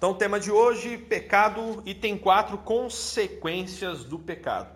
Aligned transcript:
Então, 0.00 0.14
tema 0.14 0.40
de 0.40 0.50
hoje, 0.50 0.96
pecado, 0.96 1.82
e 1.84 1.94
tem 1.94 2.16
quatro 2.16 2.56
consequências 2.56 4.02
do 4.02 4.18
pecado. 4.18 4.74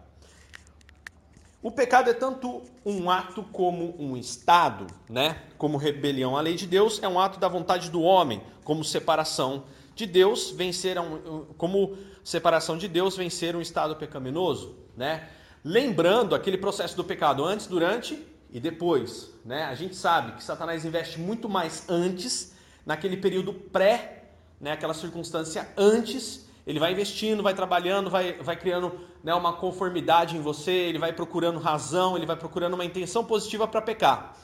O 1.62 1.70
pecado 1.70 2.10
é 2.10 2.12
tanto 2.12 2.60
um 2.84 3.08
ato 3.08 3.42
como 3.44 3.96
um 3.98 4.18
estado, 4.18 4.86
né? 5.08 5.40
Como 5.56 5.78
rebelião 5.78 6.36
à 6.36 6.42
lei 6.42 6.56
de 6.56 6.66
Deus, 6.66 7.02
é 7.02 7.08
um 7.08 7.18
ato 7.18 7.40
da 7.40 7.48
vontade 7.48 7.90
do 7.90 8.02
homem, 8.02 8.42
como 8.64 8.84
separação 8.84 9.64
de 9.94 10.04
Deus, 10.04 10.50
vencer 10.50 10.98
um, 11.00 11.46
como 11.56 11.96
separação 12.22 12.76
de 12.76 12.86
Deus, 12.86 13.16
vencer 13.16 13.56
um 13.56 13.62
estado 13.62 13.96
pecaminoso, 13.96 14.76
né? 14.94 15.26
Lembrando 15.64 16.34
aquele 16.34 16.58
processo 16.58 16.94
do 16.94 17.02
pecado 17.02 17.42
antes, 17.42 17.66
durante 17.66 18.22
e 18.52 18.60
depois, 18.60 19.32
né? 19.42 19.64
A 19.64 19.74
gente 19.74 19.96
sabe 19.96 20.32
que 20.32 20.44
Satanás 20.44 20.84
investe 20.84 21.18
muito 21.18 21.48
mais 21.48 21.88
antes, 21.88 22.54
naquele 22.84 23.16
período 23.16 23.54
pré 23.54 24.23
né, 24.60 24.72
aquela 24.72 24.94
circunstância 24.94 25.68
antes, 25.76 26.48
ele 26.66 26.78
vai 26.78 26.92
investindo, 26.92 27.42
vai 27.42 27.54
trabalhando, 27.54 28.08
vai, 28.08 28.34
vai 28.34 28.56
criando 28.56 28.92
né, 29.22 29.34
uma 29.34 29.52
conformidade 29.52 30.36
em 30.36 30.40
você, 30.40 30.70
ele 30.70 30.98
vai 30.98 31.12
procurando 31.12 31.58
razão, 31.58 32.16
ele 32.16 32.26
vai 32.26 32.36
procurando 32.36 32.74
uma 32.74 32.84
intenção 32.84 33.24
positiva 33.24 33.68
para 33.68 33.82
pecar. 33.82 34.36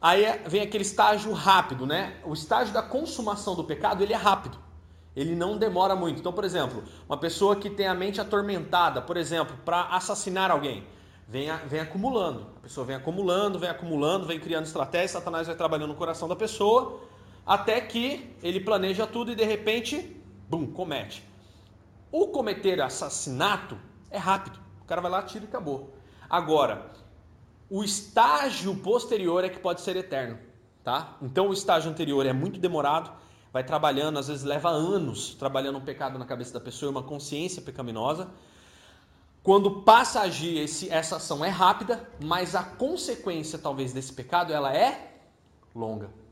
Aí 0.00 0.22
é, 0.22 0.42
vem 0.46 0.60
aquele 0.60 0.82
estágio 0.82 1.32
rápido, 1.32 1.86
né? 1.86 2.16
O 2.24 2.34
estágio 2.34 2.74
da 2.74 2.82
consumação 2.82 3.54
do 3.54 3.64
pecado, 3.64 4.02
ele 4.02 4.12
é 4.12 4.16
rápido. 4.16 4.58
Ele 5.16 5.34
não 5.34 5.56
demora 5.56 5.96
muito. 5.96 6.20
Então, 6.20 6.32
por 6.32 6.44
exemplo, 6.44 6.82
uma 7.08 7.16
pessoa 7.16 7.56
que 7.56 7.70
tem 7.70 7.86
a 7.86 7.94
mente 7.94 8.20
atormentada, 8.20 9.00
por 9.00 9.16
exemplo, 9.16 9.56
para 9.64 9.84
assassinar 9.84 10.50
alguém, 10.50 10.84
vem, 11.26 11.48
vem 11.66 11.80
acumulando. 11.80 12.46
A 12.58 12.60
pessoa 12.60 12.84
vem 12.84 12.96
acumulando, 12.96 13.58
vem 13.58 13.70
acumulando, 13.70 14.26
vem 14.26 14.38
criando 14.38 14.66
estratégias, 14.66 15.12
Satanás 15.12 15.46
vai 15.46 15.56
trabalhando 15.56 15.88
no 15.88 15.94
coração 15.94 16.28
da 16.28 16.36
pessoa, 16.36 17.00
até 17.46 17.80
que 17.80 18.34
ele 18.42 18.60
planeja 18.60 19.06
tudo 19.06 19.32
e 19.32 19.34
de 19.34 19.44
repente, 19.44 20.20
bum, 20.48 20.66
comete. 20.66 21.22
O 22.10 22.28
cometer 22.28 22.80
assassinato 22.80 23.76
é 24.10 24.18
rápido. 24.18 24.58
O 24.82 24.84
cara 24.84 25.00
vai 25.00 25.10
lá, 25.10 25.22
tira 25.22 25.44
e 25.44 25.48
acabou. 25.48 25.94
Agora, 26.28 26.92
o 27.68 27.82
estágio 27.82 28.74
posterior 28.76 29.44
é 29.44 29.48
que 29.48 29.58
pode 29.58 29.80
ser 29.80 29.96
eterno, 29.96 30.38
tá? 30.82 31.16
Então 31.20 31.48
o 31.48 31.52
estágio 31.52 31.90
anterior 31.90 32.24
é 32.24 32.32
muito 32.32 32.60
demorado, 32.60 33.10
vai 33.52 33.64
trabalhando, 33.64 34.18
às 34.18 34.28
vezes 34.28 34.44
leva 34.44 34.68
anos 34.68 35.34
trabalhando 35.34 35.78
um 35.78 35.84
pecado 35.84 36.18
na 36.18 36.24
cabeça 36.24 36.52
da 36.52 36.60
pessoa, 36.60 36.90
uma 36.90 37.02
consciência 37.02 37.60
pecaminosa. 37.60 38.30
Quando 39.42 39.82
passa 39.82 40.20
a 40.20 40.22
agir, 40.22 40.58
esse, 40.58 40.90
essa 40.90 41.16
ação 41.16 41.44
é 41.44 41.50
rápida, 41.50 42.08
mas 42.22 42.54
a 42.54 42.62
consequência 42.62 43.58
talvez 43.58 43.92
desse 43.92 44.12
pecado 44.12 44.52
ela 44.52 44.74
é 44.74 45.18
longa. 45.74 46.23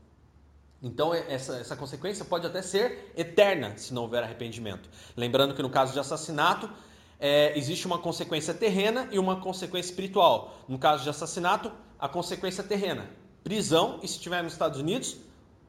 Então, 0.83 1.13
essa, 1.13 1.55
essa 1.55 1.77
consequência 1.77 2.25
pode 2.25 2.45
até 2.45 2.61
ser 2.61 3.13
eterna 3.15 3.77
se 3.77 3.93
não 3.93 4.01
houver 4.01 4.21
arrependimento. 4.21 4.89
Lembrando 5.15 5.55
que 5.55 5.61
no 5.61 5.69
caso 5.69 5.93
de 5.93 5.99
assassinato, 5.99 6.69
é, 7.17 7.57
existe 7.57 7.87
uma 7.87 7.97
consequência 7.97 8.53
terrena 8.53 9.07
e 9.09 9.17
uma 9.17 9.39
consequência 9.39 9.89
espiritual. 9.89 10.57
No 10.67 10.77
caso 10.77 11.01
de 11.01 11.09
assassinato, 11.09 11.71
a 11.97 12.09
consequência 12.09 12.61
terrena, 12.61 13.09
prisão, 13.45 13.99
e 14.03 14.07
se 14.09 14.15
estiver 14.15 14.43
nos 14.43 14.51
Estados 14.51 14.77
Unidos, 14.77 15.15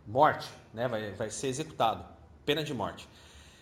morte, 0.05 0.51
né? 0.73 0.89
vai, 0.89 1.13
vai 1.13 1.31
ser 1.31 1.47
executado, 1.47 2.05
pena 2.45 2.65
de 2.65 2.75
morte. 2.75 3.09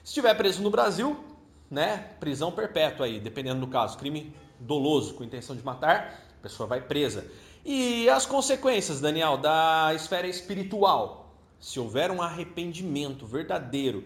Se 0.02 0.08
estiver 0.08 0.34
preso 0.34 0.62
no 0.62 0.70
Brasil, 0.70 1.22
né? 1.70 2.14
prisão 2.18 2.50
perpétua 2.50 3.04
aí, 3.04 3.20
dependendo 3.20 3.60
do 3.60 3.66
caso, 3.66 3.98
crime 3.98 4.34
doloso 4.58 5.12
com 5.12 5.22
intenção 5.22 5.54
de 5.54 5.62
matar, 5.62 6.18
a 6.38 6.42
pessoa 6.42 6.66
vai 6.66 6.80
presa. 6.80 7.26
E 7.62 8.08
as 8.08 8.24
consequências, 8.24 9.02
Daniel, 9.02 9.36
da 9.36 9.92
esfera 9.94 10.26
espiritual, 10.26 11.21
se 11.62 11.78
houver 11.78 12.10
um 12.10 12.20
arrependimento 12.20 13.24
verdadeiro 13.24 14.02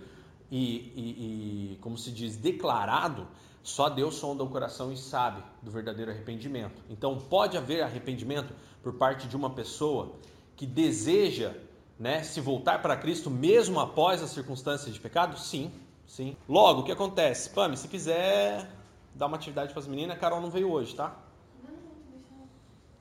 e, 0.50 0.58
e, 0.94 1.72
e, 1.72 1.78
como 1.80 1.96
se 1.96 2.12
diz, 2.12 2.36
declarado, 2.36 3.26
só 3.62 3.88
Deus 3.88 4.16
sonda 4.16 4.44
o 4.44 4.48
coração 4.48 4.92
e 4.92 4.96
sabe 4.96 5.42
do 5.62 5.70
verdadeiro 5.70 6.10
arrependimento. 6.10 6.82
Então, 6.90 7.18
pode 7.18 7.56
haver 7.56 7.82
arrependimento 7.82 8.54
por 8.82 8.92
parte 8.92 9.26
de 9.26 9.34
uma 9.34 9.48
pessoa 9.48 10.16
que 10.54 10.66
deseja 10.66 11.54
né, 11.98 12.22
se 12.22 12.42
voltar 12.42 12.82
para 12.82 12.94
Cristo 12.94 13.30
mesmo 13.30 13.80
após 13.80 14.22
as 14.22 14.30
circunstâncias 14.30 14.94
de 14.94 15.00
pecado? 15.00 15.38
Sim, 15.38 15.72
sim. 16.06 16.36
Logo, 16.46 16.82
o 16.82 16.84
que 16.84 16.92
acontece? 16.92 17.48
Pami, 17.48 17.78
se 17.78 17.88
quiser 17.88 18.70
dar 19.14 19.26
uma 19.28 19.36
atividade 19.38 19.72
para 19.72 19.80
as 19.80 19.88
meninas, 19.88 20.14
a 20.14 20.20
Carol 20.20 20.42
não 20.42 20.50
veio 20.50 20.70
hoje, 20.70 20.94
tá? 20.94 21.16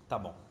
Tá 0.08 0.18
bom. 0.18 0.45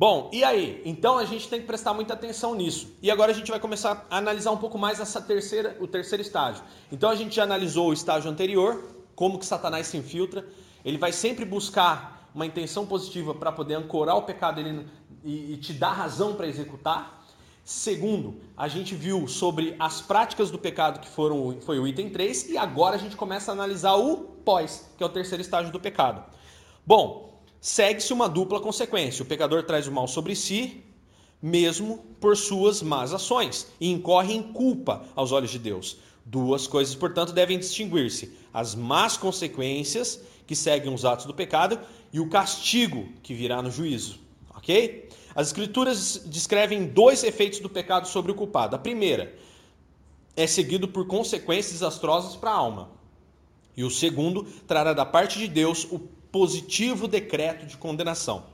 Bom, 0.00 0.30
e 0.32 0.42
aí? 0.42 0.80
Então 0.86 1.18
a 1.18 1.26
gente 1.26 1.46
tem 1.46 1.60
que 1.60 1.66
prestar 1.66 1.92
muita 1.92 2.14
atenção 2.14 2.54
nisso. 2.54 2.96
E 3.02 3.10
agora 3.10 3.32
a 3.32 3.34
gente 3.34 3.50
vai 3.50 3.60
começar 3.60 4.06
a 4.08 4.16
analisar 4.16 4.50
um 4.50 4.56
pouco 4.56 4.78
mais 4.78 4.98
essa 4.98 5.20
terceira, 5.20 5.76
o 5.78 5.86
terceiro 5.86 6.22
estágio. 6.22 6.64
Então 6.90 7.10
a 7.10 7.14
gente 7.14 7.36
já 7.36 7.42
analisou 7.42 7.90
o 7.90 7.92
estágio 7.92 8.30
anterior, 8.30 8.82
como 9.14 9.38
que 9.38 9.44
Satanás 9.44 9.88
se 9.88 9.98
infiltra. 9.98 10.42
Ele 10.86 10.96
vai 10.96 11.12
sempre 11.12 11.44
buscar 11.44 12.30
uma 12.34 12.46
intenção 12.46 12.86
positiva 12.86 13.34
para 13.34 13.52
poder 13.52 13.74
ancorar 13.74 14.16
o 14.16 14.22
pecado 14.22 14.58
ele, 14.58 14.86
e, 15.22 15.52
e 15.52 15.56
te 15.58 15.74
dar 15.74 15.92
razão 15.92 16.34
para 16.34 16.46
executar. 16.46 17.22
Segundo, 17.62 18.40
a 18.56 18.68
gente 18.68 18.94
viu 18.94 19.28
sobre 19.28 19.76
as 19.78 20.00
práticas 20.00 20.50
do 20.50 20.58
pecado 20.58 20.98
que 21.00 21.08
foram 21.10 21.58
foi 21.60 21.78
o 21.78 21.86
item 21.86 22.08
3 22.08 22.48
e 22.48 22.56
agora 22.56 22.96
a 22.96 22.98
gente 22.98 23.16
começa 23.16 23.52
a 23.52 23.54
analisar 23.54 23.96
o 23.96 24.16
pós, 24.16 24.90
que 24.96 25.04
é 25.04 25.06
o 25.06 25.10
terceiro 25.10 25.42
estágio 25.42 25.70
do 25.70 25.78
pecado. 25.78 26.24
Bom, 26.86 27.29
segue-se 27.60 28.12
uma 28.12 28.28
dupla 28.28 28.60
consequência. 28.60 29.22
O 29.22 29.26
pecador 29.26 29.62
traz 29.64 29.86
o 29.86 29.92
mal 29.92 30.08
sobre 30.08 30.34
si, 30.34 30.82
mesmo 31.42 31.98
por 32.20 32.36
suas 32.36 32.82
más 32.82 33.12
ações, 33.12 33.66
e 33.80 33.90
incorre 33.90 34.34
em 34.34 34.42
culpa 34.42 35.04
aos 35.14 35.32
olhos 35.32 35.50
de 35.50 35.58
Deus. 35.58 35.98
Duas 36.24 36.66
coisas, 36.66 36.94
portanto, 36.94 37.32
devem 37.32 37.58
distinguir-se: 37.58 38.32
as 38.52 38.74
más 38.74 39.16
consequências 39.16 40.20
que 40.46 40.56
seguem 40.56 40.92
os 40.92 41.04
atos 41.04 41.26
do 41.26 41.34
pecado 41.34 41.78
e 42.12 42.20
o 42.20 42.28
castigo 42.28 43.08
que 43.22 43.34
virá 43.34 43.62
no 43.62 43.70
juízo. 43.70 44.18
Ok? 44.54 45.08
As 45.34 45.48
Escrituras 45.48 46.22
descrevem 46.26 46.86
dois 46.86 47.22
efeitos 47.22 47.60
do 47.60 47.68
pecado 47.68 48.08
sobre 48.08 48.32
o 48.32 48.34
culpado. 48.34 48.74
A 48.76 48.78
primeira 48.78 49.34
é 50.36 50.46
seguido 50.46 50.88
por 50.88 51.06
consequências 51.06 51.74
desastrosas 51.74 52.36
para 52.36 52.50
a 52.50 52.54
alma. 52.54 52.90
E 53.76 53.84
o 53.84 53.90
segundo 53.90 54.44
trará 54.66 54.92
da 54.92 55.06
parte 55.06 55.38
de 55.38 55.46
Deus 55.46 55.84
o 55.84 56.00
positivo 56.30 57.08
decreto 57.08 57.66
de 57.66 57.76
condenação. 57.76 58.44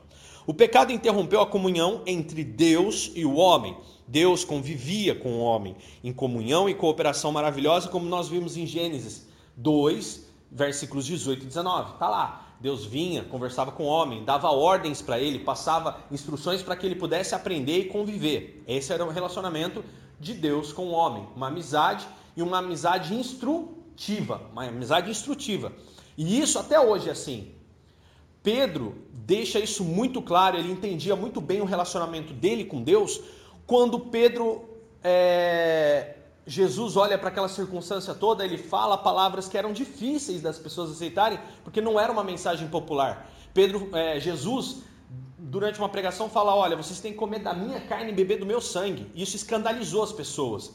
O 0.46 0.54
pecado 0.54 0.92
interrompeu 0.92 1.40
a 1.40 1.46
comunhão 1.46 2.02
entre 2.06 2.44
Deus 2.44 3.10
e 3.14 3.24
o 3.24 3.34
homem. 3.34 3.76
Deus 4.06 4.44
convivia 4.44 5.14
com 5.14 5.32
o 5.34 5.40
homem 5.40 5.74
em 6.04 6.12
comunhão 6.12 6.68
e 6.68 6.74
cooperação 6.74 7.32
maravilhosa, 7.32 7.88
como 7.88 8.08
nós 8.08 8.28
vimos 8.28 8.56
em 8.56 8.64
Gênesis 8.64 9.26
2, 9.56 10.24
versículos 10.50 11.04
18 11.04 11.42
e 11.42 11.46
19. 11.46 11.94
Está 11.94 12.08
lá. 12.08 12.42
Deus 12.60 12.86
vinha, 12.86 13.24
conversava 13.24 13.70
com 13.72 13.84
o 13.84 13.88
homem, 13.88 14.24
dava 14.24 14.50
ordens 14.50 15.02
para 15.02 15.20
ele, 15.20 15.40
passava 15.40 15.98
instruções 16.10 16.62
para 16.62 16.74
que 16.74 16.86
ele 16.86 16.94
pudesse 16.94 17.34
aprender 17.34 17.80
e 17.80 17.84
conviver. 17.86 18.62
Esse 18.66 18.92
era 18.92 19.04
o 19.04 19.10
relacionamento 19.10 19.84
de 20.18 20.32
Deus 20.32 20.72
com 20.72 20.86
o 20.86 20.92
homem, 20.92 21.26
uma 21.36 21.48
amizade 21.48 22.06
e 22.36 22.42
uma 22.42 22.58
amizade 22.58 23.14
instrutiva, 23.14 24.40
uma 24.52 24.64
amizade 24.64 25.10
instrutiva. 25.10 25.72
E 26.16 26.40
isso 26.40 26.58
até 26.58 26.80
hoje 26.80 27.08
é 27.08 27.12
assim. 27.12 27.55
Pedro 28.46 28.94
deixa 29.12 29.58
isso 29.58 29.82
muito 29.82 30.22
claro, 30.22 30.56
ele 30.56 30.70
entendia 30.70 31.16
muito 31.16 31.40
bem 31.40 31.60
o 31.60 31.64
relacionamento 31.64 32.32
dele 32.32 32.64
com 32.64 32.80
Deus, 32.80 33.20
quando 33.66 33.98
Pedro, 33.98 34.64
é, 35.02 36.14
Jesus 36.46 36.96
olha 36.96 37.18
para 37.18 37.30
aquela 37.30 37.48
circunstância 37.48 38.14
toda, 38.14 38.44
ele 38.44 38.56
fala 38.56 38.96
palavras 38.96 39.48
que 39.48 39.58
eram 39.58 39.72
difíceis 39.72 40.40
das 40.40 40.60
pessoas 40.60 40.92
aceitarem, 40.92 41.40
porque 41.64 41.80
não 41.80 41.98
era 41.98 42.12
uma 42.12 42.22
mensagem 42.22 42.68
popular. 42.68 43.28
Pedro, 43.52 43.90
é, 43.92 44.20
Jesus, 44.20 44.84
durante 45.36 45.80
uma 45.80 45.88
pregação, 45.88 46.30
fala: 46.30 46.54
Olha, 46.54 46.76
vocês 46.76 47.00
têm 47.00 47.10
que 47.10 47.18
comer 47.18 47.40
da 47.40 47.52
minha 47.52 47.80
carne 47.80 48.12
e 48.12 48.14
beber 48.14 48.38
do 48.38 48.46
meu 48.46 48.60
sangue. 48.60 49.10
Isso 49.12 49.34
escandalizou 49.34 50.04
as 50.04 50.12
pessoas. 50.12 50.72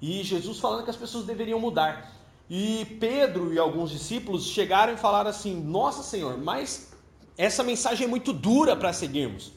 E 0.00 0.22
Jesus 0.22 0.60
falando 0.60 0.84
que 0.84 0.90
as 0.90 0.96
pessoas 0.96 1.24
deveriam 1.26 1.58
mudar. 1.58 2.12
E 2.48 2.84
Pedro 3.00 3.52
e 3.52 3.58
alguns 3.58 3.90
discípulos 3.90 4.46
chegaram 4.46 4.92
e 4.92 4.96
falaram 4.96 5.30
assim: 5.30 5.60
Nossa 5.60 6.04
Senhor, 6.04 6.38
mas 6.38 6.89
essa 7.46 7.62
mensagem 7.62 8.04
é 8.06 8.08
muito 8.08 8.32
dura 8.32 8.76
para 8.76 8.92
seguirmos. 8.92 9.52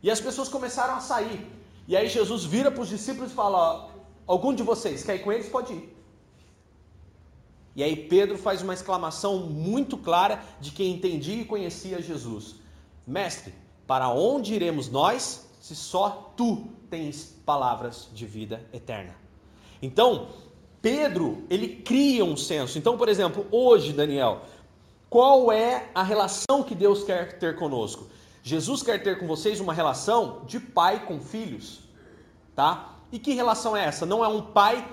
E 0.00 0.08
as 0.08 0.20
pessoas 0.20 0.48
começaram 0.48 0.94
a 0.94 1.00
sair. 1.00 1.44
E 1.88 1.96
aí 1.96 2.08
Jesus 2.08 2.44
vira 2.44 2.70
para 2.70 2.82
os 2.82 2.88
discípulos 2.88 3.32
e 3.32 3.34
fala: 3.34 3.90
Algum 4.24 4.54
de 4.54 4.62
vocês 4.62 5.02
quer 5.02 5.16
ir 5.16 5.24
com 5.24 5.32
eles? 5.32 5.48
Pode 5.48 5.72
ir. 5.72 5.96
E 7.74 7.82
aí 7.82 7.96
Pedro 7.96 8.38
faz 8.38 8.62
uma 8.62 8.72
exclamação 8.72 9.38
muito 9.38 9.96
clara 9.96 10.44
de 10.60 10.70
quem 10.70 10.92
entendia 10.92 11.42
e 11.42 11.44
conhecia 11.44 12.00
Jesus: 12.00 12.54
Mestre, 13.04 13.52
para 13.84 14.08
onde 14.10 14.54
iremos 14.54 14.88
nós 14.88 15.50
se 15.60 15.74
só 15.74 16.32
tu 16.36 16.68
tens 16.88 17.36
palavras 17.44 18.08
de 18.14 18.26
vida 18.26 18.64
eterna? 18.72 19.16
Então, 19.82 20.28
Pedro, 20.80 21.42
ele 21.50 21.68
cria 21.76 22.24
um 22.24 22.36
senso. 22.36 22.78
Então, 22.78 22.96
por 22.96 23.08
exemplo, 23.08 23.46
hoje, 23.50 23.92
Daniel, 23.92 24.42
qual 25.14 25.52
é 25.52 25.90
a 25.94 26.02
relação 26.02 26.64
que 26.64 26.74
Deus 26.74 27.04
quer 27.04 27.38
ter 27.38 27.54
conosco? 27.54 28.08
Jesus 28.42 28.82
quer 28.82 29.00
ter 29.00 29.16
com 29.16 29.28
vocês 29.28 29.60
uma 29.60 29.72
relação 29.72 30.42
de 30.44 30.58
pai 30.58 31.06
com 31.06 31.20
filhos, 31.20 31.82
tá? 32.52 32.96
E 33.12 33.20
que 33.20 33.32
relação 33.32 33.76
é 33.76 33.84
essa? 33.84 34.04
Não 34.04 34.24
é 34.24 34.26
um 34.26 34.42
pai 34.42 34.84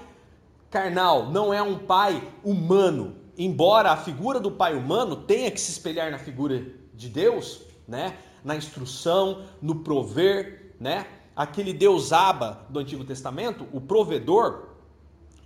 carnal, 0.69 1.31
não 1.31 1.51
é 1.51 1.59
um 1.59 1.75
pai 1.75 2.31
humano. 2.43 3.15
Embora 3.35 3.89
a 3.89 3.97
figura 3.97 4.39
do 4.39 4.51
pai 4.51 4.75
humano 4.75 5.15
tenha 5.15 5.49
que 5.49 5.59
se 5.59 5.71
espelhar 5.71 6.11
na 6.11 6.19
figura 6.19 6.67
de 6.93 7.09
Deus, 7.09 7.63
né? 7.87 8.15
Na 8.43 8.55
instrução, 8.55 9.45
no 9.59 9.77
prover, 9.77 10.75
né? 10.79 11.07
Aquele 11.35 11.73
Deus 11.73 12.13
Aba 12.13 12.63
do 12.69 12.77
Antigo 12.77 13.03
Testamento, 13.03 13.67
o 13.73 13.81
provedor, 13.81 14.67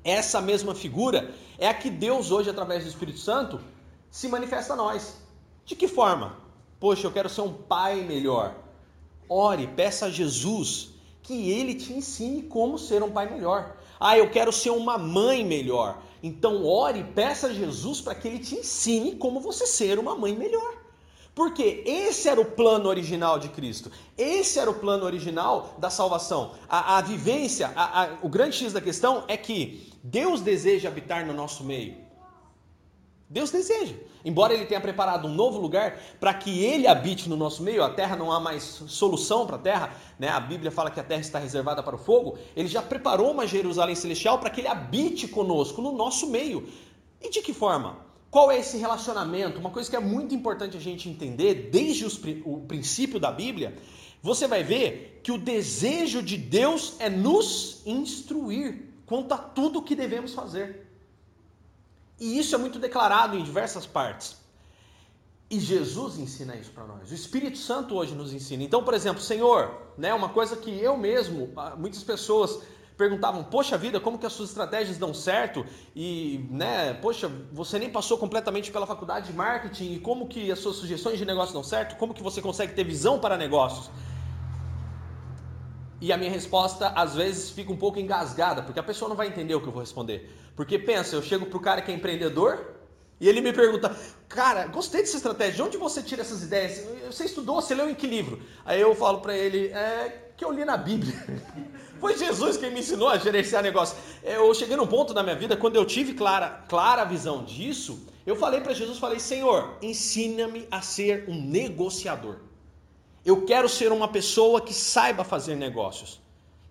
essa 0.03 0.41
mesma 0.41 0.75
figura 0.75 1.31
é 1.57 1.65
a 1.65 1.73
que 1.73 1.89
Deus 1.89 2.29
hoje 2.29 2.49
através 2.49 2.83
do 2.83 2.89
Espírito 2.89 3.19
Santo 3.19 3.57
se 4.15 4.29
manifesta 4.29 4.71
a 4.71 4.75
nós. 4.77 5.17
De 5.65 5.75
que 5.75 5.89
forma? 5.89 6.37
Poxa, 6.79 7.05
eu 7.05 7.11
quero 7.11 7.27
ser 7.27 7.41
um 7.41 7.51
pai 7.51 7.95
melhor. 7.95 8.55
Ore, 9.27 9.67
peça 9.67 10.05
a 10.05 10.09
Jesus 10.09 10.91
que 11.21 11.51
ele 11.51 11.75
te 11.75 11.91
ensine 11.91 12.43
como 12.43 12.79
ser 12.79 13.03
um 13.03 13.11
pai 13.11 13.29
melhor. 13.29 13.75
Ah, 13.99 14.17
eu 14.17 14.31
quero 14.31 14.53
ser 14.53 14.69
uma 14.69 14.97
mãe 14.97 15.43
melhor. 15.43 16.01
Então 16.23 16.63
ore, 16.63 17.03
peça 17.03 17.47
a 17.47 17.53
Jesus 17.53 17.99
para 17.99 18.15
que 18.15 18.29
ele 18.29 18.39
te 18.39 18.55
ensine 18.55 19.17
como 19.17 19.41
você 19.41 19.67
ser 19.67 19.99
uma 19.99 20.15
mãe 20.15 20.33
melhor. 20.33 20.77
Porque 21.33 21.83
esse 21.85 22.29
era 22.29 22.39
o 22.39 22.45
plano 22.45 22.87
original 22.87 23.37
de 23.37 23.49
Cristo. 23.49 23.91
Esse 24.17 24.59
era 24.59 24.71
o 24.71 24.75
plano 24.75 25.03
original 25.03 25.75
da 25.77 25.89
salvação. 25.89 26.53
A, 26.69 26.99
a 26.99 27.01
vivência, 27.01 27.69
a, 27.75 28.03
a, 28.03 28.09
o 28.23 28.29
grande 28.29 28.55
X 28.55 28.71
da 28.71 28.79
questão 28.79 29.25
é 29.27 29.35
que 29.35 29.91
Deus 30.01 30.39
deseja 30.39 30.87
habitar 30.87 31.25
no 31.25 31.33
nosso 31.33 31.65
meio. 31.65 32.04
Deus 33.27 33.49
deseja. 33.49 33.95
Embora 34.23 34.53
Ele 34.53 34.65
tenha 34.65 34.79
preparado 34.79 35.27
um 35.27 35.33
novo 35.33 35.59
lugar 35.59 35.99
para 36.19 36.33
que 36.33 36.63
Ele 36.63 36.87
habite 36.87 37.27
no 37.27 37.35
nosso 37.35 37.63
meio, 37.63 37.83
a 37.83 37.89
terra 37.89 38.15
não 38.15 38.31
há 38.31 38.39
mais 38.39 38.63
solução 38.63 39.47
para 39.47 39.55
a 39.55 39.59
terra, 39.59 39.95
né? 40.19 40.29
a 40.29 40.39
Bíblia 40.39 40.71
fala 40.71 40.91
que 40.91 40.99
a 40.99 41.03
terra 41.03 41.21
está 41.21 41.39
reservada 41.39 41.81
para 41.81 41.95
o 41.95 41.97
fogo. 41.97 42.37
Ele 42.55 42.67
já 42.67 42.81
preparou 42.81 43.31
uma 43.31 43.47
Jerusalém 43.47 43.95
celestial 43.95 44.37
para 44.39 44.49
que 44.49 44.61
Ele 44.61 44.67
habite 44.67 45.27
conosco, 45.27 45.81
no 45.81 45.91
nosso 45.91 46.29
meio. 46.29 46.67
E 47.19 47.29
de 47.29 47.41
que 47.41 47.53
forma? 47.53 48.05
Qual 48.29 48.51
é 48.51 48.59
esse 48.59 48.77
relacionamento? 48.77 49.59
Uma 49.59 49.71
coisa 49.71 49.89
que 49.89 49.95
é 49.95 49.99
muito 49.99 50.35
importante 50.35 50.77
a 50.77 50.79
gente 50.79 51.09
entender 51.09 51.69
desde 51.71 52.05
os, 52.05 52.19
o 52.45 52.59
princípio 52.67 53.19
da 53.19 53.31
Bíblia, 53.31 53.75
você 54.21 54.47
vai 54.47 54.63
ver 54.63 55.21
que 55.23 55.31
o 55.31 55.37
desejo 55.37 56.21
de 56.21 56.37
Deus 56.37 56.95
é 56.99 57.09
nos 57.09 57.81
instruir 57.85 58.89
quanto 59.05 59.33
a 59.33 59.37
tudo 59.37 59.79
o 59.79 59.81
que 59.81 59.95
devemos 59.95 60.33
fazer. 60.33 60.84
E 62.19 62.37
isso 62.39 62.55
é 62.55 62.57
muito 62.57 62.79
declarado 62.79 63.37
em 63.37 63.43
diversas 63.43 63.85
partes. 63.85 64.37
E 65.49 65.59
Jesus 65.59 66.17
ensina 66.17 66.55
isso 66.55 66.71
para 66.71 66.85
nós. 66.85 67.11
O 67.11 67.13
Espírito 67.13 67.57
Santo 67.57 67.95
hoje 67.95 68.15
nos 68.15 68.33
ensina. 68.33 68.63
Então, 68.63 68.83
por 68.83 68.93
exemplo, 68.93 69.21
Senhor, 69.21 69.79
né, 69.97 70.13
uma 70.13 70.29
coisa 70.29 70.55
que 70.55 70.71
eu 70.71 70.97
mesmo, 70.97 71.51
ah, 71.55 71.75
muitas 71.77 72.03
pessoas 72.03 72.61
perguntavam: 72.97 73.43
"Poxa 73.43 73.77
vida, 73.77 73.99
como 73.99 74.17
que 74.17 74.25
as 74.25 74.33
suas 74.33 74.49
estratégias 74.49 74.97
dão 74.97 75.13
certo?" 75.13 75.63
E, 75.95 76.47
né, 76.49 76.95
poxa, 76.95 77.31
você 77.51 77.77
nem 77.77 77.91
passou 77.91 78.17
completamente 78.17 78.71
pela 78.71 78.87
faculdade 78.87 79.27
de 79.27 79.33
marketing 79.33 79.93
e 79.93 79.99
como 79.99 80.27
que 80.27 80.51
as 80.51 80.57
suas 80.59 80.77
sugestões 80.77 81.19
de 81.19 81.25
negócio 81.25 81.53
dão 81.53 81.63
certo? 81.63 81.95
Como 81.97 82.13
que 82.13 82.23
você 82.23 82.41
consegue 82.41 82.73
ter 82.73 82.83
visão 82.83 83.19
para 83.19 83.37
negócios? 83.37 83.91
E 86.01 86.11
a 86.11 86.17
minha 86.17 86.31
resposta 86.31 86.89
às 86.89 87.15
vezes 87.15 87.49
fica 87.49 87.71
um 87.71 87.77
pouco 87.77 87.99
engasgada, 87.99 88.61
porque 88.61 88.79
a 88.79 88.83
pessoa 88.83 89.09
não 89.09 89.15
vai 89.15 89.27
entender 89.27 89.55
o 89.55 89.61
que 89.61 89.67
eu 89.67 89.71
vou 89.71 89.81
responder. 89.81 90.29
Porque 90.55 90.77
pensa, 90.77 91.15
eu 91.15 91.21
chego 91.21 91.45
pro 91.45 91.59
cara 91.59 91.81
que 91.81 91.91
é 91.91 91.95
empreendedor 91.95 92.75
e 93.19 93.29
ele 93.29 93.41
me 93.41 93.53
pergunta: 93.53 93.95
"Cara, 94.27 94.67
gostei 94.67 95.01
dessa 95.01 95.17
estratégia. 95.17 95.55
De 95.55 95.61
onde 95.61 95.77
você 95.77 96.01
tira 96.01 96.21
essas 96.21 96.43
ideias? 96.43 96.85
Você 97.05 97.25
estudou, 97.25 97.61
você 97.61 97.73
leu 97.73 97.89
em 97.89 97.95
que 97.95 98.07
livro?" 98.07 98.41
Aí 98.65 98.79
eu 98.79 98.93
falo 98.95 99.19
para 99.19 99.35
ele: 99.37 99.67
"É 99.67 100.31
que 100.35 100.43
eu 100.43 100.51
li 100.51 100.65
na 100.65 100.77
Bíblia." 100.77 101.13
Foi 101.99 102.17
Jesus 102.17 102.57
quem 102.57 102.71
me 102.71 102.81
ensinou 102.81 103.07
a 103.07 103.17
gerenciar 103.17 103.63
negócio. 103.63 103.97
Eu 104.21 104.53
cheguei 104.53 104.75
num 104.75 104.85
ponto 104.85 105.13
na 105.13 105.23
minha 105.23 105.35
vida 105.35 105.55
quando 105.55 105.77
eu 105.77 105.85
tive 105.85 106.13
clara, 106.13 106.65
clara 106.67 107.05
visão 107.05 107.45
disso, 107.45 108.05
eu 108.25 108.35
falei 108.35 108.59
para 108.59 108.73
Jesus, 108.73 108.97
falei: 108.99 109.19
"Senhor, 109.19 109.77
ensina-me 109.81 110.67
a 110.69 110.81
ser 110.81 111.25
um 111.29 111.41
negociador." 111.41 112.37
Eu 113.25 113.43
quero 113.43 113.67
ser 113.67 113.91
uma 113.91 114.07
pessoa 114.07 114.61
que 114.61 114.73
saiba 114.73 115.23
fazer 115.23 115.55
negócios. 115.55 116.21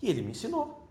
E 0.01 0.09
ele 0.09 0.23
me 0.23 0.31
ensinou. 0.31 0.87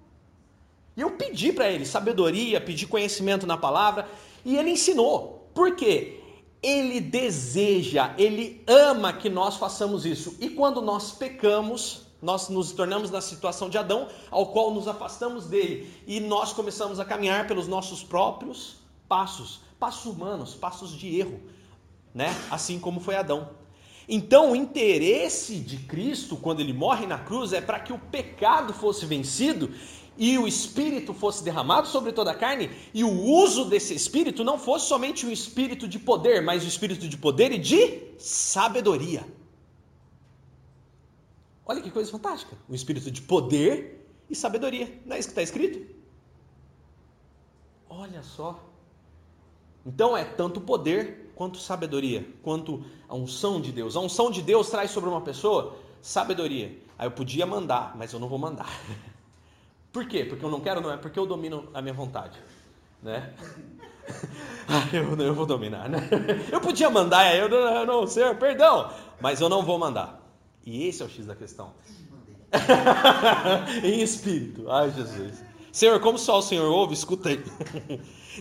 E 0.95 1.01
eu 1.01 1.11
pedi 1.11 1.53
para 1.53 1.71
ele 1.71 1.85
sabedoria, 1.85 2.59
pedi 2.59 2.85
conhecimento 2.85 3.47
na 3.47 3.57
palavra, 3.57 4.07
e 4.43 4.57
ele 4.57 4.71
ensinou. 4.71 5.49
Por 5.53 5.75
quê? 5.75 6.19
Ele 6.61 6.99
deseja, 6.99 8.13
ele 8.17 8.63
ama 8.67 9.13
que 9.13 9.29
nós 9.29 9.55
façamos 9.55 10.05
isso. 10.05 10.35
E 10.39 10.49
quando 10.49 10.81
nós 10.81 11.11
pecamos, 11.11 12.03
nós 12.21 12.47
nos 12.49 12.71
tornamos 12.71 13.11
na 13.11 13.21
situação 13.21 13.69
de 13.69 13.77
Adão, 13.77 14.07
ao 14.31 14.47
qual 14.47 14.71
nos 14.71 14.87
afastamos 14.87 15.45
dele 15.45 15.91
e 16.07 16.21
nós 16.21 16.53
começamos 16.53 16.99
a 16.99 17.05
caminhar 17.05 17.47
pelos 17.47 17.67
nossos 17.67 18.01
próprios 18.01 18.77
passos, 19.09 19.59
passos 19.77 20.05
humanos, 20.05 20.55
passos 20.55 20.91
de 20.91 21.19
erro, 21.19 21.41
né? 22.13 22.33
Assim 22.49 22.79
como 22.79 23.01
foi 23.01 23.15
Adão. 23.15 23.49
Então, 24.07 24.51
o 24.51 24.55
interesse 24.55 25.59
de 25.59 25.77
Cristo, 25.77 26.35
quando 26.35 26.59
ele 26.59 26.73
morre 26.73 27.05
na 27.05 27.17
cruz, 27.17 27.53
é 27.53 27.61
para 27.61 27.79
que 27.79 27.93
o 27.93 27.99
pecado 27.99 28.73
fosse 28.73 29.05
vencido 29.05 29.71
e 30.17 30.37
o 30.37 30.47
espírito 30.47 31.13
fosse 31.13 31.43
derramado 31.43 31.87
sobre 31.87 32.11
toda 32.11 32.31
a 32.31 32.35
carne, 32.35 32.69
e 32.93 33.03
o 33.03 33.09
uso 33.09 33.65
desse 33.65 33.95
espírito 33.95 34.43
não 34.43 34.59
fosse 34.59 34.87
somente 34.87 35.25
um 35.25 35.31
espírito 35.31 35.87
de 35.87 35.97
poder, 35.97 36.41
mas 36.41 36.63
um 36.63 36.67
espírito 36.67 37.07
de 37.07 37.17
poder 37.17 37.51
e 37.51 37.57
de 37.57 38.13
sabedoria. 38.19 39.25
Olha 41.65 41.81
que 41.81 41.89
coisa 41.89 42.11
fantástica! 42.11 42.55
Um 42.69 42.75
espírito 42.75 43.09
de 43.09 43.21
poder 43.21 44.05
e 44.29 44.35
sabedoria. 44.35 45.01
Não 45.05 45.15
é 45.15 45.19
isso 45.19 45.29
que 45.29 45.31
está 45.31 45.41
escrito? 45.41 45.83
Olha 47.89 48.21
só. 48.21 48.59
Então 49.85 50.15
é 50.15 50.23
tanto 50.23 50.61
poder 50.61 51.22
quanto 51.35 51.57
sabedoria, 51.57 52.27
quanto 52.41 52.83
a 53.07 53.15
unção 53.15 53.59
de 53.59 53.71
Deus. 53.71 53.95
A 53.95 53.99
unção 53.99 54.31
de 54.31 54.41
Deus 54.41 54.69
traz 54.69 54.91
sobre 54.91 55.09
uma 55.09 55.21
pessoa 55.21 55.75
sabedoria. 56.01 56.77
Aí 56.97 57.07
eu 57.07 57.11
podia 57.11 57.45
mandar, 57.45 57.95
mas 57.95 58.13
eu 58.13 58.19
não 58.19 58.27
vou 58.27 58.37
mandar. 58.37 58.69
Por 59.91 60.07
quê? 60.07 60.25
Porque 60.25 60.43
eu 60.43 60.49
não 60.49 60.59
quero, 60.59 60.81
não 60.81 60.91
é 60.91 60.97
porque 60.97 61.19
eu 61.19 61.25
domino 61.25 61.69
a 61.73 61.81
minha 61.81 61.93
vontade, 61.93 62.37
né? 63.01 63.33
Ah, 64.67 64.85
eu, 64.91 65.15
eu 65.17 65.33
vou 65.33 65.45
dominar, 65.45 65.87
né? 65.87 65.97
Eu 66.51 66.59
podia 66.59 66.89
mandar, 66.89 67.33
eu 67.35 67.47
não, 67.47 67.57
eu 67.57 67.85
não, 67.85 68.07
Senhor, 68.07 68.35
perdão, 68.35 68.91
mas 69.21 69.39
eu 69.39 69.47
não 69.47 69.63
vou 69.63 69.77
mandar. 69.79 70.21
E 70.65 70.87
esse 70.87 71.01
é 71.01 71.05
o 71.05 71.09
X 71.09 71.25
da 71.25 71.35
questão. 71.35 71.71
em 73.83 74.01
espírito. 74.01 74.69
Ai, 74.69 74.91
Jesus. 74.91 75.41
Senhor, 75.71 75.99
como 75.99 76.17
só 76.17 76.39
o 76.39 76.41
Senhor 76.41 76.69
ouve, 76.69 76.93
escuta 76.93 77.29
aí. 77.29 77.43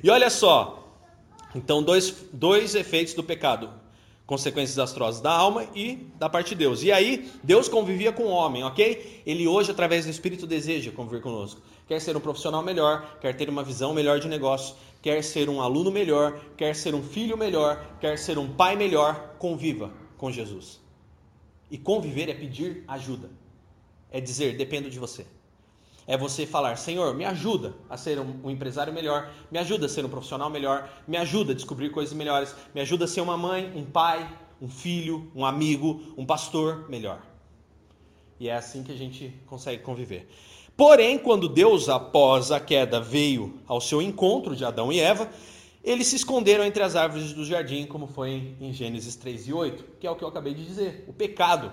e 0.03 0.11
olha 0.11 0.31
só, 0.31 0.82
então, 1.55 1.83
dois, 1.83 2.25
dois 2.33 2.75
efeitos 2.75 3.15
do 3.15 3.23
pecado: 3.23 3.71
consequências 4.27 4.71
desastrosas 4.71 5.21
da 5.21 5.31
alma 5.31 5.67
e 5.75 6.07
da 6.19 6.29
parte 6.29 6.51
de 6.51 6.55
Deus. 6.57 6.83
E 6.83 6.91
aí, 6.91 7.31
Deus 7.43 7.69
convivia 7.69 8.13
com 8.13 8.25
o 8.25 8.31
homem, 8.31 8.65
ok? 8.65 9.23
Ele 9.27 9.47
hoje, 9.47 9.71
através 9.71 10.05
do 10.05 10.11
Espírito, 10.11 10.47
deseja 10.47 10.91
conviver 10.91 11.21
conosco. 11.21 11.61
Quer 11.87 12.01
ser 12.01 12.17
um 12.17 12.21
profissional 12.21 12.63
melhor, 12.63 13.19
quer 13.21 13.37
ter 13.37 13.49
uma 13.49 13.63
visão 13.63 13.93
melhor 13.93 14.19
de 14.19 14.29
negócio, 14.29 14.75
quer 15.03 15.23
ser 15.23 15.49
um 15.49 15.61
aluno 15.61 15.91
melhor, 15.91 16.41
quer 16.57 16.75
ser 16.75 16.95
um 16.95 17.03
filho 17.03 17.37
melhor, 17.37 17.85
quer 18.01 18.19
ser 18.19 18.39
um 18.39 18.51
pai 18.51 18.77
melhor, 18.77 19.35
conviva 19.39 19.93
com 20.17 20.31
Jesus. 20.31 20.81
E 21.71 21.77
conviver 21.77 22.29
é 22.29 22.35
pedir 22.35 22.85
ajuda. 22.87 23.31
É 24.11 24.21
dizer, 24.21 24.57
dependo 24.57 24.89
de 24.89 24.99
você. 24.99 25.27
É 26.07 26.17
você 26.17 26.47
falar: 26.47 26.77
Senhor, 26.77 27.15
me 27.15 27.25
ajuda 27.25 27.75
a 27.89 27.97
ser 27.97 28.19
um, 28.19 28.51
empresário 28.51 28.93
melhor, 28.93 29.31
me 29.51 29.59
ajuda 29.59 29.87
a 29.87 29.89
ser 29.89 30.05
um 30.05 30.09
profissional 30.09 30.51
melhor, 30.51 30.89
me 31.07 31.17
ajuda 31.17 31.53
a 31.53 31.55
descobrir 31.55 31.91
coisas 31.91 32.15
melhores, 32.15 32.55
me 32.75 32.81
ajuda 32.81 33.05
a 33.05 33.09
ser 33.09 33.21
uma 33.21 33.37
mãe, 33.37 33.73
um 33.75 33.85
pai, 33.85 34.29
um 34.61 34.69
filho, 34.69 35.31
um 35.35 35.45
amigo, 35.45 36.01
um 36.17 36.27
pastor 36.27 36.89
melhor. 36.89 37.23
E 38.39 38.49
é 38.49 38.57
assim 38.57 38.83
que 38.83 38.93
a 38.93 38.97
gente 38.97 39.33
consegue 39.47 39.83
conviver. 39.83 40.29
Porém, 40.77 41.19
quando 41.19 41.49
Deus, 41.49 41.89
após 41.89 42.51
a 42.51 42.59
queda, 42.59 43.01
veio 43.01 43.61
ao 43.67 43.81
seu 43.81 44.03
encontro 44.03 44.57
de 44.57 44.65
Adão 44.65 44.93
e 44.93 44.99
Eva, 44.99 45.31
eles 45.85 46.07
se 46.07 46.17
esconderam 46.17 46.65
entre 46.65 46.83
as 46.83 46.97
árvores 46.97 47.33
do 47.33 47.45
jardim, 47.45 47.87
como 47.87 48.07
foi 48.07 48.57
em 48.61 48.73
Gênesis 48.73 49.17
3 49.17 49.49
e 49.49 49.53
8, 49.53 49.85
que 49.99 50.07
é 50.07 50.11
o 50.11 50.17
que 50.17 50.25
eu 50.25 50.29
acabei 50.29 50.55
de 50.55 50.65
dizer. 50.65 51.05
O 51.09 51.13
pecado 51.13 51.73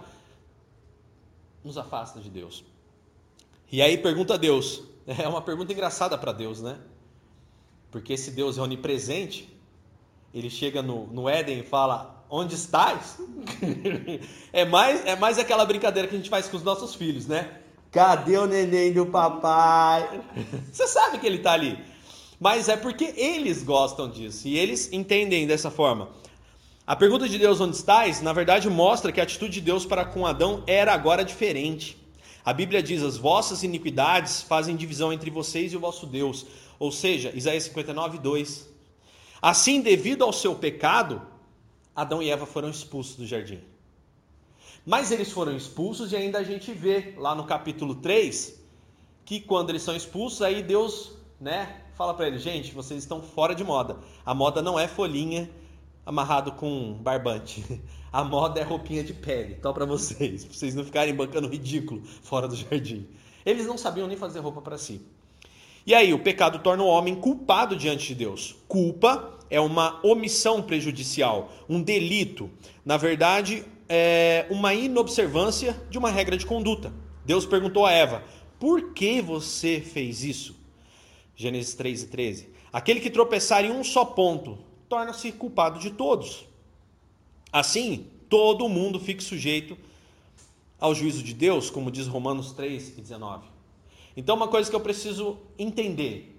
nos 1.63 1.77
afasta 1.77 2.19
de 2.19 2.29
Deus. 2.29 2.63
E 3.71 3.81
aí 3.81 3.97
pergunta 3.97 4.35
a 4.35 4.37
Deus. 4.37 4.83
É 5.17 5.27
uma 5.27 5.41
pergunta 5.41 5.73
engraçada 5.73 6.15
para 6.19 6.31
Deus, 6.31 6.61
né? 6.61 6.77
Porque 7.89 8.13
esse 8.13 8.29
Deus 8.29 8.59
é 8.59 8.61
onipresente. 8.61 9.51
Ele 10.31 10.51
chega 10.51 10.83
no, 10.83 11.07
no 11.07 11.27
Éden 11.27 11.61
e 11.61 11.63
fala: 11.63 12.23
Onde 12.29 12.53
estás? 12.53 13.17
é, 14.53 14.65
mais, 14.65 15.03
é 15.07 15.15
mais 15.15 15.39
aquela 15.39 15.65
brincadeira 15.65 16.07
que 16.07 16.13
a 16.13 16.17
gente 16.19 16.29
faz 16.29 16.47
com 16.47 16.57
os 16.57 16.61
nossos 16.61 16.93
filhos, 16.93 17.25
né? 17.25 17.59
Cadê 17.91 18.37
o 18.37 18.45
neném 18.45 18.93
do 18.93 19.07
papai? 19.07 20.21
Você 20.71 20.87
sabe 20.87 21.17
que 21.17 21.25
ele 21.25 21.37
está 21.37 21.53
ali. 21.53 21.83
Mas 22.39 22.69
é 22.69 22.77
porque 22.77 23.13
eles 23.17 23.63
gostam 23.63 24.07
disso 24.07 24.47
e 24.47 24.57
eles 24.57 24.93
entendem 24.93 25.47
dessa 25.47 25.71
forma. 25.71 26.09
A 26.85 26.95
pergunta 26.95 27.27
de 27.27 27.37
Deus 27.37 27.59
onde 27.59 27.75
estás, 27.75 28.21
na 28.21 28.31
verdade, 28.31 28.69
mostra 28.69 29.11
que 29.11 29.19
a 29.19 29.23
atitude 29.23 29.53
de 29.53 29.61
Deus 29.61 29.85
para 29.85 30.05
com 30.05 30.25
Adão 30.25 30.63
era 30.65 30.93
agora 30.93 31.25
diferente. 31.25 31.98
A 32.43 32.53
Bíblia 32.53 32.81
diz: 32.81 33.03
as 33.03 33.17
vossas 33.17 33.63
iniquidades 33.63 34.41
fazem 34.41 34.75
divisão 34.75 35.11
entre 35.11 35.29
vocês 35.29 35.73
e 35.73 35.77
o 35.77 35.79
vosso 35.79 36.05
Deus. 36.05 36.45
Ou 36.77 36.91
seja, 36.91 37.31
Isaías 37.35 37.63
59, 37.63 38.17
2. 38.19 38.69
Assim, 39.41 39.81
devido 39.81 40.23
ao 40.23 40.33
seu 40.33 40.55
pecado, 40.55 41.21
Adão 41.95 42.21
e 42.21 42.29
Eva 42.29 42.45
foram 42.45 42.69
expulsos 42.69 43.15
do 43.15 43.25
jardim. 43.25 43.59
Mas 44.85 45.11
eles 45.11 45.31
foram 45.31 45.55
expulsos 45.55 46.11
e 46.11 46.15
ainda 46.15 46.39
a 46.39 46.43
gente 46.43 46.71
vê 46.71 47.13
lá 47.17 47.35
no 47.35 47.43
capítulo 47.43 47.95
3 47.95 48.59
que 49.25 49.39
quando 49.39 49.69
eles 49.69 49.83
são 49.83 49.95
expulsos, 49.95 50.41
aí 50.41 50.63
Deus, 50.63 51.11
né, 51.39 51.83
fala 51.93 52.13
para 52.13 52.27
eles, 52.27 52.41
gente, 52.41 52.73
vocês 52.73 53.03
estão 53.03 53.21
fora 53.21 53.53
de 53.53 53.63
moda. 53.63 53.97
A 54.25 54.33
moda 54.33 54.61
não 54.61 54.79
é 54.79 54.87
folhinha 54.87 55.49
amarrado 56.05 56.53
com 56.53 56.93
barbante. 56.93 57.63
A 58.11 58.23
moda 58.23 58.59
é 58.59 58.63
roupinha 58.63 59.03
de 59.03 59.13
pele, 59.13 59.55
tal 59.55 59.73
para 59.73 59.85
vocês, 59.85 60.43
pra 60.45 60.53
vocês 60.53 60.73
não 60.73 60.83
ficarem 60.83 61.13
bancando 61.13 61.47
ridículo 61.47 62.01
fora 62.23 62.47
do 62.47 62.55
jardim. 62.55 63.07
Eles 63.45 63.65
não 63.65 63.77
sabiam 63.77 64.07
nem 64.07 64.17
fazer 64.17 64.39
roupa 64.39 64.61
para 64.61 64.77
si. 64.77 65.01
E 65.85 65.93
aí, 65.93 66.13
o 66.13 66.19
pecado 66.19 66.59
torna 66.59 66.83
o 66.83 66.87
homem 66.87 67.15
culpado 67.15 67.75
diante 67.75 68.07
de 68.07 68.15
Deus. 68.15 68.55
Culpa 68.67 69.39
é 69.49 69.59
uma 69.59 69.99
omissão 70.03 70.61
prejudicial, 70.61 71.51
um 71.67 71.81
delito. 71.81 72.49
Na 72.85 72.97
verdade, 72.97 73.63
é 73.87 74.45
uma 74.49 74.73
inobservância 74.73 75.75
de 75.89 75.97
uma 75.97 76.11
regra 76.11 76.37
de 76.37 76.45
conduta. 76.45 76.93
Deus 77.25 77.45
perguntou 77.45 77.85
a 77.85 77.91
Eva: 77.91 78.23
Por 78.59 78.93
que 78.93 79.21
você 79.21 79.79
fez 79.79 80.23
isso? 80.23 80.55
Gênesis 81.35 81.73
3 81.73 82.03
e 82.03 82.07
13. 82.07 82.49
Aquele 82.71 82.99
que 82.99 83.09
tropeçar 83.09 83.63
em 83.63 83.71
um 83.71 83.83
só 83.83 84.03
ponto 84.03 84.59
torna-se 84.87 85.31
culpado 85.31 85.79
de 85.79 85.91
todos. 85.91 86.48
Assim, 87.51 88.07
todo 88.29 88.69
mundo 88.69 88.99
fica 88.99 89.21
sujeito 89.21 89.77
ao 90.79 90.93
juízo 90.95 91.23
de 91.23 91.33
Deus, 91.33 91.69
como 91.69 91.91
diz 91.91 92.07
Romanos 92.07 92.53
3 92.53 92.97
e 92.97 93.01
19. 93.01 93.47
Então, 94.15 94.35
uma 94.35 94.47
coisa 94.47 94.69
que 94.69 94.75
eu 94.75 94.81
preciso 94.81 95.37
entender 95.57 96.35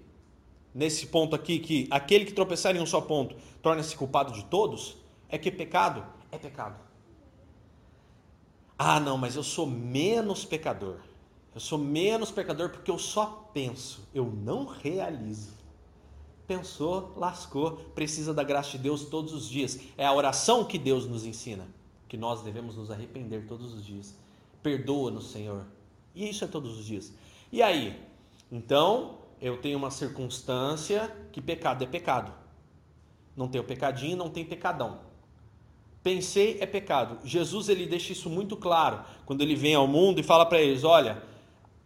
nesse 0.73 1.07
ponto 1.07 1.35
aqui, 1.35 1.59
que 1.59 1.87
aquele 1.91 2.25
que 2.25 2.33
tropeçar 2.33 2.75
em 2.75 2.79
um 2.79 2.85
só 2.85 3.01
ponto 3.01 3.35
torna-se 3.61 3.95
culpado 3.95 4.31
de 4.33 4.45
todos, 4.45 4.97
é 5.29 5.37
que 5.37 5.51
pecado 5.51 6.05
é 6.31 6.37
pecado. 6.37 6.79
Ah, 8.77 8.99
não, 8.99 9.17
mas 9.17 9.35
eu 9.35 9.43
sou 9.43 9.67
menos 9.67 10.43
pecador. 10.43 10.97
Eu 11.53 11.59
sou 11.59 11.77
menos 11.77 12.31
pecador 12.31 12.69
porque 12.69 12.89
eu 12.89 12.97
só 12.97 13.49
penso, 13.53 14.07
eu 14.13 14.25
não 14.25 14.65
realizo. 14.65 15.60
Pensou, 16.51 17.13
lascou, 17.15 17.77
precisa 17.95 18.33
da 18.33 18.43
graça 18.43 18.71
de 18.71 18.79
Deus 18.79 19.05
todos 19.05 19.31
os 19.31 19.47
dias. 19.47 19.79
É 19.97 20.05
a 20.05 20.11
oração 20.11 20.65
que 20.65 20.77
Deus 20.77 21.07
nos 21.07 21.25
ensina, 21.25 21.65
que 22.09 22.17
nós 22.17 22.41
devemos 22.41 22.75
nos 22.75 22.91
arrepender 22.91 23.47
todos 23.47 23.73
os 23.73 23.85
dias. 23.85 24.13
Perdoa-nos, 24.61 25.31
Senhor. 25.31 25.63
E 26.13 26.27
isso 26.27 26.43
é 26.43 26.47
todos 26.47 26.77
os 26.77 26.85
dias. 26.85 27.13
E 27.53 27.63
aí? 27.63 27.97
Então, 28.51 29.19
eu 29.41 29.61
tenho 29.61 29.77
uma 29.77 29.89
circunstância 29.89 31.09
que 31.31 31.39
pecado 31.39 31.85
é 31.85 31.87
pecado. 31.87 32.33
Não 33.33 33.47
tem 33.47 33.61
o 33.61 33.63
pecadinho, 33.63 34.17
não 34.17 34.29
tem 34.29 34.43
pecadão. 34.43 34.99
Pensei 36.03 36.57
é 36.59 36.65
pecado. 36.65 37.17
Jesus 37.23 37.69
ele 37.69 37.85
deixa 37.85 38.11
isso 38.11 38.29
muito 38.29 38.57
claro 38.57 39.05
quando 39.25 39.39
ele 39.39 39.55
vem 39.55 39.73
ao 39.73 39.87
mundo 39.87 40.19
e 40.19 40.23
fala 40.23 40.45
para 40.45 40.59
eles: 40.59 40.83
olha, 40.83 41.23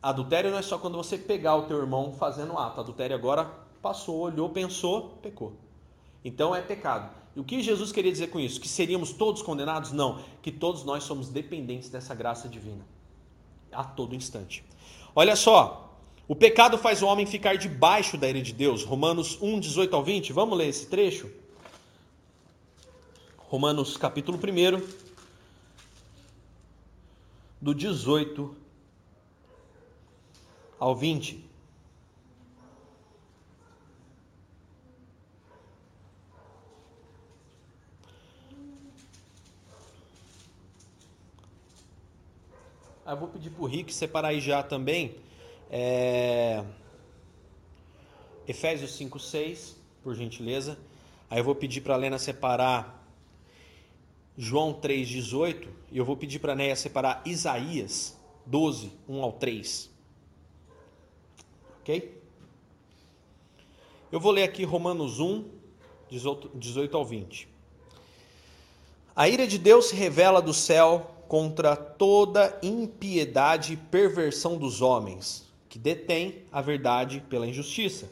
adultério 0.01 0.49
não 0.49 0.57
é 0.57 0.63
só 0.63 0.79
quando 0.79 0.97
você 0.97 1.19
pegar 1.19 1.55
o 1.55 1.67
teu 1.67 1.77
irmão 1.77 2.13
fazendo 2.13 2.57
ato. 2.57 2.79
Adultério 2.79 3.15
agora 3.15 3.63
passou, 3.85 4.17
olhou, 4.21 4.49
pensou, 4.49 5.19
pecou. 5.21 5.53
Então 6.23 6.55
é 6.55 6.59
pecado. 6.59 7.15
E 7.35 7.39
o 7.39 7.43
que 7.43 7.61
Jesus 7.61 7.91
queria 7.91 8.11
dizer 8.11 8.31
com 8.31 8.39
isso? 8.39 8.59
Que 8.59 8.67
seríamos 8.67 9.11
todos 9.11 9.43
condenados? 9.43 9.91
Não, 9.91 10.23
que 10.41 10.51
todos 10.51 10.83
nós 10.83 11.03
somos 11.03 11.29
dependentes 11.29 11.87
dessa 11.87 12.15
graça 12.15 12.49
divina 12.49 12.83
a 13.71 13.83
todo 13.83 14.15
instante. 14.15 14.65
Olha 15.15 15.35
só, 15.35 15.99
o 16.27 16.35
pecado 16.35 16.79
faz 16.79 17.03
o 17.03 17.05
homem 17.05 17.27
ficar 17.27 17.59
debaixo 17.59 18.17
da 18.17 18.27
ira 18.27 18.41
de 18.41 18.53
Deus. 18.53 18.83
Romanos 18.83 19.37
1, 19.39 19.59
18 19.59 19.95
ao 19.95 20.03
20. 20.03 20.33
Vamos 20.33 20.57
ler 20.57 20.69
esse 20.69 20.87
trecho? 20.87 21.29
Romanos 23.37 23.97
capítulo 23.97 24.39
1, 24.39 24.81
do 27.61 27.75
18 27.75 28.55
ao 30.79 30.95
20. 30.95 31.44
Ah, 43.07 43.11
eu 43.11 43.17
vou 43.17 43.27
pedir 43.27 43.51
para 43.51 43.63
o 43.63 43.67
Rick 43.67 43.93
separar 43.93 44.29
aí 44.29 44.41
já 44.41 44.63
também. 44.63 45.13
É... 45.69 46.63
Efésios 48.47 48.95
5, 48.95 49.19
6, 49.19 49.75
por 50.01 50.15
gentileza. 50.15 50.75
Aí 51.29 51.37
eu 51.37 51.43
vou 51.43 51.53
pedir 51.53 51.81
para 51.81 51.93
a 51.93 51.97
Lena 51.97 52.17
separar 52.17 53.07
João 54.35 54.73
3, 54.73 55.07
18. 55.07 55.69
E 55.91 55.99
eu 55.99 56.03
vou 56.03 56.17
pedir 56.17 56.39
para 56.39 56.53
a 56.53 56.55
Neia 56.55 56.75
separar 56.75 57.21
Isaías 57.27 58.17
12, 58.43 58.91
1 59.07 59.21
ao 59.21 59.33
3. 59.33 59.91
Ok? 61.81 62.21
Eu 64.11 64.19
vou 64.19 64.31
ler 64.31 64.43
aqui 64.43 64.63
Romanos 64.63 65.19
1, 65.19 65.47
18 66.09 66.97
ao 66.97 67.05
20. 67.05 67.47
A 69.15 69.29
ira 69.29 69.45
de 69.45 69.59
Deus 69.59 69.89
se 69.89 69.95
revela 69.95 70.41
do 70.41 70.55
céu 70.55 71.14
contra 71.27 71.75
toda 71.75 72.57
impiedade 72.61 73.73
e 73.73 73.77
perversão 73.77 74.57
dos 74.57 74.81
homens, 74.81 75.45
que 75.67 75.79
detêm 75.79 76.43
a 76.51 76.61
verdade 76.61 77.23
pela 77.29 77.47
injustiça. 77.47 78.09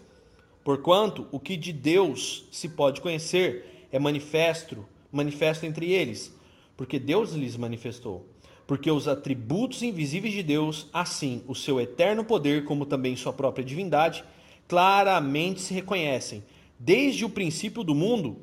Porquanto 0.63 1.27
o 1.31 1.39
que 1.39 1.55
de 1.55 1.71
Deus 1.71 2.45
se 2.51 2.69
pode 2.69 3.01
conhecer 3.01 3.87
é 3.91 3.99
manifesto, 3.99 4.85
manifesto 5.11 5.65
entre 5.65 5.91
eles, 5.91 6.33
porque 6.75 6.97
Deus 6.97 7.33
lhes 7.33 7.55
manifestou. 7.55 8.25
Porque 8.65 8.89
os 8.89 9.07
atributos 9.07 9.83
invisíveis 9.83 10.33
de 10.33 10.41
Deus, 10.41 10.87
assim 10.93 11.43
o 11.47 11.53
seu 11.53 11.79
eterno 11.79 12.23
poder, 12.23 12.63
como 12.63 12.85
também 12.85 13.15
sua 13.15 13.33
própria 13.33 13.63
divindade, 13.63 14.23
claramente 14.67 15.61
se 15.61 15.73
reconhecem, 15.73 16.43
desde 16.79 17.25
o 17.25 17.29
princípio 17.29 17.83
do 17.83 17.93
mundo, 17.93 18.37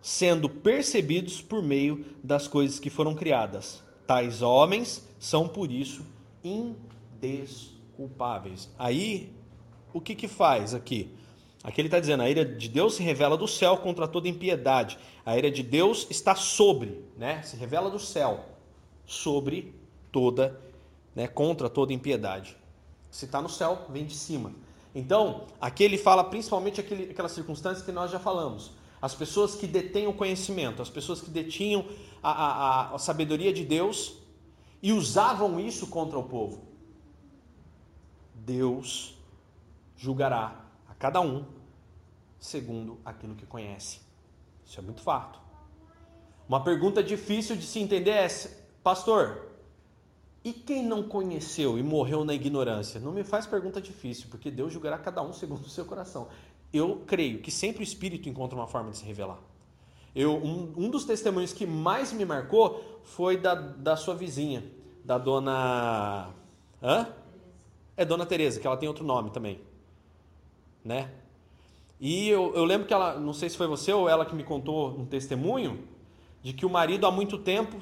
sendo 0.00 0.48
percebidos 0.48 1.42
por 1.42 1.62
meio 1.62 2.04
das 2.24 2.48
coisas 2.48 2.80
que 2.80 2.88
foram 2.88 3.14
criadas 3.14 3.86
Tais 4.08 4.40
homens 4.40 5.06
são 5.18 5.46
por 5.46 5.70
isso 5.70 6.02
indesculpáveis. 6.42 8.70
Aí, 8.78 9.30
o 9.92 10.00
que 10.00 10.14
que 10.14 10.26
faz 10.26 10.72
aqui? 10.72 11.14
Aqui 11.62 11.82
ele 11.82 11.88
está 11.88 12.00
dizendo: 12.00 12.22
a 12.22 12.30
ira 12.30 12.42
de 12.42 12.70
Deus 12.70 12.94
se 12.94 13.02
revela 13.02 13.36
do 13.36 13.46
céu 13.46 13.76
contra 13.76 14.08
toda 14.08 14.26
impiedade. 14.26 14.98
A 15.26 15.36
ira 15.36 15.50
de 15.50 15.62
Deus 15.62 16.06
está 16.08 16.34
sobre, 16.34 17.04
né? 17.18 17.42
Se 17.42 17.54
revela 17.58 17.90
do 17.90 17.98
céu 17.98 18.46
sobre 19.04 19.74
toda, 20.10 20.58
né? 21.14 21.28
Contra 21.28 21.68
toda 21.68 21.92
impiedade. 21.92 22.56
Se 23.10 23.26
está 23.26 23.42
no 23.42 23.50
céu, 23.50 23.88
vem 23.90 24.06
de 24.06 24.14
cima. 24.14 24.54
Então, 24.94 25.44
aqui 25.60 25.84
ele 25.84 25.98
fala 25.98 26.24
principalmente 26.24 26.80
aquele, 26.80 27.10
aquelas 27.10 27.32
circunstâncias 27.32 27.84
que 27.84 27.92
nós 27.92 28.10
já 28.10 28.18
falamos. 28.18 28.70
As 29.02 29.14
pessoas 29.14 29.54
que 29.54 29.66
detêm 29.66 30.06
o 30.06 30.14
conhecimento, 30.14 30.80
as 30.80 30.88
pessoas 30.88 31.20
que 31.20 31.28
detinham 31.28 31.84
a, 32.22 32.30
a, 32.30 32.94
a 32.94 32.98
sabedoria 32.98 33.52
de 33.52 33.64
Deus 33.64 34.16
e 34.82 34.92
usavam 34.92 35.58
isso 35.58 35.86
contra 35.88 36.18
o 36.18 36.22
povo. 36.22 36.66
Deus 38.34 39.18
julgará 39.96 40.64
a 40.88 40.94
cada 40.94 41.20
um 41.20 41.44
segundo 42.38 42.98
aquilo 43.04 43.34
que 43.34 43.46
conhece. 43.46 44.00
Isso 44.64 44.78
é 44.78 44.82
muito 44.82 45.02
fato. 45.02 45.38
Uma 46.48 46.62
pergunta 46.62 47.02
difícil 47.02 47.56
de 47.56 47.66
se 47.66 47.78
entender 47.78 48.12
é: 48.12 48.28
Pastor, 48.82 49.48
e 50.44 50.52
quem 50.52 50.84
não 50.84 51.02
conheceu 51.02 51.78
e 51.78 51.82
morreu 51.82 52.24
na 52.24 52.32
ignorância? 52.32 53.00
Não 53.00 53.12
me 53.12 53.24
faz 53.24 53.46
pergunta 53.46 53.80
difícil, 53.80 54.28
porque 54.30 54.50
Deus 54.50 54.72
julgará 54.72 54.98
cada 54.98 55.20
um 55.22 55.32
segundo 55.32 55.64
o 55.64 55.68
seu 55.68 55.84
coração 55.84 56.28
eu 56.72 57.02
creio 57.06 57.40
que 57.40 57.50
sempre 57.50 57.82
o 57.82 57.84
Espírito 57.84 58.28
encontra 58.28 58.56
uma 58.56 58.66
forma 58.66 58.90
de 58.90 58.98
se 58.98 59.04
revelar. 59.04 59.38
Eu, 60.14 60.36
um, 60.36 60.72
um 60.76 60.90
dos 60.90 61.04
testemunhos 61.04 61.52
que 61.52 61.66
mais 61.66 62.12
me 62.12 62.24
marcou 62.24 63.00
foi 63.04 63.36
da, 63.36 63.54
da 63.54 63.96
sua 63.96 64.14
vizinha, 64.14 64.64
da 65.04 65.18
dona. 65.18 66.30
Hã? 66.82 67.08
É 67.96 68.04
Dona 68.04 68.24
Tereza, 68.24 68.60
que 68.60 68.66
ela 68.66 68.76
tem 68.76 68.88
outro 68.88 69.04
nome 69.04 69.30
também. 69.30 69.60
Né? 70.84 71.10
E 72.00 72.28
eu, 72.28 72.54
eu 72.54 72.64
lembro 72.64 72.86
que 72.86 72.94
ela, 72.94 73.18
não 73.18 73.32
sei 73.32 73.48
se 73.48 73.56
foi 73.56 73.66
você 73.66 73.92
ou 73.92 74.08
ela 74.08 74.24
que 74.24 74.34
me 74.34 74.44
contou 74.44 74.90
um 74.90 75.04
testemunho, 75.04 75.82
de 76.42 76.52
que 76.52 76.64
o 76.64 76.70
marido 76.70 77.06
há 77.06 77.10
muito 77.10 77.36
tempo 77.38 77.76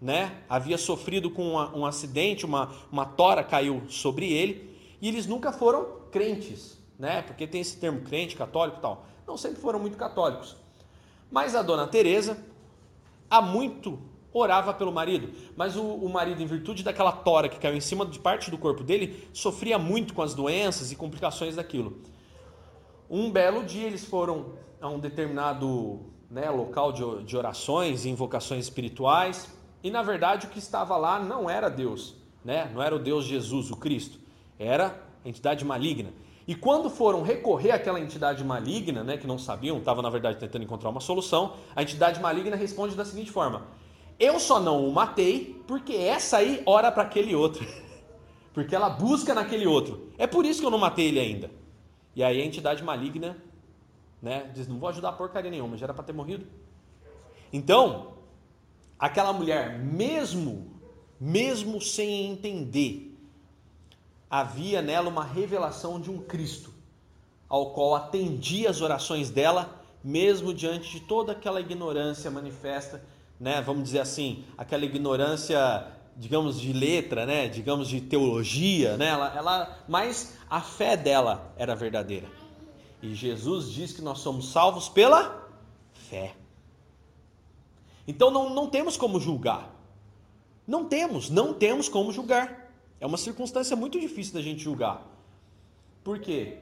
né, 0.00 0.42
havia 0.48 0.78
sofrido 0.78 1.30
com 1.30 1.50
uma, 1.50 1.76
um 1.76 1.84
acidente, 1.84 2.46
uma, 2.46 2.72
uma 2.90 3.04
tora 3.04 3.44
caiu 3.44 3.82
sobre 3.88 4.32
ele, 4.32 4.74
e 5.02 5.08
eles 5.08 5.26
nunca 5.26 5.52
foram 5.52 5.98
crentes 6.10 6.78
né? 6.98 7.22
Porque 7.22 7.46
tem 7.46 7.60
esse 7.60 7.76
termo 7.76 8.00
crente, 8.00 8.34
católico 8.34 8.78
e 8.78 8.80
tal. 8.80 9.06
Não 9.26 9.36
sempre 9.36 9.60
foram 9.60 9.78
muito 9.78 9.96
católicos. 9.96 10.56
Mas 11.30 11.54
a 11.54 11.62
dona 11.62 11.86
Teresa, 11.86 12.38
há 13.30 13.42
muito 13.42 13.98
orava 14.32 14.72
pelo 14.74 14.92
marido, 14.92 15.32
mas 15.56 15.76
o, 15.76 15.82
o, 15.82 16.08
marido, 16.08 16.42
em 16.42 16.46
virtude 16.46 16.82
daquela 16.82 17.12
tora 17.12 17.48
que 17.48 17.58
caiu 17.58 17.76
em 17.76 17.80
cima 17.80 18.04
de 18.06 18.18
parte 18.18 18.50
do 18.50 18.58
corpo 18.58 18.84
dele, 18.84 19.28
sofria 19.32 19.78
muito 19.78 20.14
com 20.14 20.22
as 20.22 20.34
doenças 20.34 20.92
e 20.92 20.96
complicações 20.96 21.56
daquilo. 21.56 22.02
Um 23.10 23.30
belo 23.30 23.64
dia 23.64 23.86
eles 23.86 24.04
foram 24.04 24.52
a 24.80 24.88
um 24.88 24.98
determinado 24.98 26.00
né, 26.30 26.50
local 26.50 26.92
de, 26.92 27.24
de 27.24 27.36
orações 27.36 28.04
e 28.04 28.10
invocações 28.10 28.64
espirituais, 28.64 29.48
e 29.82 29.90
na 29.90 30.02
verdade 30.02 30.46
o 30.46 30.50
que 30.50 30.58
estava 30.58 30.96
lá 30.96 31.18
não 31.18 31.48
era 31.48 31.68
Deus, 31.68 32.14
né? 32.44 32.70
não 32.72 32.82
era 32.82 32.94
o 32.94 32.98
Deus 32.98 33.24
Jesus, 33.24 33.70
o 33.70 33.76
Cristo, 33.76 34.18
era 34.58 35.02
a 35.24 35.28
entidade 35.28 35.64
maligna. 35.64 36.10
E 36.48 36.54
quando 36.54 36.88
foram 36.88 37.20
recorrer 37.20 37.72
àquela 37.72 38.00
entidade 38.00 38.42
maligna, 38.42 39.04
né, 39.04 39.18
que 39.18 39.26
não 39.26 39.38
sabiam, 39.38 39.76
estava 39.76 40.00
na 40.00 40.08
verdade 40.08 40.38
tentando 40.38 40.64
encontrar 40.64 40.88
uma 40.88 40.98
solução, 40.98 41.56
a 41.76 41.82
entidade 41.82 42.18
maligna 42.22 42.56
responde 42.56 42.96
da 42.96 43.04
seguinte 43.04 43.30
forma: 43.30 43.66
Eu 44.18 44.40
só 44.40 44.58
não 44.58 44.88
o 44.88 44.90
matei 44.90 45.62
porque 45.68 45.92
essa 45.92 46.38
aí 46.38 46.62
ora 46.64 46.90
para 46.90 47.02
aquele 47.02 47.34
outro. 47.34 47.66
porque 48.54 48.74
ela 48.74 48.88
busca 48.88 49.34
naquele 49.34 49.66
outro. 49.66 50.08
É 50.16 50.26
por 50.26 50.46
isso 50.46 50.60
que 50.60 50.66
eu 50.66 50.70
não 50.70 50.78
matei 50.78 51.08
ele 51.08 51.20
ainda. 51.20 51.50
E 52.16 52.24
aí 52.24 52.40
a 52.40 52.44
entidade 52.46 52.82
maligna 52.82 53.36
né, 54.22 54.50
diz: 54.54 54.66
Não 54.66 54.78
vou 54.78 54.88
ajudar 54.88 55.12
porcaria 55.12 55.50
nenhuma, 55.50 55.76
já 55.76 55.84
era 55.84 55.92
para 55.92 56.04
ter 56.04 56.14
morrido. 56.14 56.46
Então, 57.52 58.14
aquela 58.98 59.34
mulher, 59.34 59.78
mesmo, 59.78 60.80
mesmo 61.20 61.78
sem 61.78 62.30
entender 62.30 63.07
havia 64.30 64.82
nela 64.82 65.08
uma 65.08 65.24
revelação 65.24 66.00
de 66.00 66.10
um 66.10 66.18
Cristo, 66.18 66.72
ao 67.48 67.70
qual 67.70 67.94
atendia 67.94 68.70
as 68.70 68.80
orações 68.80 69.30
dela, 69.30 69.82
mesmo 70.02 70.52
diante 70.52 70.90
de 70.90 71.00
toda 71.00 71.32
aquela 71.32 71.60
ignorância 71.60 72.30
manifesta, 72.30 73.02
né? 73.40 73.60
Vamos 73.60 73.84
dizer 73.84 74.00
assim, 74.00 74.44
aquela 74.56 74.84
ignorância, 74.84 75.86
digamos, 76.16 76.60
de 76.60 76.72
letra, 76.72 77.24
né? 77.24 77.48
Digamos, 77.48 77.88
de 77.88 78.00
teologia, 78.00 78.96
né? 78.96 79.08
Ela, 79.08 79.34
ela, 79.36 79.78
mas 79.88 80.36
a 80.50 80.60
fé 80.60 80.96
dela 80.96 81.52
era 81.56 81.74
verdadeira. 81.74 82.28
E 83.02 83.14
Jesus 83.14 83.70
diz 83.70 83.92
que 83.92 84.02
nós 84.02 84.18
somos 84.18 84.50
salvos 84.50 84.88
pela 84.88 85.48
fé. 85.92 86.34
Então 88.06 88.30
não, 88.30 88.50
não 88.50 88.68
temos 88.68 88.96
como 88.96 89.20
julgar. 89.20 89.70
Não 90.66 90.84
temos, 90.84 91.30
não 91.30 91.54
temos 91.54 91.88
como 91.88 92.12
julgar. 92.12 92.67
É 93.00 93.06
uma 93.06 93.16
circunstância 93.16 93.76
muito 93.76 94.00
difícil 94.00 94.34
da 94.34 94.42
gente 94.42 94.62
julgar. 94.62 95.06
Por 96.02 96.18
quê? 96.18 96.58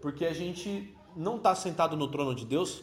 Porque 0.00 0.24
a 0.24 0.32
gente 0.32 0.94
não 1.16 1.36
está 1.36 1.54
sentado 1.54 1.96
no 1.96 2.08
trono 2.08 2.34
de 2.34 2.44
Deus 2.44 2.82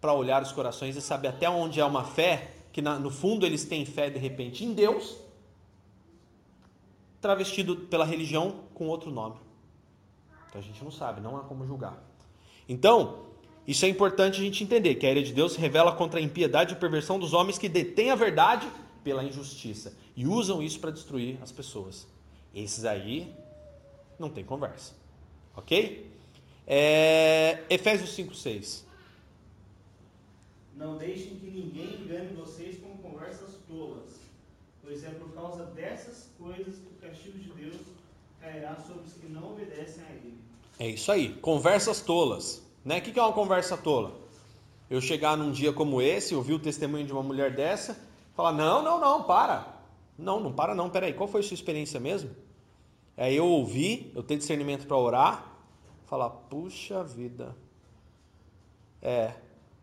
para 0.00 0.12
olhar 0.12 0.42
os 0.42 0.52
corações 0.52 0.96
e 0.96 1.02
saber 1.02 1.28
até 1.28 1.48
onde 1.48 1.78
é 1.80 1.84
uma 1.84 2.04
fé, 2.04 2.54
que 2.72 2.80
no 2.80 3.10
fundo 3.10 3.44
eles 3.44 3.64
têm 3.64 3.84
fé 3.84 4.08
de 4.10 4.18
repente 4.18 4.64
em 4.64 4.72
Deus, 4.72 5.16
travestido 7.20 7.76
pela 7.76 8.04
religião 8.04 8.64
com 8.74 8.88
outro 8.88 9.10
nome. 9.10 9.36
Então 10.48 10.60
a 10.60 10.64
gente 10.64 10.82
não 10.82 10.90
sabe, 10.90 11.20
não 11.20 11.36
há 11.36 11.40
como 11.40 11.66
julgar. 11.66 12.02
Então, 12.68 13.26
isso 13.66 13.84
é 13.84 13.88
importante 13.88 14.40
a 14.40 14.44
gente 14.44 14.64
entender, 14.64 14.94
que 14.94 15.06
a 15.06 15.10
ira 15.10 15.22
de 15.22 15.32
Deus 15.32 15.54
revela 15.54 15.92
contra 15.92 16.18
a 16.18 16.22
impiedade 16.22 16.74
e 16.74 16.76
perversão 16.76 17.18
dos 17.18 17.32
homens 17.32 17.58
que 17.58 17.68
detêm 17.68 18.10
a 18.10 18.14
verdade 18.14 18.66
pela 19.04 19.22
injustiça 19.22 19.96
e 20.16 20.26
usam 20.26 20.62
isso 20.62 20.80
para 20.80 20.90
destruir 20.90 21.38
as 21.42 21.52
pessoas. 21.52 22.06
Esses 22.54 22.84
aí 22.84 23.34
não 24.18 24.28
tem 24.28 24.44
conversa. 24.44 24.94
Ok? 25.56 26.10
É, 26.66 27.64
Efésios 27.68 28.14
5, 28.14 28.34
6. 28.34 28.86
Não 30.76 30.96
deixem 30.96 31.36
que 31.36 31.46
ninguém 31.46 32.02
engane 32.02 32.34
vocês 32.34 32.78
com 32.78 32.96
conversas 32.98 33.56
tolas, 33.68 34.20
pois 34.82 35.04
é 35.04 35.10
por 35.10 35.32
causa 35.32 35.66
dessas 35.66 36.28
coisas 36.38 36.76
que 36.76 36.86
o 36.86 37.08
castigo 37.08 37.38
de 37.38 37.50
Deus 37.50 37.76
cairá 38.40 38.76
sobre 38.76 39.02
os 39.04 39.12
que 39.12 39.26
não 39.26 39.52
obedecem 39.52 40.02
a 40.04 40.10
Ele. 40.12 40.38
É 40.78 40.88
isso 40.88 41.12
aí, 41.12 41.34
conversas 41.34 42.00
tolas. 42.00 42.62
Né? 42.84 42.98
O 42.98 43.02
que 43.02 43.18
é 43.18 43.22
uma 43.22 43.32
conversa 43.32 43.76
tola? 43.76 44.18
Eu 44.88 45.00
chegar 45.00 45.36
num 45.36 45.52
dia 45.52 45.72
como 45.72 46.00
esse, 46.00 46.34
ouvir 46.34 46.54
o 46.54 46.58
testemunho 46.58 47.06
de 47.06 47.12
uma 47.12 47.22
mulher 47.22 47.54
dessa, 47.54 47.98
falar: 48.34 48.52
não, 48.52 48.82
não, 48.82 48.98
não, 48.98 49.22
para. 49.24 49.80
Não, 50.18 50.40
não 50.40 50.52
para 50.52 50.74
não, 50.74 50.90
peraí, 50.90 51.12
qual 51.12 51.28
foi 51.28 51.40
a 51.40 51.44
sua 51.44 51.54
experiência 51.54 52.00
mesmo? 52.00 52.30
Aí 53.20 53.36
eu 53.36 53.46
ouvi, 53.46 54.10
eu 54.14 54.22
tenho 54.22 54.40
discernimento 54.40 54.86
para 54.86 54.96
orar, 54.96 55.54
falar, 56.06 56.30
puxa 56.30 57.04
vida. 57.04 57.54
É, 59.02 59.34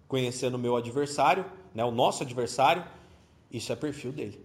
conhecendo 0.08 0.56
o 0.56 0.58
meu 0.58 0.76
adversário, 0.76 1.46
né, 1.72 1.84
o 1.86 1.92
nosso 1.92 2.24
adversário, 2.24 2.84
isso 3.52 3.72
é 3.72 3.76
perfil 3.76 4.12
dele. 4.12 4.44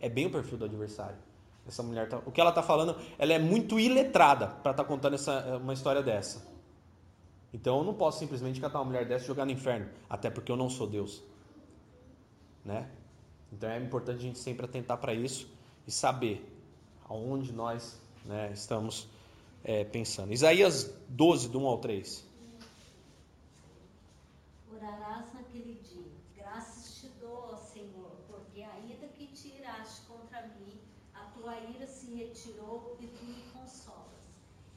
É 0.00 0.08
bem 0.08 0.26
o 0.26 0.32
perfil 0.32 0.58
do 0.58 0.64
adversário. 0.64 1.16
Essa 1.64 1.80
mulher, 1.80 2.08
tá, 2.08 2.20
o 2.26 2.32
que 2.32 2.40
ela 2.40 2.50
está 2.50 2.60
falando, 2.60 2.96
ela 3.20 3.32
é 3.32 3.38
muito 3.38 3.78
iletrada 3.78 4.48
para 4.48 4.72
estar 4.72 4.82
tá 4.82 4.84
contando 4.84 5.14
essa, 5.14 5.56
uma 5.58 5.72
história 5.72 6.02
dessa. 6.02 6.44
Então 7.54 7.78
eu 7.78 7.84
não 7.84 7.94
posso 7.94 8.18
simplesmente 8.18 8.60
catar 8.60 8.80
uma 8.80 8.86
mulher 8.86 9.06
dessa 9.06 9.26
e 9.26 9.28
jogar 9.28 9.44
no 9.44 9.52
inferno, 9.52 9.88
até 10.10 10.28
porque 10.28 10.50
eu 10.50 10.56
não 10.56 10.68
sou 10.68 10.88
Deus. 10.88 11.22
Né? 12.64 12.90
Então 13.52 13.70
é 13.70 13.78
importante 13.78 14.16
a 14.16 14.22
gente 14.22 14.40
sempre 14.40 14.64
atentar 14.64 14.98
para 14.98 15.14
isso 15.14 15.48
e 15.86 15.92
saber 15.92 16.52
aonde 17.08 17.52
nós 17.52 18.07
né, 18.28 18.52
estamos 18.52 19.08
é, 19.64 19.84
pensando. 19.84 20.32
Isaías 20.32 20.94
12, 21.08 21.48
do 21.48 21.58
1 21.58 21.66
ao 21.66 21.78
3. 21.78 22.24
Orarás 24.72 25.32
naquele 25.34 25.80
dia, 25.80 26.12
graças 26.36 27.00
te 27.00 27.08
dou, 27.20 27.50
ó 27.52 27.56
Senhor, 27.56 28.12
porque 28.28 28.62
a 28.62 28.78
ira 28.80 29.08
que 29.08 29.26
tiraste 29.28 30.02
contra 30.02 30.42
mim, 30.46 30.78
a 31.14 31.24
tua 31.32 31.58
ira 31.58 31.86
se 31.86 32.14
retirou 32.14 32.96
e 33.00 33.06
tu 33.08 33.24
me 33.24 33.42
consolas. 33.52 34.28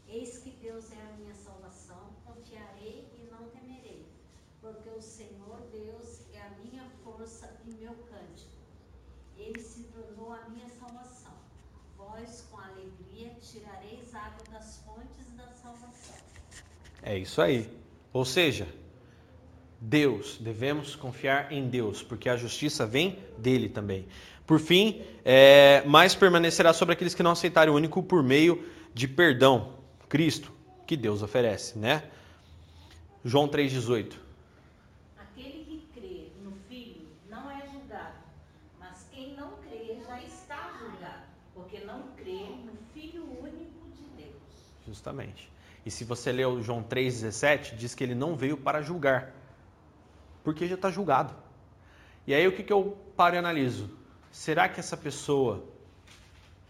Eis 0.07 0.39
que 0.39 0.49
Deus 0.51 0.91
é 0.91 1.01
a 1.01 1.17
minha 1.17 1.35
salvação, 1.35 2.09
confiarei 2.25 3.07
e 3.17 3.29
não 3.29 3.49
temerei, 3.49 4.05
porque 4.59 4.89
o 4.89 5.01
Senhor 5.01 5.61
Deus 5.71 6.21
é 6.33 6.41
a 6.41 6.49
minha 6.63 6.89
força 7.03 7.53
e 7.65 7.71
meu 7.73 7.93
cântico 8.09 8.61
ele 9.41 9.59
se 9.59 9.83
tornou 9.85 10.33
a 10.33 10.49
minha 10.49 10.69
salvação. 10.69 11.33
Vós, 11.97 12.45
com 12.49 12.57
alegria, 12.57 13.33
tirareis 13.35 14.13
água 14.13 14.43
das 14.51 14.77
fontes 14.77 15.27
da 15.35 15.47
salvação. 15.53 16.15
É 17.11 17.17
isso 17.17 17.41
aí. 17.41 17.69
Ou 18.13 18.23
seja, 18.23 18.65
Deus, 19.81 20.37
devemos 20.39 20.95
confiar 20.95 21.51
em 21.51 21.67
Deus, 21.67 22.01
porque 22.01 22.29
a 22.29 22.37
justiça 22.37 22.85
vem 22.85 23.19
dele 23.37 23.67
também. 23.67 24.07
Por 24.47 24.61
fim, 24.61 25.01
é, 25.25 25.83
mais 25.85 26.15
permanecerá 26.15 26.71
sobre 26.71 26.93
aqueles 26.93 27.13
que 27.13 27.21
não 27.21 27.31
aceitarem 27.31 27.73
o 27.73 27.75
único 27.75 28.01
por 28.01 28.23
meio 28.23 28.65
de 28.93 29.09
perdão, 29.09 29.73
Cristo, 30.07 30.53
que 30.87 30.95
Deus 30.95 31.21
oferece, 31.21 31.77
né? 31.77 32.03
João 33.25 33.45
3,18. 33.45 34.13
Justamente. 44.87 45.50
E 45.85 45.91
se 45.91 46.03
você 46.03 46.31
leu 46.31 46.61
João 46.61 46.83
3,17, 46.83 47.75
diz 47.75 47.95
que 47.95 48.03
ele 48.03 48.15
não 48.15 48.35
veio 48.35 48.55
para 48.57 48.81
julgar, 48.81 49.33
porque 50.43 50.67
já 50.67 50.75
está 50.75 50.91
julgado. 50.91 51.33
E 52.27 52.33
aí 52.33 52.47
o 52.47 52.51
que, 52.51 52.63
que 52.63 52.71
eu 52.71 52.97
paro 53.15 53.35
e 53.35 53.37
analiso? 53.37 53.89
Será 54.31 54.69
que 54.69 54.79
essa 54.79 54.95
pessoa 54.95 55.63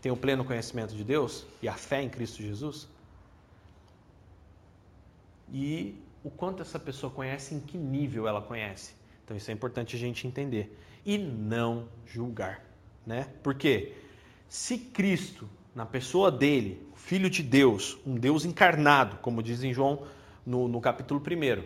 tem 0.02 0.12
o 0.12 0.17
pleno 0.17 0.45
conhecimento 0.45 0.95
de 0.95 1.04
Deus 1.04 1.45
e 1.62 1.67
a 1.67 1.74
fé 1.74 2.02
em 2.02 2.10
Cristo 2.10 2.41
Jesus? 2.41 2.88
E 5.52 6.02
o 6.24 6.30
quanto 6.30 6.62
essa 6.62 6.80
pessoa 6.80 7.12
conhece, 7.12 7.54
em 7.54 7.60
que 7.60 7.78
nível 7.78 8.28
ela 8.28 8.41
conhece? 8.41 8.93
Então 9.24 9.36
isso 9.36 9.52
é 9.52 9.54
importante 9.54 9.95
a 9.95 10.00
gente 10.00 10.26
entender. 10.26 10.78
E 11.06 11.17
não 11.17 11.88
julgar. 12.06 12.63
Né? 13.06 13.28
Por 13.43 13.56
quê? 13.56 13.93
Se 14.47 14.78
Cristo 14.78 15.50
na 15.73 15.86
pessoa 15.86 16.31
dele, 16.31 16.86
Filho 16.95 17.29
de 17.29 17.41
Deus, 17.41 17.97
um 18.05 18.15
Deus 18.15 18.45
encarnado, 18.45 19.17
como 19.17 19.41
diz 19.41 19.63
em 19.63 19.73
João 19.73 20.03
no, 20.45 20.67
no 20.67 20.79
capítulo 20.79 21.21
1. 21.21 21.63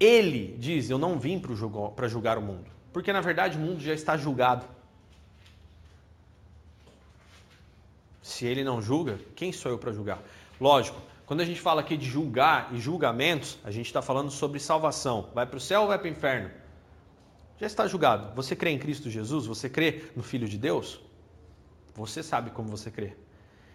Ele 0.00 0.56
diz: 0.58 0.90
Eu 0.90 0.98
não 0.98 1.18
vim 1.18 1.40
para 1.94 2.08
julgar 2.08 2.38
o 2.38 2.42
mundo, 2.42 2.70
porque 2.92 3.12
na 3.12 3.20
verdade 3.20 3.56
o 3.56 3.60
mundo 3.60 3.80
já 3.80 3.94
está 3.94 4.16
julgado. 4.16 4.66
Se 8.22 8.46
ele 8.46 8.64
não 8.64 8.80
julga, 8.80 9.20
quem 9.36 9.52
sou 9.52 9.70
eu 9.70 9.78
para 9.78 9.92
julgar? 9.92 10.22
Lógico, 10.58 11.00
quando 11.26 11.40
a 11.40 11.44
gente 11.44 11.60
fala 11.60 11.82
aqui 11.82 11.96
de 11.96 12.06
julgar 12.06 12.70
e 12.72 12.78
julgamentos, 12.78 13.58
a 13.62 13.70
gente 13.70 13.86
está 13.86 14.00
falando 14.00 14.30
sobre 14.30 14.58
salvação. 14.58 15.28
Vai 15.34 15.46
para 15.46 15.58
o 15.58 15.60
céu 15.60 15.82
ou 15.82 15.88
vai 15.88 15.98
para 15.98 16.08
o 16.08 16.10
inferno? 16.10 16.50
Já 17.58 17.66
está 17.66 17.86
julgado. 17.86 18.34
Você 18.34 18.56
crê 18.56 18.70
em 18.70 18.78
Cristo 18.78 19.10
Jesus? 19.10 19.46
Você 19.46 19.68
crê 19.68 20.10
no 20.16 20.22
Filho 20.22 20.48
de 20.48 20.58
Deus? 20.58 21.00
Você 21.94 22.22
sabe 22.22 22.50
como 22.50 22.68
você 22.68 22.90
crê. 22.90 23.12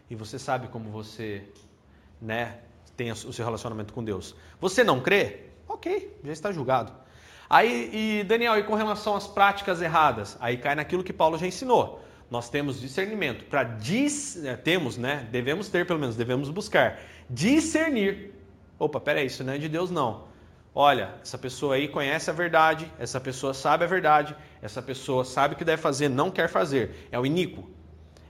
E 0.10 0.16
você 0.16 0.38
sabe 0.38 0.68
como 0.68 0.90
você 0.90 1.44
né, 2.22 2.60
tem 2.98 3.12
o 3.12 3.16
seu 3.16 3.46
relacionamento 3.46 3.94
com 3.94 4.04
Deus. 4.04 4.36
Você 4.60 4.84
não 4.84 5.00
crê? 5.00 5.46
Ok, 5.68 6.20
já 6.24 6.32
está 6.32 6.52
julgado. 6.52 6.92
Aí, 7.50 7.90
e 7.94 8.24
Daniel, 8.24 8.58
e 8.58 8.64
com 8.64 8.76
relação 8.76 9.16
às 9.16 9.28
práticas 9.28 9.82
erradas? 9.82 10.38
Aí 10.40 10.58
cai 10.58 10.76
naquilo 10.76 11.04
que 11.04 11.14
Paulo 11.14 11.38
já 11.38 11.48
ensinou. 11.48 12.04
Nós 12.30 12.50
temos 12.50 12.80
discernimento 12.80 13.46
para 13.46 13.64
dis... 13.64 14.44
É, 14.44 14.56
temos, 14.56 14.98
né? 14.98 15.28
Devemos 15.32 15.70
ter 15.70 15.86
pelo 15.86 16.00
menos, 16.00 16.16
devemos 16.16 16.50
buscar 16.50 17.00
discernir. 17.30 18.34
Opa, 18.78 19.00
peraí, 19.00 19.28
isso 19.28 19.44
não 19.44 19.54
é 19.54 19.58
de 19.58 19.68
Deus 19.68 19.90
não. 19.90 20.28
Olha, 20.76 21.16
essa 21.22 21.38
pessoa 21.38 21.76
aí 21.76 21.88
conhece 21.88 22.30
a 22.30 22.34
verdade, 22.34 22.92
essa 23.00 23.20
pessoa 23.20 23.54
sabe 23.54 23.84
a 23.84 23.88
verdade, 23.88 24.36
essa 24.62 24.82
pessoa 24.82 25.26
sabe 25.26 25.56
o 25.56 25.58
que 25.58 25.66
deve 25.66 25.82
fazer, 25.82 26.08
não 26.08 26.30
quer 26.30 26.48
fazer. 26.48 27.08
É 27.12 27.20
o 27.20 27.26
iníquo. 27.26 27.68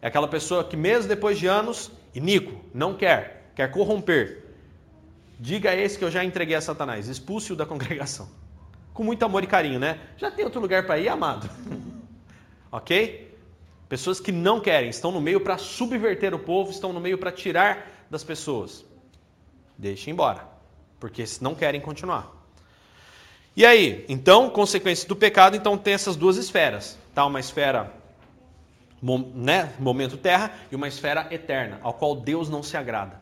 É 0.01 0.07
aquela 0.07 0.27
pessoa 0.27 0.63
que 0.63 0.77
mesmo 0.77 1.09
depois 1.09 1.37
de 1.37 1.47
anos, 1.47 1.91
iníquo, 2.13 2.59
não 2.73 2.95
quer, 2.95 3.51
quer 3.55 3.69
corromper. 3.71 4.45
Diga 5.39 5.71
a 5.71 5.75
esse 5.75 5.97
que 5.97 6.03
eu 6.03 6.11
já 6.11 6.23
entreguei 6.23 6.55
a 6.55 6.61
Satanás, 6.61 7.07
expulse-o 7.07 7.55
da 7.55 7.65
congregação 7.67 8.29
com 8.99 9.03
muito 9.05 9.23
amor 9.23 9.41
e 9.45 9.47
carinho, 9.47 9.79
né? 9.79 9.97
Já 10.17 10.29
tem 10.29 10.43
outro 10.43 10.59
lugar 10.59 10.85
para 10.85 10.99
ir, 10.99 11.07
amado. 11.07 11.49
ok? 12.69 13.33
Pessoas 13.87 14.19
que 14.19 14.29
não 14.29 14.59
querem, 14.59 14.89
estão 14.89 15.09
no 15.09 15.21
meio 15.21 15.39
para 15.39 15.57
subverter 15.57 16.33
o 16.33 16.39
povo, 16.39 16.69
estão 16.69 16.91
no 16.91 16.99
meio 16.99 17.17
para 17.17 17.31
tirar 17.31 17.87
das 18.09 18.25
pessoas. 18.25 18.83
Deixe 19.77 20.11
embora, 20.11 20.45
porque 20.99 21.23
não 21.39 21.55
querem 21.55 21.79
continuar. 21.79 22.29
E 23.55 23.65
aí, 23.65 24.03
então, 24.09 24.49
consequência 24.49 25.07
do 25.07 25.15
pecado, 25.15 25.55
então 25.55 25.77
tem 25.77 25.93
essas 25.93 26.17
duas 26.17 26.35
esferas, 26.35 26.99
tá? 27.15 27.25
Uma 27.25 27.39
esfera 27.39 27.93
né, 29.33 29.73
momento 29.79 30.17
terra 30.17 30.51
e 30.71 30.75
uma 30.75 30.87
esfera 30.87 31.27
eterna, 31.31 31.79
ao 31.81 31.93
qual 31.93 32.15
Deus 32.15 32.49
não 32.49 32.61
se 32.61 32.75
agrada, 32.75 33.21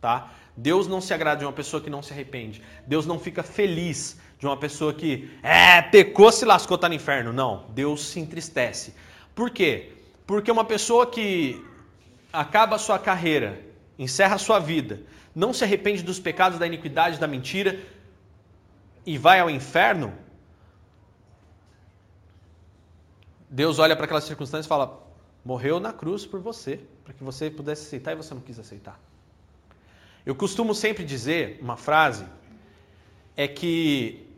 tá? 0.00 0.32
Deus 0.56 0.86
não 0.86 1.00
se 1.00 1.12
agrada 1.12 1.40
de 1.40 1.44
uma 1.44 1.52
pessoa 1.52 1.82
que 1.82 1.90
não 1.90 2.02
se 2.02 2.12
arrepende. 2.12 2.62
Deus 2.86 3.04
não 3.04 3.18
fica 3.18 3.42
feliz 3.42 4.18
de 4.38 4.46
uma 4.46 4.56
pessoa 4.56 4.94
que 4.94 5.30
é, 5.42 5.82
pecou, 5.82 6.32
se 6.32 6.44
lascou, 6.44 6.76
está 6.76 6.88
no 6.88 6.94
inferno. 6.94 7.32
Não, 7.32 7.66
Deus 7.70 8.06
se 8.06 8.20
entristece. 8.20 8.94
Por 9.34 9.50
quê? 9.50 9.92
Porque 10.26 10.50
uma 10.50 10.64
pessoa 10.64 11.06
que 11.06 11.62
acaba 12.32 12.76
a 12.76 12.78
sua 12.78 12.98
carreira, 12.98 13.60
encerra 13.98 14.36
a 14.36 14.38
sua 14.38 14.58
vida, 14.58 15.02
não 15.34 15.52
se 15.52 15.62
arrepende 15.62 16.02
dos 16.02 16.18
pecados, 16.18 16.58
da 16.58 16.66
iniquidade, 16.66 17.18
da 17.18 17.26
mentira 17.26 17.78
e 19.04 19.16
vai 19.18 19.38
ao 19.38 19.48
inferno, 19.48 20.12
Deus 23.48 23.78
olha 23.78 23.94
para 23.94 24.06
aquela 24.06 24.20
circunstância 24.20 24.66
e 24.66 24.68
fala: 24.68 25.05
morreu 25.46 25.78
na 25.78 25.92
cruz 25.92 26.26
por 26.26 26.40
você, 26.40 26.80
para 27.04 27.14
que 27.14 27.22
você 27.22 27.48
pudesse 27.48 27.86
aceitar 27.86 28.12
e 28.12 28.16
você 28.16 28.34
não 28.34 28.40
quis 28.40 28.58
aceitar. 28.58 28.98
Eu 30.26 30.34
costumo 30.34 30.74
sempre 30.74 31.04
dizer 31.04 31.60
uma 31.62 31.76
frase 31.76 32.26
é 33.36 33.46
que 33.46 34.28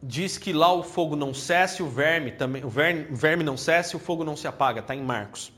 diz 0.00 0.38
que 0.38 0.52
lá 0.52 0.72
o 0.72 0.84
fogo 0.84 1.16
não 1.16 1.34
cesse, 1.34 1.82
o 1.82 1.88
verme 1.88 2.30
também, 2.30 2.64
o 2.64 2.70
verme, 2.70 3.42
não 3.42 3.56
cesse, 3.56 3.96
o 3.96 3.98
fogo 3.98 4.22
não 4.22 4.36
se 4.36 4.46
apaga, 4.46 4.78
está 4.78 4.94
em 4.94 5.02
Marcos. 5.02 5.52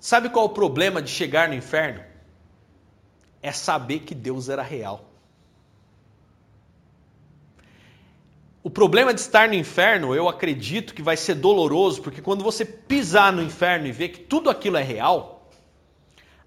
Sabe 0.00 0.28
qual 0.28 0.46
é 0.46 0.48
o 0.48 0.52
problema 0.52 1.00
de 1.00 1.10
chegar 1.10 1.48
no 1.48 1.54
inferno? 1.54 2.02
É 3.40 3.52
saber 3.52 4.00
que 4.00 4.16
Deus 4.16 4.48
era 4.48 4.64
real. 4.64 5.13
O 8.64 8.70
problema 8.70 9.12
de 9.12 9.20
estar 9.20 9.46
no 9.46 9.52
inferno, 9.52 10.14
eu 10.14 10.26
acredito 10.26 10.94
que 10.94 11.02
vai 11.02 11.18
ser 11.18 11.34
doloroso, 11.34 12.00
porque 12.00 12.22
quando 12.22 12.42
você 12.42 12.64
pisar 12.64 13.30
no 13.30 13.42
inferno 13.42 13.86
e 13.86 13.92
ver 13.92 14.08
que 14.08 14.20
tudo 14.20 14.48
aquilo 14.48 14.78
é 14.78 14.82
real, 14.82 15.50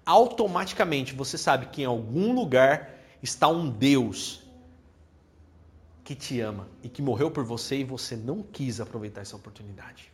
automaticamente 0.04 1.14
você 1.14 1.38
sabe 1.38 1.66
que 1.66 1.82
em 1.82 1.84
algum 1.84 2.34
lugar 2.34 2.90
está 3.22 3.46
um 3.46 3.70
Deus 3.70 4.42
que 6.02 6.16
te 6.16 6.40
ama 6.40 6.66
e 6.82 6.88
que 6.88 7.00
morreu 7.00 7.30
por 7.30 7.44
você 7.44 7.76
e 7.76 7.84
você 7.84 8.16
não 8.16 8.42
quis 8.42 8.80
aproveitar 8.80 9.20
essa 9.20 9.36
oportunidade. 9.36 10.12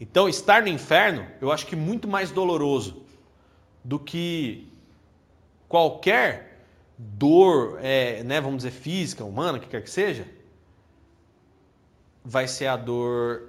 Então, 0.00 0.26
estar 0.26 0.62
no 0.62 0.68
inferno, 0.68 1.26
eu 1.38 1.52
acho 1.52 1.66
que 1.66 1.76
muito 1.76 2.08
mais 2.08 2.30
doloroso 2.30 3.02
do 3.84 3.98
que 3.98 4.72
qualquer 5.68 6.64
dor, 6.96 7.78
é, 7.82 8.22
né, 8.22 8.40
vamos 8.40 8.64
dizer, 8.64 8.70
física, 8.70 9.22
humana, 9.22 9.58
que 9.58 9.66
quer 9.66 9.82
que 9.82 9.90
seja, 9.90 10.26
vai 12.24 12.46
ser 12.46 12.66
a 12.66 12.76
dor 12.76 13.48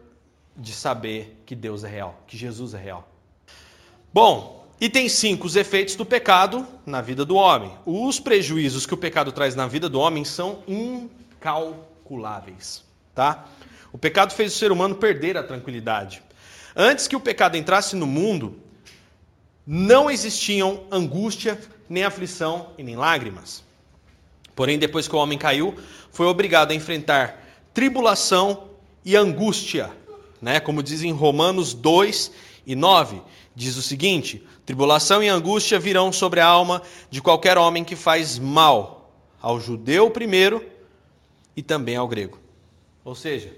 de 0.55 0.73
saber 0.73 1.41
que 1.45 1.55
Deus 1.55 1.83
é 1.83 1.89
real, 1.89 2.21
que 2.27 2.37
Jesus 2.37 2.73
é 2.73 2.77
real. 2.77 3.07
Bom, 4.13 4.63
Item 4.79 5.07
5, 5.07 5.47
os 5.47 5.55
efeitos 5.55 5.95
do 5.95 6.05
pecado 6.05 6.67
na 6.85 7.01
vida 7.01 7.23
do 7.23 7.35
homem. 7.35 7.71
Os 7.85 8.19
prejuízos 8.19 8.85
que 8.85 8.93
o 8.93 8.97
pecado 8.97 9.31
traz 9.31 9.55
na 9.55 9.65
vida 9.65 9.87
do 9.87 9.99
homem 9.99 10.25
são 10.25 10.61
incalculáveis, 10.67 12.83
tá? 13.15 13.45
O 13.91 13.97
pecado 13.97 14.33
fez 14.33 14.53
o 14.53 14.57
ser 14.57 14.71
humano 14.71 14.95
perder 14.95 15.37
a 15.37 15.43
tranquilidade. 15.43 16.21
Antes 16.75 17.07
que 17.07 17.15
o 17.15 17.19
pecado 17.19 17.55
entrasse 17.55 17.95
no 17.95 18.07
mundo, 18.07 18.59
não 19.65 20.11
existiam 20.11 20.83
angústia, 20.91 21.59
nem 21.87 22.03
aflição 22.03 22.71
e 22.77 22.83
nem 22.83 22.95
lágrimas. 22.95 23.63
Porém, 24.55 24.77
depois 24.77 25.07
que 25.07 25.15
o 25.15 25.19
homem 25.19 25.37
caiu, 25.37 25.75
foi 26.11 26.25
obrigado 26.25 26.71
a 26.71 26.75
enfrentar 26.75 27.42
tribulação 27.73 28.69
e 29.03 29.15
angústia, 29.15 29.91
né? 30.41 30.59
Como 30.59 30.83
dizem 30.83 31.11
Romanos 31.11 31.73
2 31.73 32.31
e 32.65 32.75
9, 32.75 33.21
diz 33.55 33.75
o 33.75 33.81
seguinte: 33.81 34.45
Tribulação 34.65 35.23
e 35.23 35.27
angústia 35.27 35.79
virão 35.79 36.11
sobre 36.11 36.39
a 36.39 36.45
alma 36.45 36.81
de 37.09 37.21
qualquer 37.21 37.57
homem 37.57 37.83
que 37.83 37.95
faz 37.95 38.37
mal, 38.39 39.11
ao 39.41 39.59
judeu 39.59 40.09
primeiro 40.09 40.65
e 41.55 41.61
também 41.61 41.95
ao 41.95 42.07
grego. 42.07 42.39
Ou 43.03 43.15
seja, 43.15 43.53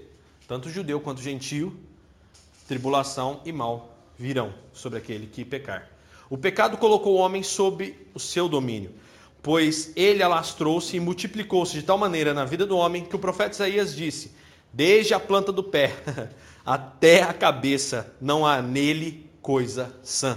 tanto 0.48 0.70
judeu 0.70 1.00
quanto 1.00 1.22
gentio, 1.22 1.76
tribulação 2.66 3.40
e 3.44 3.52
mal 3.52 3.96
virão 4.18 4.52
sobre 4.72 4.98
aquele 4.98 5.26
que 5.26 5.44
pecar. 5.44 5.88
O 6.28 6.36
pecado 6.36 6.76
colocou 6.76 7.14
o 7.14 7.18
homem 7.18 7.42
sob 7.42 7.94
o 8.12 8.18
seu 8.18 8.48
domínio, 8.48 8.92
pois 9.46 9.92
ele 9.94 10.24
alastrou-se 10.24 10.96
e 10.96 10.98
multiplicou-se 10.98 11.72
de 11.72 11.84
tal 11.84 11.96
maneira 11.96 12.34
na 12.34 12.44
vida 12.44 12.66
do 12.66 12.76
homem 12.76 13.04
que 13.04 13.14
o 13.14 13.18
profeta 13.18 13.52
Isaías 13.52 13.94
disse: 13.94 14.32
Desde 14.72 15.14
a 15.14 15.20
planta 15.20 15.52
do 15.52 15.62
pé 15.62 15.94
até 16.66 17.22
a 17.22 17.32
cabeça 17.32 18.12
não 18.20 18.44
há 18.44 18.60
nele 18.60 19.30
coisa 19.40 19.94
sã. 20.02 20.36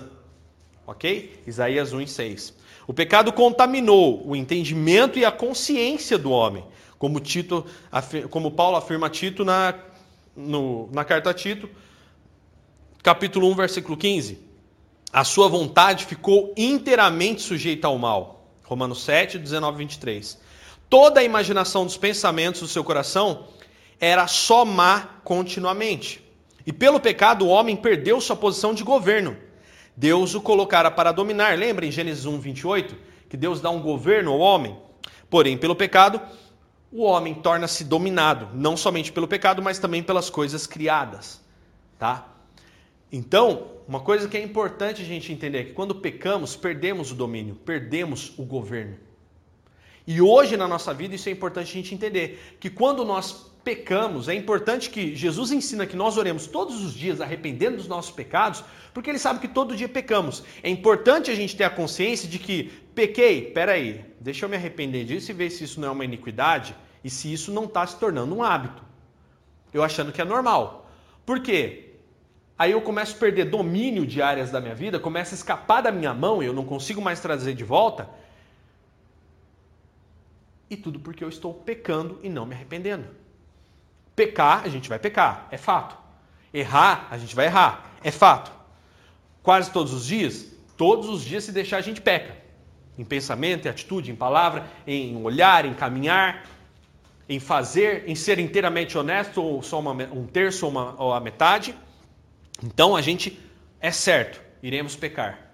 Ok? 0.85 1.41
Isaías 1.47 1.91
1 1.91 2.01
e 2.01 2.07
6. 2.07 2.53
O 2.85 2.93
pecado 2.93 3.33
contaminou 3.33 4.23
o 4.27 4.35
entendimento 4.35 5.17
e 5.17 5.25
a 5.25 5.31
consciência 5.31 6.15
do 6.15 6.29
homem, 6.29 6.63
como, 6.99 7.19
Tito, 7.19 7.65
como 8.29 8.51
Paulo 8.51 8.77
afirma 8.77 9.07
a 9.07 9.09
Tito 9.09 9.43
na, 9.43 9.73
no, 10.37 10.87
na 10.91 11.03
carta 11.03 11.31
a 11.31 11.33
Tito, 11.33 11.67
capítulo 13.01 13.49
1, 13.49 13.55
versículo 13.55 13.97
15. 13.97 14.37
A 15.11 15.23
sua 15.23 15.47
vontade 15.47 16.05
ficou 16.05 16.53
inteiramente 16.55 17.41
sujeita 17.41 17.87
ao 17.87 17.97
mal. 17.97 18.38
Romanos 18.69 19.03
7, 19.03 19.37
19 19.39 19.75
e 19.75 19.79
23. 19.79 20.39
Toda 20.89 21.19
a 21.19 21.23
imaginação 21.23 21.83
dos 21.83 21.97
pensamentos 21.97 22.61
do 22.61 22.67
seu 22.67 22.83
coração 22.83 23.47
era 23.99 24.27
só 24.27 24.63
má 24.63 25.09
continuamente. 25.23 26.23
E 26.65 26.71
pelo 26.71 26.99
pecado 26.99 27.45
o 27.45 27.49
homem 27.49 27.75
perdeu 27.75 28.21
sua 28.21 28.35
posição 28.35 28.73
de 28.73 28.83
governo 28.83 29.35
Deus 29.99 30.33
o 30.33 30.39
colocara 30.39 30.89
para 30.89 31.11
dominar. 31.11 31.57
Lembra 31.57 31.85
em 31.85 31.91
Gênesis 31.91 32.25
1, 32.25 32.39
28? 32.39 32.95
Que 33.27 33.35
Deus 33.35 33.59
dá 33.59 33.69
um 33.69 33.81
governo 33.81 34.31
ao 34.31 34.39
homem? 34.39 34.77
Porém, 35.29 35.57
pelo 35.57 35.75
pecado, 35.75 36.21
o 36.89 37.03
homem 37.03 37.33
torna-se 37.33 37.83
dominado, 37.83 38.47
não 38.53 38.77
somente 38.77 39.11
pelo 39.11 39.27
pecado, 39.27 39.61
mas 39.61 39.77
também 39.77 40.01
pelas 40.01 40.29
coisas 40.29 40.65
criadas. 40.65 41.41
Tá? 41.97 42.25
Então, 43.11 43.71
uma 43.87 43.99
coisa 43.99 44.27
que 44.27 44.37
é 44.37 44.43
importante 44.43 45.01
a 45.01 45.05
gente 45.05 45.33
entender 45.33 45.57
é 45.57 45.63
que 45.63 45.73
quando 45.73 45.95
pecamos, 45.95 46.55
perdemos 46.55 47.11
o 47.11 47.15
domínio, 47.15 47.55
perdemos 47.55 48.33
o 48.37 48.43
governo. 48.43 48.97
E 50.05 50.21
hoje 50.21 50.57
na 50.57 50.67
nossa 50.67 50.93
vida 50.93 51.15
isso 51.15 51.29
é 51.29 51.31
importante 51.31 51.69
a 51.69 51.73
gente 51.73 51.93
entender, 51.93 52.57
que 52.59 52.69
quando 52.69 53.03
nós 53.03 53.49
pecamos, 53.63 54.27
é 54.27 54.33
importante 54.33 54.89
que 54.89 55.15
Jesus 55.15 55.51
ensina 55.51 55.85
que 55.85 55.95
nós 55.95 56.17
oremos 56.17 56.47
todos 56.47 56.83
os 56.83 56.93
dias 56.93 57.21
arrependendo 57.21 57.77
dos 57.77 57.87
nossos 57.87 58.11
pecados, 58.11 58.63
porque 58.93 59.09
ele 59.09 59.19
sabe 59.19 59.39
que 59.39 59.47
todo 59.47 59.75
dia 59.75 59.89
pecamos. 59.89 60.43
É 60.63 60.69
importante 60.69 61.29
a 61.29 61.35
gente 61.35 61.55
ter 61.55 61.63
a 61.63 61.69
consciência 61.69 62.27
de 62.27 62.39
que 62.39 62.71
pequei, 62.95 63.51
peraí, 63.51 64.05
deixa 64.19 64.45
eu 64.45 64.49
me 64.49 64.55
arrepender 64.55 65.05
disso 65.05 65.31
e 65.31 65.33
ver 65.33 65.49
se 65.49 65.63
isso 65.63 65.79
não 65.79 65.89
é 65.89 65.91
uma 65.91 66.05
iniquidade 66.05 66.75
e 67.03 67.09
se 67.09 67.31
isso 67.31 67.51
não 67.51 67.65
está 67.65 67.85
se 67.85 67.97
tornando 67.99 68.35
um 68.35 68.43
hábito. 68.43 68.83
Eu 69.73 69.83
achando 69.83 70.11
que 70.11 70.21
é 70.21 70.25
normal. 70.25 70.89
Por 71.25 71.41
quê? 71.41 71.88
Aí 72.59 72.73
eu 72.73 72.81
começo 72.81 73.15
a 73.15 73.19
perder 73.19 73.45
domínio 73.45 74.05
de 74.05 74.21
áreas 74.21 74.51
da 74.51 74.59
minha 74.59 74.75
vida, 74.75 74.99
começa 74.99 75.33
a 75.33 75.37
escapar 75.37 75.81
da 75.81 75.93
minha 75.93 76.13
mão 76.13 76.43
e 76.43 76.45
eu 76.45 76.53
não 76.53 76.65
consigo 76.65 77.01
mais 77.01 77.21
trazer 77.21 77.53
de 77.53 77.63
volta. 77.63 78.09
E 80.69 80.75
tudo 80.75 80.99
porque 80.99 81.23
eu 81.23 81.29
estou 81.29 81.53
pecando 81.53 82.19
e 82.21 82.27
não 82.27 82.45
me 82.45 82.53
arrependendo. 82.53 83.07
Pecar, 84.13 84.63
a 84.65 84.67
gente 84.67 84.89
vai 84.89 84.99
pecar, 84.99 85.47
é 85.49 85.57
fato. 85.57 85.97
Errar, 86.53 87.07
a 87.09 87.17
gente 87.17 87.33
vai 87.33 87.45
errar, 87.45 87.93
é 88.03 88.11
fato. 88.11 88.51
Quase 89.41 89.71
todos 89.71 89.93
os 89.93 90.05
dias, 90.05 90.45
todos 90.75 91.07
os 91.07 91.23
dias 91.23 91.45
se 91.45 91.53
deixar 91.53 91.77
a 91.77 91.81
gente 91.81 92.01
peca. 92.01 92.35
Em 92.97 93.05
pensamento, 93.05 93.67
em 93.67 93.69
atitude, 93.69 94.11
em 94.11 94.15
palavra, 94.15 94.67
em 94.85 95.15
olhar, 95.23 95.63
em 95.63 95.73
caminhar. 95.73 96.45
em 97.29 97.39
fazer, 97.39 98.03
em 98.07 98.15
ser 98.15 98.39
inteiramente 98.39 98.97
honesto, 98.97 99.41
ou 99.41 99.61
só 99.61 99.79
uma, 99.79 99.91
um 99.91 100.25
terço 100.25 100.65
ou, 100.65 100.71
uma, 100.71 100.95
ou 100.97 101.13
a 101.13 101.19
metade, 101.19 101.75
então 102.63 102.95
a 102.95 103.01
gente 103.01 103.39
é 103.79 103.91
certo, 103.91 104.41
iremos 104.61 104.95
pecar. 104.95 105.51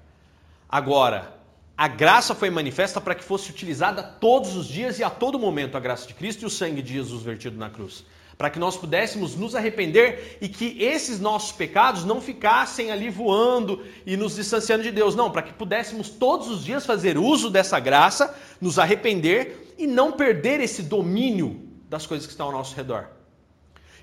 Agora, 0.68 1.36
a 1.78 1.88
graça 1.88 2.34
foi 2.34 2.50
manifesta 2.50 3.02
para 3.02 3.14
que 3.14 3.24
fosse 3.24 3.52
utilizada 3.52 4.02
todos 4.02 4.56
os 4.56 4.68
dias 4.68 4.98
e 4.98 5.04
a 5.04 5.10
todo 5.10 5.38
momento 5.38 5.76
a 5.76 5.80
graça 5.80 6.08
de 6.08 6.14
Cristo 6.14 6.44
e 6.44 6.46
o 6.46 6.50
sangue 6.50 6.82
de 6.82 6.94
Jesus 6.94 7.22
vertido 7.22 7.58
na 7.58 7.70
cruz. 7.70 8.06
Para 8.38 8.50
que 8.50 8.60
nós 8.60 8.76
pudéssemos 8.76 9.36
nos 9.36 9.56
arrepender 9.56 10.38
e 10.42 10.50
que 10.50 10.82
esses 10.82 11.20
nossos 11.20 11.52
pecados 11.52 12.04
não 12.04 12.20
ficassem 12.20 12.92
ali 12.92 13.10
voando 13.10 13.86
e 14.06 14.18
nos 14.18 14.36
distanciando 14.36 14.84
de 14.84 14.92
Deus. 14.92 15.16
Não, 15.16 15.32
para 15.32 15.42
que 15.42 15.54
pudéssemos 15.54 16.10
todos 16.10 16.50
os 16.50 16.64
dias 16.64 16.86
fazer 16.86 17.18
uso 17.18 17.50
dessa 17.50 17.80
graça, 17.80 18.36
nos 18.60 18.80
arrepender 18.80 19.74
e 19.78 19.86
não 19.86 20.12
perder 20.12 20.60
esse 20.60 20.82
domínio 20.84 21.62
das 21.90 22.06
coisas 22.06 22.26
que 22.26 22.32
estão 22.32 22.48
ao 22.48 22.52
nosso 22.52 22.76
redor. 22.76 23.15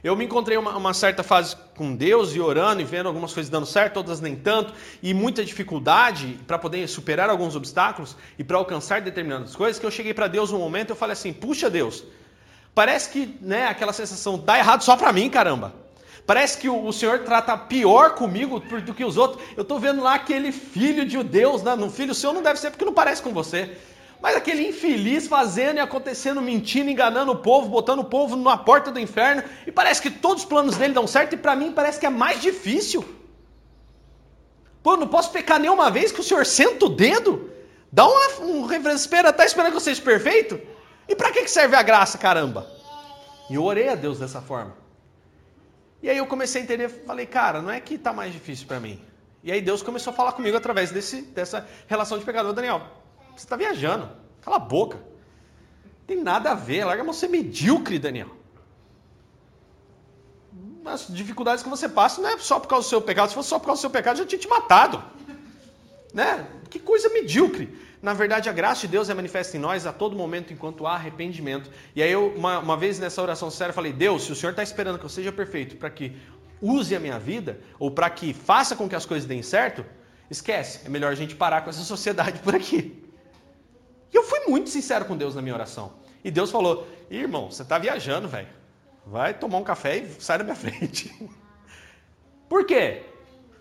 Eu 0.02 0.16
me 0.16 0.24
encontrei 0.24 0.56
uma, 0.56 0.76
uma, 0.76 0.92
certa 0.92 1.22
fase 1.22 1.54
com 1.76 1.94
Deus 1.94 2.34
e 2.34 2.40
orando 2.40 2.80
e 2.80 2.84
vendo 2.84 3.06
algumas 3.06 3.32
coisas 3.32 3.48
dando 3.48 3.66
certo, 3.66 3.98
outras 3.98 4.20
nem 4.20 4.34
tanto, 4.34 4.74
e 5.00 5.14
muita 5.14 5.44
dificuldade 5.44 6.40
para 6.44 6.58
poder 6.58 6.88
superar 6.88 7.30
alguns 7.30 7.54
obstáculos 7.54 8.16
e 8.36 8.42
para 8.42 8.56
alcançar 8.56 9.00
determinadas 9.00 9.54
coisas, 9.54 9.78
que 9.78 9.86
eu 9.86 9.92
cheguei 9.92 10.12
para 10.12 10.26
Deus 10.26 10.50
um 10.50 10.58
momento 10.58 10.90
e 10.90 10.92
eu 10.92 10.96
falei 10.96 11.12
assim: 11.12 11.32
puxa 11.32 11.70
Deus, 11.70 12.02
parece 12.74 13.10
que 13.10 13.38
né, 13.40 13.68
aquela 13.68 13.92
sensação 13.92 14.36
dá 14.36 14.58
errado 14.58 14.82
só 14.82 14.96
para 14.96 15.12
mim, 15.12 15.30
caramba. 15.30 15.72
Parece 16.26 16.58
que 16.58 16.68
o, 16.68 16.86
o, 16.86 16.92
Senhor 16.92 17.20
trata 17.20 17.56
pior 17.56 18.14
comigo 18.14 18.60
do 18.60 18.94
que 18.94 19.04
os 19.04 19.16
outros. 19.16 19.42
Eu 19.56 19.62
estou 19.62 19.78
vendo 19.78 20.02
lá 20.02 20.14
aquele 20.14 20.52
filho 20.52 21.04
de 21.04 21.20
Deus, 21.22 21.62
né? 21.62 21.74
um 21.74 21.90
filho 21.90 22.14
seu 22.14 22.32
não 22.32 22.42
deve 22.42 22.60
ser 22.60 22.70
porque 22.70 22.84
não 22.84 22.94
parece 22.94 23.22
com 23.22 23.32
você. 23.32 23.76
Mas 24.22 24.36
aquele 24.36 24.68
infeliz 24.68 25.26
fazendo 25.26 25.78
e 25.78 25.80
acontecendo, 25.80 26.40
mentindo, 26.40 26.88
enganando 26.88 27.32
o 27.32 27.36
povo, 27.36 27.68
botando 27.68 27.98
o 27.98 28.04
povo 28.04 28.36
na 28.36 28.56
porta 28.56 28.92
do 28.92 29.00
inferno, 29.00 29.42
e 29.66 29.72
parece 29.72 30.00
que 30.00 30.12
todos 30.12 30.44
os 30.44 30.48
planos 30.48 30.76
dele 30.76 30.94
dão 30.94 31.08
certo, 31.08 31.32
e 31.32 31.36
para 31.36 31.56
mim 31.56 31.72
parece 31.72 31.98
que 31.98 32.06
é 32.06 32.10
mais 32.10 32.40
difícil. 32.40 33.04
Pô, 34.80 34.96
não 34.96 35.08
posso 35.08 35.32
pecar 35.32 35.58
nenhuma 35.58 35.90
vez 35.90 36.12
que 36.12 36.20
o 36.20 36.22
senhor 36.22 36.46
senta 36.46 36.86
o 36.86 36.88
dedo, 36.88 37.50
dá 37.90 38.06
uma, 38.06 38.44
um 38.44 38.72
espera, 38.94 39.32
tá 39.32 39.44
esperando 39.44 39.72
que 39.72 39.76
eu 39.78 39.80
seja 39.80 40.00
perfeito? 40.00 40.60
E 41.08 41.16
para 41.16 41.32
que 41.32 41.48
serve 41.48 41.74
a 41.74 41.82
graça, 41.82 42.16
caramba? 42.16 42.70
E 43.50 43.56
eu 43.56 43.64
orei 43.64 43.88
a 43.88 43.96
Deus 43.96 44.20
dessa 44.20 44.40
forma. 44.40 44.76
E 46.00 46.08
aí 46.08 46.16
eu 46.16 46.26
comecei 46.26 46.60
a 46.60 46.64
entender, 46.64 46.88
falei, 46.88 47.26
cara, 47.26 47.60
não 47.60 47.72
é 47.72 47.80
que 47.80 47.98
tá 47.98 48.12
mais 48.12 48.32
difícil 48.32 48.68
para 48.68 48.78
mim. 48.78 49.00
E 49.42 49.50
aí 49.50 49.60
Deus 49.60 49.82
começou 49.82 50.12
a 50.12 50.14
falar 50.14 50.32
comigo 50.32 50.56
através 50.56 50.92
desse, 50.92 51.22
dessa 51.22 51.66
relação 51.88 52.16
de 52.16 52.24
pecador, 52.24 52.52
Daniel. 52.52 53.01
Você 53.36 53.46
está 53.46 53.56
viajando. 53.56 54.10
Cala 54.40 54.56
a 54.56 54.60
boca. 54.60 54.96
Não 54.96 56.06
tem 56.06 56.22
nada 56.22 56.52
a 56.52 56.54
ver. 56.54 56.84
Larga 56.84 57.04
você 57.04 57.28
medíocre, 57.28 57.98
Daniel. 57.98 58.30
As 60.84 61.06
dificuldades 61.08 61.62
que 61.62 61.68
você 61.68 61.88
passa 61.88 62.20
não 62.20 62.28
é 62.28 62.38
só 62.38 62.58
por 62.58 62.68
causa 62.68 62.86
do 62.86 62.90
seu 62.90 63.00
pecado. 63.00 63.28
Se 63.28 63.34
fosse 63.34 63.48
só 63.48 63.58
por 63.58 63.66
causa 63.66 63.78
do 63.78 63.82
seu 63.82 63.90
pecado, 63.90 64.18
já 64.18 64.26
tinha 64.26 64.38
te 64.38 64.48
matado. 64.48 65.02
Né? 66.12 66.46
Que 66.68 66.78
coisa 66.78 67.08
medíocre. 67.08 67.76
Na 68.02 68.12
verdade, 68.12 68.48
a 68.48 68.52
graça 68.52 68.82
de 68.82 68.88
Deus 68.88 69.08
é 69.08 69.14
manifesta 69.14 69.56
em 69.56 69.60
nós 69.60 69.86
a 69.86 69.92
todo 69.92 70.16
momento 70.16 70.52
enquanto 70.52 70.86
há 70.86 70.94
arrependimento. 70.94 71.70
E 71.94 72.02
aí 72.02 72.10
eu, 72.10 72.34
uma, 72.36 72.58
uma 72.58 72.76
vez 72.76 72.98
nessa 72.98 73.22
oração 73.22 73.48
séria, 73.48 73.72
falei, 73.72 73.92
Deus, 73.92 74.24
se 74.24 74.32
o 74.32 74.34
Senhor 74.34 74.50
está 74.50 74.62
esperando 74.62 74.98
que 74.98 75.04
eu 75.04 75.08
seja 75.08 75.30
perfeito 75.30 75.76
para 75.76 75.88
que 75.88 76.16
use 76.60 76.94
a 76.94 77.00
minha 77.00 77.18
vida, 77.18 77.60
ou 77.78 77.90
para 77.90 78.10
que 78.10 78.32
faça 78.32 78.74
com 78.74 78.88
que 78.88 78.94
as 78.94 79.06
coisas 79.06 79.26
deem 79.26 79.42
certo, 79.42 79.84
esquece. 80.28 80.80
É 80.84 80.88
melhor 80.88 81.12
a 81.12 81.14
gente 81.14 81.34
parar 81.34 81.62
com 81.62 81.70
essa 81.70 81.82
sociedade 81.84 82.40
por 82.40 82.54
aqui. 82.54 83.01
E 84.12 84.16
eu 84.16 84.22
fui 84.22 84.40
muito 84.46 84.68
sincero 84.68 85.04
com 85.04 85.16
Deus 85.16 85.34
na 85.34 85.40
minha 85.40 85.54
oração. 85.54 85.94
E 86.22 86.30
Deus 86.30 86.50
falou: 86.50 86.86
irmão, 87.10 87.50
você 87.50 87.62
está 87.62 87.78
viajando, 87.78 88.28
velho. 88.28 88.48
Vai 89.06 89.34
tomar 89.34 89.58
um 89.58 89.64
café 89.64 89.98
e 89.98 90.22
sai 90.22 90.38
da 90.38 90.44
minha 90.44 90.54
frente. 90.56 91.12
Por 92.48 92.66
quê? 92.66 93.02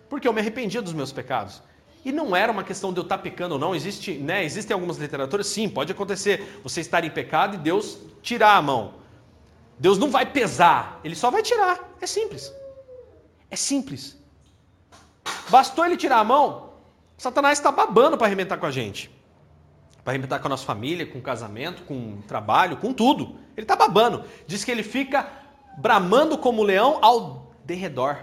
Porque 0.08 0.28
eu 0.28 0.32
me 0.32 0.40
arrependia 0.40 0.82
dos 0.82 0.92
meus 0.92 1.10
pecados. 1.10 1.62
E 2.04 2.12
não 2.12 2.34
era 2.34 2.52
uma 2.52 2.64
questão 2.64 2.92
de 2.92 2.98
eu 2.98 3.02
estar 3.02 3.16
tá 3.16 3.22
pecando 3.22 3.54
ou 3.54 3.60
não. 3.60 3.74
Existe, 3.74 4.14
né, 4.18 4.44
existem 4.44 4.74
algumas 4.74 4.98
literaturas, 4.98 5.46
sim, 5.46 5.68
pode 5.68 5.92
acontecer 5.92 6.60
você 6.62 6.80
estar 6.80 7.02
em 7.04 7.10
pecado 7.10 7.54
e 7.54 7.58
Deus 7.58 7.98
tirar 8.20 8.56
a 8.56 8.62
mão. 8.62 8.94
Deus 9.78 9.98
não 9.98 10.10
vai 10.10 10.26
pesar, 10.26 11.00
ele 11.02 11.14
só 11.14 11.30
vai 11.30 11.42
tirar. 11.42 11.96
É 12.00 12.06
simples. 12.06 12.52
É 13.50 13.56
simples. 13.56 14.16
Bastou 15.48 15.86
ele 15.86 15.96
tirar 15.96 16.18
a 16.18 16.24
mão, 16.24 16.72
Satanás 17.16 17.58
está 17.58 17.70
babando 17.70 18.18
para 18.18 18.26
arrebentar 18.26 18.58
com 18.58 18.66
a 18.66 18.70
gente 18.70 19.10
para 20.04 20.12
arrebentar 20.12 20.40
com 20.40 20.48
a 20.48 20.50
nossa 20.50 20.64
família, 20.64 21.06
com 21.06 21.18
o 21.18 21.22
casamento, 21.22 21.82
com 21.84 22.14
o 22.14 22.22
trabalho, 22.26 22.76
com 22.76 22.92
tudo. 22.92 23.36
Ele 23.56 23.64
está 23.64 23.76
babando. 23.76 24.24
Diz 24.46 24.64
que 24.64 24.70
ele 24.70 24.82
fica 24.82 25.28
bramando 25.78 26.36
como 26.36 26.62
leão 26.62 26.98
ao 27.00 27.52
derredor. 27.64 28.18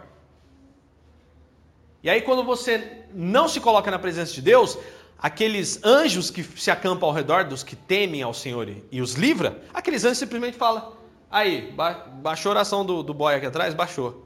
E 2.03 2.09
aí, 2.09 2.21
quando 2.21 2.43
você 2.43 3.05
não 3.13 3.47
se 3.47 3.59
coloca 3.59 3.89
na 3.89 3.99
presença 3.99 4.33
de 4.33 4.41
Deus, 4.41 4.77
aqueles 5.17 5.83
anjos 5.83 6.29
que 6.29 6.43
se 6.43 6.69
acampam 6.69 7.07
ao 7.07 7.15
redor 7.15 7.45
dos 7.45 7.63
que 7.63 7.75
temem 7.75 8.21
ao 8.21 8.33
Senhor 8.33 8.69
e 8.91 9.01
os 9.01 9.13
livra, 9.13 9.61
aqueles 9.73 10.03
anjos 10.03 10.17
simplesmente 10.17 10.57
falam: 10.57 10.93
Aí, 11.31 11.71
ba 11.71 11.93
baixou 11.93 12.51
a 12.51 12.55
oração 12.55 12.85
do, 12.85 13.03
do 13.03 13.13
boy 13.13 13.33
aqui 13.33 13.45
atrás? 13.45 13.73
Baixou. 13.73 14.25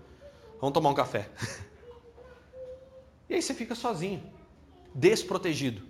Vamos 0.60 0.74
tomar 0.74 0.90
um 0.90 0.96
café. 0.96 1.30
e 3.30 3.36
aí 3.36 3.42
você 3.42 3.54
fica 3.54 3.76
sozinho, 3.76 4.24
desprotegido, 4.94 5.82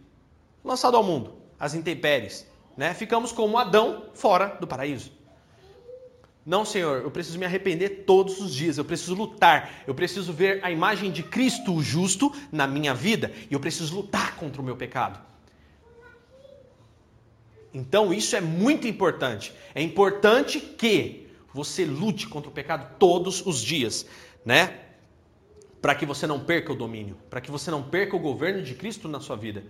lançado 0.63 0.97
ao 0.97 1.03
mundo 1.03 1.42
as 1.59 1.73
intempéries. 1.73 2.47
Né? 2.75 2.93
Ficamos 2.93 3.31
como 3.31 3.57
Adão 3.57 4.05
fora 4.13 4.57
do 4.59 4.67
paraíso. 4.67 5.11
Não, 6.45 6.65
Senhor, 6.65 7.01
eu 7.01 7.09
preciso 7.09 7.39
me 7.39 7.45
arrepender 7.45 8.03
todos 8.05 8.41
os 8.41 8.53
dias, 8.53 8.77
eu 8.77 8.83
preciso 8.83 9.15
lutar, 9.15 9.83
eu 9.87 9.95
preciso 9.95 10.33
ver 10.33 10.59
a 10.61 10.69
imagem 10.69 11.09
de 11.09 11.23
Cristo 11.23 11.73
o 11.73 11.81
justo 11.81 12.33
na 12.51 12.67
minha 12.67 12.93
vida 12.93 13.31
e 13.49 13.53
eu 13.53 13.61
preciso 13.61 13.95
lutar 13.95 14.35
contra 14.35 14.61
o 14.61 14.65
meu 14.65 14.75
pecado. 14.75 15.19
Então, 17.73 18.13
isso 18.13 18.35
é 18.35 18.41
muito 18.41 18.87
importante. 18.87 19.53
É 19.73 19.81
importante 19.81 20.59
que 20.59 21.27
você 21.53 21.85
lute 21.85 22.27
contra 22.27 22.49
o 22.49 22.53
pecado 22.53 22.97
todos 22.99 23.45
os 23.45 23.61
dias, 23.61 24.05
né? 24.45 24.79
Para 25.81 25.95
que 25.95 26.05
você 26.05 26.27
não 26.27 26.39
perca 26.39 26.71
o 26.71 26.75
domínio, 26.75 27.17
para 27.29 27.41
que 27.41 27.49
você 27.49 27.71
não 27.71 27.81
perca 27.81 28.15
o 28.15 28.19
governo 28.19 28.61
de 28.61 28.75
Cristo 28.75 29.07
na 29.07 29.19
sua 29.19 29.35
vida. 29.35 29.63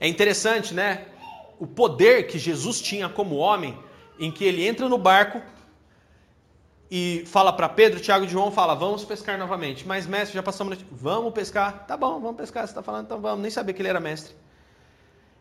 É 0.00 0.06
interessante, 0.06 0.74
né? 0.74 1.06
O 1.58 1.66
poder 1.66 2.26
que 2.26 2.38
Jesus 2.38 2.80
tinha 2.80 3.08
como 3.08 3.36
homem, 3.36 3.78
em 4.18 4.30
que 4.30 4.44
ele 4.44 4.66
entra 4.66 4.88
no 4.88 4.98
barco 4.98 5.42
e 6.90 7.24
fala 7.26 7.52
para 7.52 7.68
Pedro, 7.68 8.00
Tiago 8.00 8.24
e 8.24 8.28
João, 8.28 8.50
fala, 8.50 8.74
vamos 8.74 9.04
pescar 9.04 9.38
novamente. 9.38 9.86
Mas 9.86 10.06
mestre, 10.06 10.34
já 10.34 10.42
passamos, 10.42 10.78
vamos 10.90 11.32
pescar. 11.32 11.86
Tá 11.86 11.96
bom, 11.96 12.20
vamos 12.20 12.36
pescar, 12.36 12.66
você 12.66 12.70
está 12.70 12.82
falando, 12.82 13.06
então 13.06 13.20
vamos. 13.20 13.40
Nem 13.40 13.50
sabia 13.50 13.74
que 13.74 13.82
ele 13.82 13.88
era 13.88 14.00
mestre. 14.00 14.34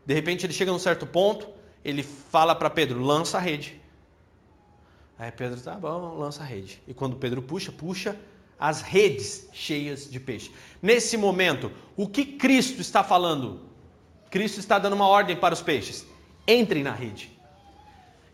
De 0.06 0.14
repente 0.14 0.46
ele 0.46 0.54
chega 0.54 0.72
num 0.72 0.80
certo 0.80 1.06
ponto, 1.06 1.48
ele 1.84 2.04
fala 2.04 2.56
para 2.56 2.70
Pedro, 2.70 3.02
lança 3.02 3.38
a 3.38 3.42
rede. 3.42 3.80
Aí 5.20 5.32
Pedro, 5.32 5.60
tá 5.60 5.76
bom, 5.76 6.16
lança 6.18 6.44
a 6.44 6.46
rede. 6.46 6.82
E 6.88 6.94
quando 6.94 7.16
Pedro 7.16 7.42
puxa, 7.42 7.72
puxa 7.72 8.16
as 8.60 8.82
redes 8.82 9.48
cheias 9.54 10.10
de 10.10 10.20
peixe. 10.20 10.52
Nesse 10.82 11.16
momento, 11.16 11.72
o 11.96 12.08
que 12.08 12.26
Cristo 12.26 12.82
está 12.82 13.04
falando 13.04 13.67
Cristo 14.30 14.60
está 14.60 14.78
dando 14.78 14.94
uma 14.94 15.08
ordem 15.08 15.36
para 15.36 15.54
os 15.54 15.62
peixes: 15.62 16.06
entrem 16.48 16.84
na 16.84 16.92
rede. 16.92 17.32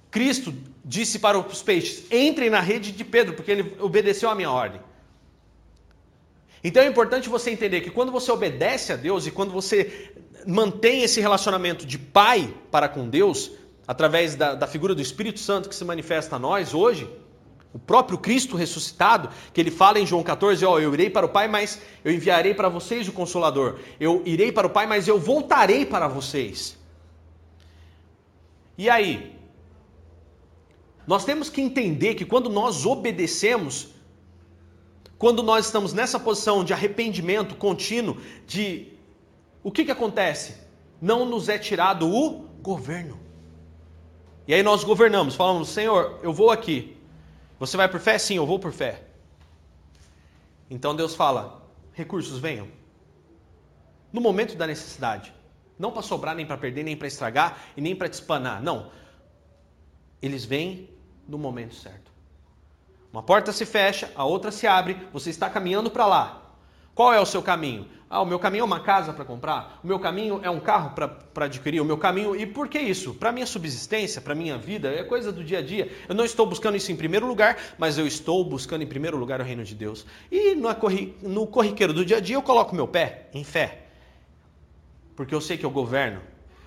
Cristo 0.09 0.53
disse 0.83 1.19
para 1.19 1.37
os 1.37 1.61
peixes: 1.61 2.05
entrem 2.11 2.49
na 2.49 2.59
rede 2.59 2.91
de 2.91 3.03
Pedro, 3.03 3.33
porque 3.33 3.51
ele 3.51 3.75
obedeceu 3.79 4.29
a 4.29 4.35
minha 4.35 4.51
ordem. 4.51 4.81
Então 6.63 6.81
é 6.81 6.87
importante 6.87 7.27
você 7.27 7.51
entender 7.51 7.81
que 7.81 7.91
quando 7.91 8.11
você 8.11 8.31
obedece 8.31 8.93
a 8.93 8.95
Deus 8.95 9.27
e 9.27 9.31
quando 9.31 9.51
você 9.51 10.13
mantém 10.47 11.03
esse 11.03 11.19
relacionamento 11.19 11.85
de 11.85 11.97
pai 11.97 12.53
para 12.71 12.87
com 12.87 13.09
Deus, 13.09 13.51
através 13.87 14.35
da, 14.35 14.55
da 14.55 14.67
figura 14.67 14.95
do 14.95 15.01
Espírito 15.01 15.39
Santo 15.39 15.67
que 15.67 15.75
se 15.75 15.83
manifesta 15.83 16.37
a 16.37 16.39
nós 16.39 16.73
hoje, 16.73 17.09
o 17.73 17.79
próprio 17.79 18.19
Cristo 18.19 18.55
ressuscitado, 18.55 19.29
que 19.51 19.59
ele 19.59 19.71
fala 19.71 19.99
em 19.99 20.05
João 20.05 20.21
14, 20.21 20.63
ó, 20.63 20.79
eu 20.79 20.93
irei 20.93 21.09
para 21.09 21.25
o 21.25 21.29
Pai, 21.29 21.47
mas 21.47 21.81
eu 22.05 22.13
enviarei 22.13 22.53
para 22.53 22.69
vocês 22.69 23.07
o 23.07 23.11
Consolador. 23.11 23.79
Eu 23.99 24.21
irei 24.25 24.51
para 24.51 24.67
o 24.67 24.69
Pai, 24.69 24.85
mas 24.85 25.07
eu 25.07 25.19
voltarei 25.19 25.83
para 25.83 26.07
vocês. 26.07 26.77
E 28.77 28.89
aí? 28.89 29.35
Nós 31.07 31.25
temos 31.25 31.49
que 31.49 31.61
entender 31.61 32.13
que 32.13 32.25
quando 32.25 32.49
nós 32.49 32.85
obedecemos, 32.85 33.89
quando 35.17 35.41
nós 35.41 35.65
estamos 35.65 35.93
nessa 35.93 36.19
posição 36.19 36.63
de 36.63 36.73
arrependimento 36.73 37.55
contínuo, 37.55 38.17
de 38.45 38.93
o 39.63 39.71
que, 39.71 39.83
que 39.83 39.91
acontece? 39.91 40.57
Não 41.01 41.25
nos 41.25 41.49
é 41.49 41.57
tirado 41.57 42.07
o 42.07 42.45
governo. 42.61 43.19
E 44.47 44.53
aí 44.53 44.61
nós 44.61 44.83
governamos, 44.83 45.35
falamos, 45.35 45.69
Senhor, 45.69 46.19
eu 46.21 46.33
vou 46.33 46.51
aqui, 46.51 46.97
você 47.65 47.77
vai 47.77 47.87
por 47.87 47.99
fé? 47.99 48.17
Sim, 48.17 48.35
eu 48.35 48.45
vou 48.45 48.59
por 48.59 48.71
fé. 48.71 49.03
Então 50.69 50.95
Deus 50.95 51.15
fala: 51.15 51.61
recursos 51.93 52.39
venham. 52.39 52.67
No 54.11 54.21
momento 54.21 54.55
da 54.55 54.67
necessidade. 54.67 55.33
Não 55.77 55.91
para 55.91 56.01
sobrar, 56.01 56.35
nem 56.35 56.45
para 56.45 56.57
perder, 56.57 56.83
nem 56.83 56.95
para 56.95 57.07
estragar 57.07 57.57
e 57.75 57.81
nem 57.81 57.95
para 57.95 58.07
te 58.09 58.13
espanar. 58.13 58.61
Não. 58.61 58.91
Eles 60.21 60.45
vêm 60.45 60.89
no 61.27 61.37
momento 61.37 61.73
certo. 61.73 62.11
Uma 63.11 63.23
porta 63.23 63.51
se 63.51 63.65
fecha, 63.65 64.11
a 64.15 64.23
outra 64.23 64.51
se 64.51 64.67
abre, 64.67 65.07
você 65.11 65.29
está 65.29 65.49
caminhando 65.49 65.89
para 65.89 66.05
lá. 66.05 66.42
Qual 66.95 67.13
é 67.13 67.19
o 67.19 67.25
seu 67.25 67.41
caminho? 67.41 67.87
Ah, 68.09 68.21
o 68.21 68.25
meu 68.25 68.37
caminho 68.37 68.61
é 68.61 68.65
uma 68.65 68.79
casa 68.79 69.11
para 69.11 69.25
comprar, 69.25 69.79
o 69.83 69.87
meu 69.87 69.99
caminho 69.99 70.39
é 70.43 70.49
um 70.49 70.59
carro 70.59 70.91
para 70.91 71.45
adquirir, 71.45 71.81
o 71.81 71.85
meu 71.85 71.97
caminho. 71.97 72.35
E 72.35 72.45
por 72.45 72.67
que 72.67 72.77
isso? 72.77 73.15
Para 73.15 73.31
minha 73.31 73.47
subsistência, 73.47 74.21
para 74.21 74.35
minha 74.35 74.55
vida, 74.55 74.93
é 74.93 75.03
coisa 75.03 75.31
do 75.31 75.43
dia 75.43 75.57
a 75.57 75.61
dia. 75.63 75.91
Eu 76.07 76.13
não 76.13 76.23
estou 76.23 76.45
buscando 76.45 76.77
isso 76.77 76.91
em 76.91 76.95
primeiro 76.95 77.25
lugar, 77.25 77.57
mas 77.75 77.97
eu 77.97 78.05
estou 78.05 78.45
buscando 78.45 78.83
em 78.83 78.87
primeiro 78.87 79.17
lugar 79.17 79.41
o 79.41 79.43
reino 79.43 79.63
de 79.63 79.73
Deus. 79.73 80.05
E 80.31 80.53
no 80.53 81.47
corriqueiro 81.47 81.91
do 81.91 82.05
dia 82.05 82.17
a 82.17 82.19
dia 82.19 82.35
eu 82.35 82.43
coloco 82.43 82.75
meu 82.75 82.87
pé 82.87 83.29
em 83.33 83.43
fé. 83.43 83.87
Porque 85.15 85.33
eu 85.33 85.41
sei 85.41 85.57
que 85.57 85.65
eu 85.65 85.71
governo. 85.71 86.21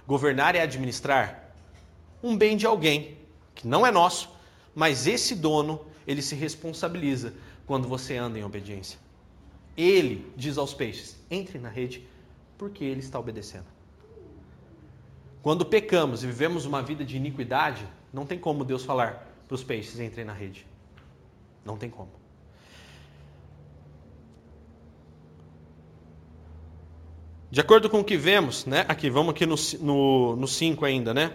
Governar 0.04 0.56
é 0.56 0.62
administrar 0.62 1.52
um 2.20 2.36
bem 2.36 2.56
de 2.56 2.66
alguém, 2.66 3.18
que 3.54 3.68
não 3.68 3.86
é 3.86 3.92
nosso, 3.92 4.28
mas 4.74 5.06
esse 5.06 5.36
dono, 5.36 5.80
ele 6.04 6.22
se 6.22 6.34
responsabiliza 6.34 7.34
quando 7.66 7.86
você 7.86 8.16
anda 8.16 8.36
em 8.36 8.42
obediência. 8.42 9.05
Ele 9.76 10.32
diz 10.36 10.56
aos 10.56 10.72
peixes: 10.72 11.16
entre 11.30 11.58
na 11.58 11.68
rede, 11.68 12.06
porque 12.56 12.84
ele 12.84 13.00
está 13.00 13.18
obedecendo. 13.18 13.66
Quando 15.42 15.64
pecamos 15.64 16.24
e 16.24 16.26
vivemos 16.26 16.64
uma 16.64 16.82
vida 16.82 17.04
de 17.04 17.16
iniquidade, 17.16 17.86
não 18.12 18.26
tem 18.26 18.38
como 18.38 18.64
Deus 18.64 18.84
falar 18.84 19.32
para 19.46 19.54
os 19.54 19.62
peixes: 19.62 20.00
entrem 20.00 20.24
na 20.24 20.32
rede. 20.32 20.66
Não 21.64 21.76
tem 21.76 21.90
como. 21.90 22.10
De 27.50 27.60
acordo 27.60 27.88
com 27.88 28.00
o 28.00 28.04
que 28.04 28.16
vemos, 28.16 28.66
né? 28.66 28.84
Aqui, 28.88 29.08
vamos 29.08 29.30
aqui 29.30 29.46
no 29.46 29.56
5 29.56 29.84
no, 29.84 30.36
no 30.36 30.48
cinco 30.48 30.84
ainda, 30.84 31.14
né? 31.14 31.32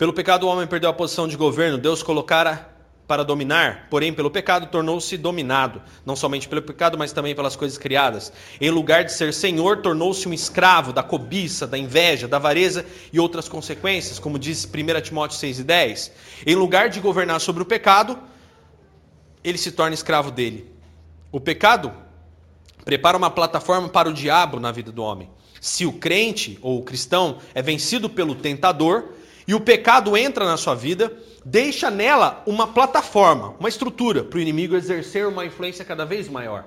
Pelo 0.00 0.14
pecado 0.14 0.46
o 0.46 0.48
homem 0.48 0.66
perdeu 0.66 0.88
a 0.88 0.94
posição 0.94 1.28
de 1.28 1.36
governo, 1.36 1.76
Deus 1.76 2.02
colocara 2.02 2.74
para 3.06 3.22
dominar, 3.22 3.86
porém 3.90 4.14
pelo 4.14 4.30
pecado 4.30 4.66
tornou-se 4.68 5.14
dominado, 5.18 5.82
não 6.06 6.16
somente 6.16 6.48
pelo 6.48 6.62
pecado, 6.62 6.96
mas 6.96 7.12
também 7.12 7.34
pelas 7.34 7.54
coisas 7.54 7.76
criadas. 7.76 8.32
Em 8.58 8.70
lugar 8.70 9.04
de 9.04 9.12
ser 9.12 9.30
senhor, 9.34 9.82
tornou-se 9.82 10.26
um 10.26 10.32
escravo 10.32 10.90
da 10.90 11.02
cobiça, 11.02 11.66
da 11.66 11.76
inveja, 11.76 12.26
da 12.26 12.38
avareza 12.38 12.86
e 13.12 13.20
outras 13.20 13.46
consequências, 13.46 14.18
como 14.18 14.38
diz 14.38 14.64
1 14.64 15.02
Timóteo 15.02 15.38
6,10. 15.38 16.12
Em 16.46 16.54
lugar 16.54 16.88
de 16.88 16.98
governar 16.98 17.38
sobre 17.38 17.62
o 17.62 17.66
pecado, 17.66 18.18
ele 19.44 19.58
se 19.58 19.70
torna 19.70 19.92
escravo 19.92 20.30
dele. 20.30 20.72
O 21.30 21.38
pecado 21.38 21.92
prepara 22.86 23.18
uma 23.18 23.30
plataforma 23.30 23.90
para 23.90 24.08
o 24.08 24.14
diabo 24.14 24.58
na 24.58 24.72
vida 24.72 24.90
do 24.90 25.02
homem. 25.02 25.28
Se 25.60 25.84
o 25.84 25.92
crente 25.92 26.58
ou 26.62 26.78
o 26.78 26.82
cristão 26.82 27.36
é 27.54 27.60
vencido 27.60 28.08
pelo 28.08 28.34
tentador, 28.34 29.19
e 29.46 29.54
o 29.54 29.60
pecado 29.60 30.16
entra 30.16 30.44
na 30.44 30.56
sua 30.56 30.74
vida, 30.74 31.12
deixa 31.44 31.90
nela 31.90 32.42
uma 32.46 32.66
plataforma, 32.66 33.54
uma 33.58 33.68
estrutura 33.68 34.22
para 34.22 34.38
o 34.38 34.40
inimigo 34.40 34.76
exercer 34.76 35.26
uma 35.26 35.44
influência 35.44 35.84
cada 35.84 36.04
vez 36.04 36.28
maior. 36.28 36.64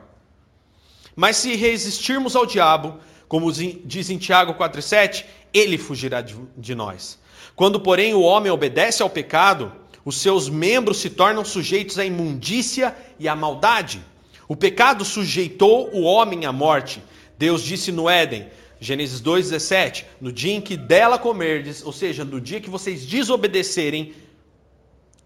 Mas 1.15 1.37
se 1.37 1.55
resistirmos 1.55 2.35
ao 2.35 2.45
diabo, 2.45 2.99
como 3.27 3.51
diz 3.51 4.09
em 4.09 4.17
Tiago 4.17 4.55
4,7, 4.55 5.25
ele 5.53 5.77
fugirá 5.77 6.21
de, 6.21 6.75
nós. 6.75 7.19
Quando, 7.55 7.79
porém, 7.79 8.13
o 8.13 8.21
homem 8.21 8.51
obedece 8.51 9.03
ao 9.03 9.09
pecado, 9.09 9.71
os 10.03 10.17
seus 10.17 10.49
membros 10.49 10.97
se 10.97 11.09
tornam 11.09 11.45
sujeitos 11.45 11.99
à 11.99 12.05
imundícia 12.05 12.95
e 13.19 13.27
à 13.27 13.35
maldade. 13.35 14.03
O 14.47 14.55
pecado 14.55 15.05
sujeitou 15.05 15.89
o 15.93 16.01
homem 16.01 16.45
à 16.45 16.51
morte. 16.51 17.01
Deus 17.37 17.63
disse 17.63 17.91
no 17.91 18.09
Éden: 18.09 18.47
Gênesis 18.83 19.21
2,17: 19.21 20.03
No 20.19 20.31
dia 20.31 20.53
em 20.53 20.59
que 20.59 20.75
dela 20.75 21.17
comerdes, 21.17 21.83
ou 21.85 21.93
seja, 21.93 22.25
no 22.25 22.41
dia 22.41 22.59
que 22.59 22.69
vocês 22.69 23.05
desobedecerem, 23.05 24.13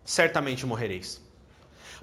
certamente 0.05 0.65
morrereis. 0.65 1.19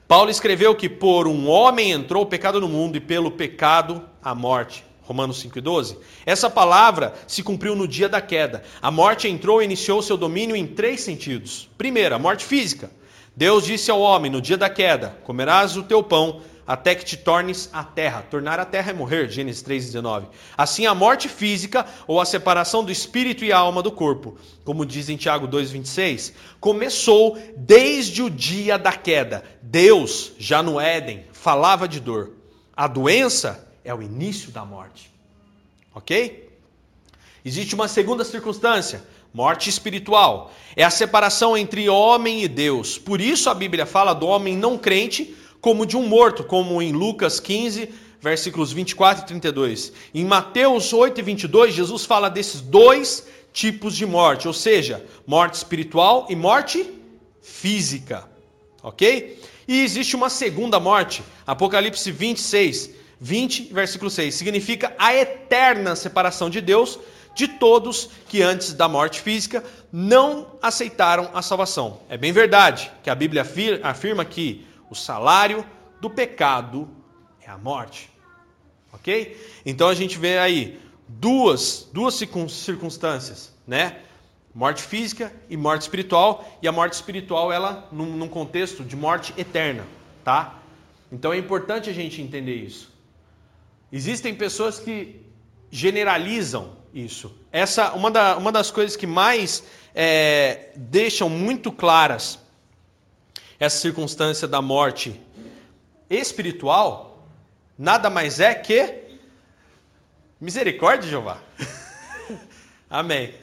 Paulo 0.09 0.31
escreveu 0.31 0.75
que 0.75 0.89
por 0.89 1.29
um 1.29 1.49
homem 1.49 1.93
entrou 1.93 2.25
o 2.25 2.27
pecado 2.27 2.61
no 2.61 2.69
mundo 2.69 2.97
e 2.97 3.01
pelo 3.01 3.31
pecado 3.31 4.03
a 4.21 4.35
morte. 4.35 4.85
Romanos 5.03 5.43
5,12. 5.45 5.97
Essa 6.27 6.51
palavra 6.51 7.15
se 7.27 7.43
cumpriu 7.43 7.77
no 7.77 7.87
dia 7.87 8.09
da 8.09 8.21
queda. 8.21 8.65
A 8.83 8.91
morte 8.91 9.29
entrou 9.29 9.63
e 9.63 9.65
iniciou 9.65 10.03
seu 10.03 10.17
domínio 10.17 10.57
em 10.57 10.67
três 10.67 11.03
sentidos. 11.03 11.69
Primeiro, 11.79 12.15
a 12.15 12.19
morte 12.19 12.45
física. 12.45 12.91
Deus 13.37 13.65
disse 13.65 13.91
ao 13.91 14.01
homem 14.01 14.31
no 14.31 14.41
dia 14.41 14.57
da 14.57 14.69
queda: 14.69 15.17
Comerás 15.23 15.77
o 15.77 15.85
teu 15.85 16.03
pão 16.03 16.41
até 16.67 16.95
que 16.95 17.05
te 17.05 17.17
tornes 17.17 17.69
a 17.73 17.85
terra. 17.85 18.23
Tornar 18.23 18.59
a 18.59 18.65
terra 18.65 18.91
é 18.91 18.95
morrer, 18.95 19.29
Gênesis 19.31 19.63
3,19. 19.63 20.27
Assim, 20.57 20.87
a 20.87 20.95
morte 20.95 21.29
física, 21.29 21.87
ou 22.07 22.21
a 22.21 22.25
separação 22.25 22.85
do 22.85 22.91
espírito 22.91 23.45
e 23.45 23.53
alma 23.53 23.83
do 23.83 23.93
corpo, 23.93 24.37
como 24.65 24.87
diz 24.87 25.09
em 25.09 25.17
Tiago 25.17 25.47
2,26, 25.47 26.33
começou 26.61 27.39
desde 27.57 28.23
o 28.23 28.31
dia 28.31 28.79
da 28.79 28.93
queda. 28.93 29.45
Deus, 29.61 30.33
já 30.39 30.63
no 30.63 30.81
Éden, 30.81 31.25
falava 31.33 31.87
de 31.87 32.01
dor. 32.01 32.33
A 32.77 32.87
doença 32.87 33.69
é 33.85 33.95
o 33.95 34.03
início 34.03 34.51
da 34.51 34.65
morte. 34.65 35.13
Ok? 35.95 36.51
Existe 37.45 37.75
uma 37.75 37.87
segunda 37.87 38.25
circunstância, 38.25 39.05
morte 39.33 39.69
espiritual. 39.69 40.51
É 40.75 40.83
a 40.83 40.91
separação 40.91 41.57
entre 41.57 41.89
homem 41.89 42.43
e 42.43 42.49
Deus. 42.49 42.99
Por 42.99 43.21
isso 43.21 43.51
a 43.51 43.55
Bíblia 43.55 43.85
fala 43.85 44.15
do 44.15 44.27
homem 44.27 44.57
não 44.57 44.79
crente 44.79 45.37
como 45.65 45.87
de 45.87 45.97
um 45.97 46.07
morto, 46.07 46.45
como 46.45 46.83
em 46.83 46.93
Lucas 46.93 47.41
15, 47.41 47.89
versículos 48.21 48.71
24 48.71 49.25
e 49.25 49.27
32. 49.29 49.95
Em 50.15 50.23
Mateus 50.23 50.93
8 50.93 51.19
e 51.19 51.23
22, 51.23 51.73
Jesus 51.73 52.05
fala 52.05 52.29
desses 52.29 52.61
dois 52.61 53.27
tipos 53.51 53.97
de 53.97 54.05
morte, 54.05 54.47
ou 54.47 54.53
seja, 54.53 55.03
morte 55.27 55.55
espiritual 55.55 56.27
e 56.29 56.37
morte 56.37 56.87
física. 57.41 58.29
Ok? 58.83 59.41
E 59.67 59.81
existe 59.81 60.15
uma 60.15 60.29
segunda 60.29 60.79
morte, 60.79 61.23
Apocalipse 61.47 62.13
26, 62.13 62.91
20, 63.19 63.73
versículo 63.73 64.11
6. 64.11 64.35
Significa 64.35 64.95
a 64.99 65.15
eterna 65.15 65.97
separação 65.97 66.51
de 66.51 66.61
Deus 66.61 66.99
de 67.35 67.49
todos 67.49 68.11
que 68.29 68.43
antes 68.43 68.75
da 68.75 68.87
morte 68.87 69.19
física 69.19 69.65
não 69.91 70.59
aceitaram 70.61 71.31
a 71.33 71.41
salvação. 71.41 72.01
É 72.11 72.19
bem 72.19 72.33
verdade 72.33 72.93
que 73.03 73.09
a 73.09 73.15
Bíblia 73.15 73.47
afirma 73.83 74.27
que 74.27 74.74
o 74.95 74.97
salário 74.97 75.67
do 76.01 76.09
pecado 76.09 76.89
é 77.43 77.51
a 77.51 77.59
morte. 77.59 78.09
Ok? 78.93 79.37
Então 79.67 79.89
a 79.89 79.95
gente 79.95 80.17
vê 80.17 80.39
aí 80.39 80.81
duas, 81.09 81.89
duas 81.93 82.15
circunstâncias, 82.15 83.53
né? 83.67 83.99
Morte 84.55 84.85
física 84.85 85.35
e 85.51 85.57
morte 85.57 85.83
espiritual. 85.83 86.49
E 86.63 86.69
a 86.69 86.73
morte 86.73 86.93
espiritual, 86.93 87.53
ela, 87.53 87.89
num, 87.91 88.17
num 88.17 88.29
contexto 88.29 88.85
de 88.85 88.95
morte 88.95 89.35
eterna, 89.37 89.85
tá? 90.23 90.61
Então 91.11 91.33
é 91.33 91.39
importante 91.39 91.91
a 91.91 91.93
gente 91.93 92.23
entender 92.23 92.55
isso. 92.55 92.93
Existem 93.91 94.33
pessoas 94.33 94.79
que 94.79 95.21
generalizam 95.73 96.77
isso. 96.95 97.37
Essa 97.51 97.93
uma, 97.95 98.13
da, 98.13 98.37
uma 98.37 98.53
das 98.53 98.71
coisas 98.71 98.95
que 98.95 99.09
mais 99.09 99.65
é, 99.93 100.71
deixam 100.77 101.29
muito 101.29 101.73
claras 101.73 102.44
essa 103.65 103.79
circunstância 103.79 104.47
da 104.47 104.61
morte 104.63 105.21
espiritual 106.09 107.27
nada 107.79 108.09
mais 108.11 108.39
é 108.41 108.55
que 108.55 109.03
misericórdia, 110.41 111.09
Jeová. 111.11 111.39
Amém. 112.91 113.35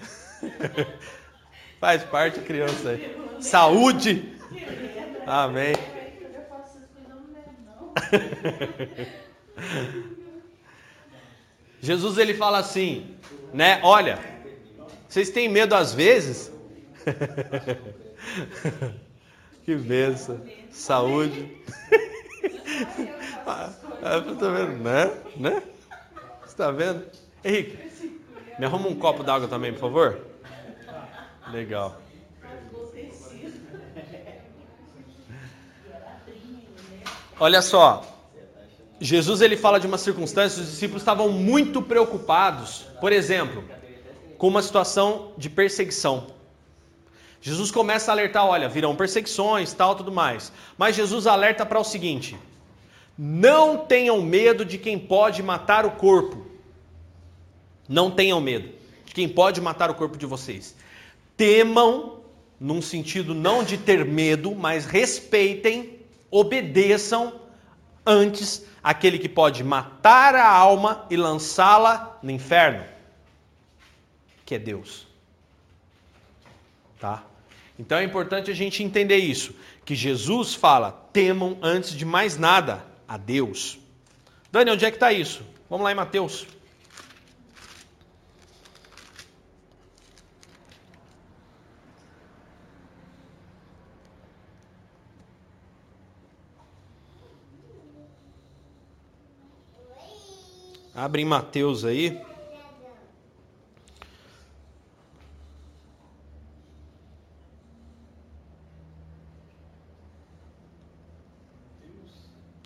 Faz 1.79 2.03
parte, 2.03 2.39
criança. 2.41 2.99
Saúde. 3.39 4.37
Amém. 5.25 5.73
Jesus 11.81 12.17
ele 12.19 12.35
fala 12.35 12.59
assim, 12.59 13.17
né? 13.51 13.79
Olha, 13.83 14.19
vocês 15.09 15.31
têm 15.31 15.49
medo 15.49 15.73
às 15.73 15.93
vezes? 15.93 16.51
Que 19.63 19.75
benção. 19.75 20.41
Saúde. 20.71 21.57
ah, 23.45 23.69
tá 24.01 24.49
vendo, 24.49 24.83
né? 24.83 25.11
Né? 25.35 25.63
Você 26.45 26.55
tá 26.55 26.71
vendo? 26.71 27.05
Henrique, 27.43 27.77
me 28.57 28.65
arruma 28.65 28.87
um 28.87 28.95
copo 28.95 29.23
d'água 29.23 29.47
também, 29.47 29.71
por 29.73 29.81
favor. 29.81 30.19
Legal. 31.51 32.01
Olha 37.39 37.61
só, 37.61 38.05
Jesus 38.99 39.41
ele 39.41 39.57
fala 39.57 39.79
de 39.79 39.87
uma 39.87 39.97
circunstância, 39.97 40.61
os 40.61 40.69
discípulos 40.69 41.01
estavam 41.01 41.29
muito 41.29 41.81
preocupados, 41.81 42.85
por 42.99 43.11
exemplo, 43.11 43.63
com 44.37 44.47
uma 44.47 44.61
situação 44.61 45.33
de 45.37 45.49
perseguição. 45.49 46.27
Jesus 47.41 47.71
começa 47.71 48.11
a 48.11 48.13
alertar, 48.13 48.45
olha, 48.45 48.69
virão 48.69 48.95
perseguições, 48.95 49.73
tal, 49.73 49.95
tudo 49.95 50.11
mais. 50.11 50.53
Mas 50.77 50.95
Jesus 50.95 51.25
alerta 51.25 51.65
para 51.65 51.79
o 51.79 51.83
seguinte: 51.83 52.37
não 53.17 53.77
tenham 53.77 54.21
medo 54.21 54.63
de 54.63 54.77
quem 54.77 54.97
pode 54.97 55.41
matar 55.41 55.85
o 55.85 55.91
corpo. 55.91 56.45
Não 57.89 58.11
tenham 58.11 58.39
medo 58.39 58.69
de 59.03 59.13
quem 59.13 59.27
pode 59.27 59.59
matar 59.59 59.89
o 59.89 59.95
corpo 59.95 60.17
de 60.17 60.25
vocês. 60.25 60.75
Temam, 61.35 62.21
num 62.59 62.81
sentido 62.81 63.33
não 63.33 63.63
de 63.63 63.77
ter 63.77 64.05
medo, 64.05 64.53
mas 64.53 64.85
respeitem, 64.85 65.99
obedeçam 66.29 67.41
antes 68.05 68.65
aquele 68.83 69.17
que 69.17 69.27
pode 69.27 69.63
matar 69.63 70.35
a 70.35 70.47
alma 70.47 71.05
e 71.09 71.17
lançá-la 71.17 72.19
no 72.21 72.31
inferno, 72.31 72.85
que 74.45 74.55
é 74.55 74.59
Deus. 74.59 75.07
Tá? 76.99 77.23
Então 77.81 77.97
é 77.97 78.03
importante 78.03 78.51
a 78.51 78.53
gente 78.53 78.83
entender 78.83 79.17
isso, 79.17 79.55
que 79.83 79.95
Jesus 79.95 80.53
fala: 80.53 80.91
temam 81.11 81.57
antes 81.63 81.93
de 81.93 82.05
mais 82.05 82.37
nada 82.37 82.85
a 83.07 83.17
Deus. 83.17 83.79
Dani, 84.51 84.69
onde 84.69 84.85
é 84.85 84.91
que 84.91 84.97
está 84.97 85.11
isso? 85.11 85.43
Vamos 85.67 85.83
lá 85.83 85.91
em 85.91 85.95
Mateus. 85.95 86.45
Abre 100.93 101.23
em 101.23 101.25
Mateus 101.25 101.83
aí. 101.83 102.21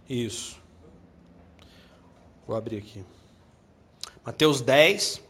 Isso. 0.09 0.57
Vou 2.47 2.55
abrir 2.55 2.77
aqui. 2.77 3.03
Mateus 4.23 4.61
10. 4.61 5.21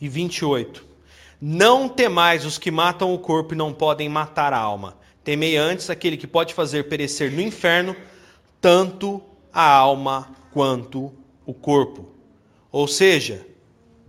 E 0.00 0.08
28. 0.08 0.84
Não 1.40 1.88
temais 1.88 2.44
os 2.44 2.58
que 2.58 2.70
matam 2.70 3.14
o 3.14 3.18
corpo 3.18 3.54
e 3.54 3.56
não 3.56 3.72
podem 3.72 4.08
matar 4.08 4.52
a 4.52 4.58
alma. 4.58 4.98
Temei 5.22 5.56
antes 5.56 5.88
aquele 5.88 6.18
que 6.18 6.26
pode 6.26 6.52
fazer 6.52 6.88
perecer 6.88 7.32
no 7.32 7.40
inferno 7.40 7.96
tanto 8.60 9.22
a 9.50 9.66
alma 9.66 10.28
quanto 10.52 11.12
o 11.46 11.54
corpo. 11.54 12.10
Ou 12.70 12.86
seja, 12.86 13.46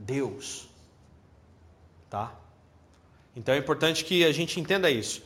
Deus. 0.06 0.68
Tá? 2.10 2.32
Então 3.36 3.54
é 3.54 3.58
importante 3.58 4.06
que 4.06 4.24
a 4.24 4.32
gente 4.32 4.60
entenda 4.60 4.90
isso. 4.90 5.24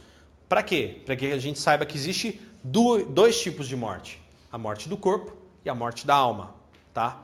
Para 0.47 0.63
quê? 0.63 1.01
Para 1.05 1.15
que 1.15 1.31
a 1.31 1.37
gente 1.37 1.59
saiba 1.59 1.85
que 1.85 1.95
existe 1.95 2.41
dois 2.63 3.39
tipos 3.39 3.67
de 3.67 3.75
morte: 3.75 4.19
a 4.51 4.57
morte 4.57 4.89
do 4.89 4.97
corpo 4.97 5.35
e 5.63 5.69
a 5.69 5.75
morte 5.75 6.07
da 6.07 6.15
alma, 6.15 6.55
tá? 6.93 7.21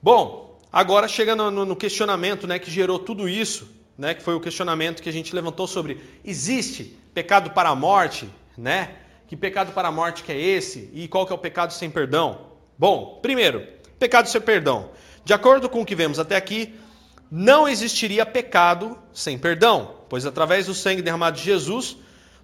Bom, 0.00 0.58
agora 0.72 1.08
chega 1.08 1.34
no, 1.34 1.50
no 1.50 1.76
questionamento, 1.76 2.46
né, 2.46 2.58
que 2.58 2.70
gerou 2.70 2.98
tudo 2.98 3.28
isso, 3.28 3.68
né, 3.96 4.14
que 4.14 4.22
foi 4.22 4.34
o 4.34 4.40
questionamento 4.40 5.02
que 5.02 5.08
a 5.08 5.12
gente 5.12 5.34
levantou 5.34 5.66
sobre 5.66 6.00
existe 6.24 6.96
pecado 7.14 7.50
para 7.50 7.70
a 7.70 7.74
morte, 7.74 8.28
né? 8.56 8.96
Que 9.26 9.36
pecado 9.36 9.72
para 9.72 9.88
a 9.88 9.92
morte 9.92 10.22
que 10.22 10.30
é 10.30 10.38
esse 10.38 10.90
e 10.92 11.08
qual 11.08 11.26
que 11.26 11.32
é 11.32 11.34
o 11.34 11.38
pecado 11.38 11.72
sem 11.72 11.90
perdão? 11.90 12.52
Bom, 12.78 13.18
primeiro, 13.22 13.66
pecado 13.98 14.28
sem 14.28 14.40
perdão. 14.40 14.90
De 15.24 15.32
acordo 15.32 15.68
com 15.68 15.82
o 15.82 15.86
que 15.86 15.94
vemos 15.94 16.18
até 16.18 16.36
aqui, 16.36 16.78
não 17.30 17.68
existiria 17.68 18.26
pecado 18.26 18.98
sem 19.12 19.38
perdão, 19.38 19.94
pois 20.08 20.26
através 20.26 20.66
do 20.66 20.74
sangue 20.74 21.00
derramado 21.00 21.36
de 21.36 21.44
Jesus, 21.44 21.96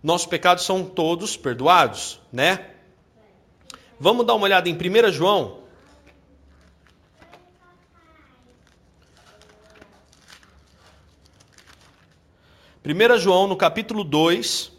nossos 0.03 0.27
pecados 0.27 0.65
são 0.65 0.85
todos 0.85 1.37
perdoados, 1.37 2.21
né? 2.33 2.71
Vamos 4.01 4.25
dar 4.25 4.35
uma 4.35 4.45
olhada 4.45 4.69
em 4.69 4.75
1 4.75 5.13
João. 5.13 5.59
Primeira 12.81 13.19
João 13.19 13.47
no 13.47 13.57
capítulo 13.57 14.05
2, 14.05 14.73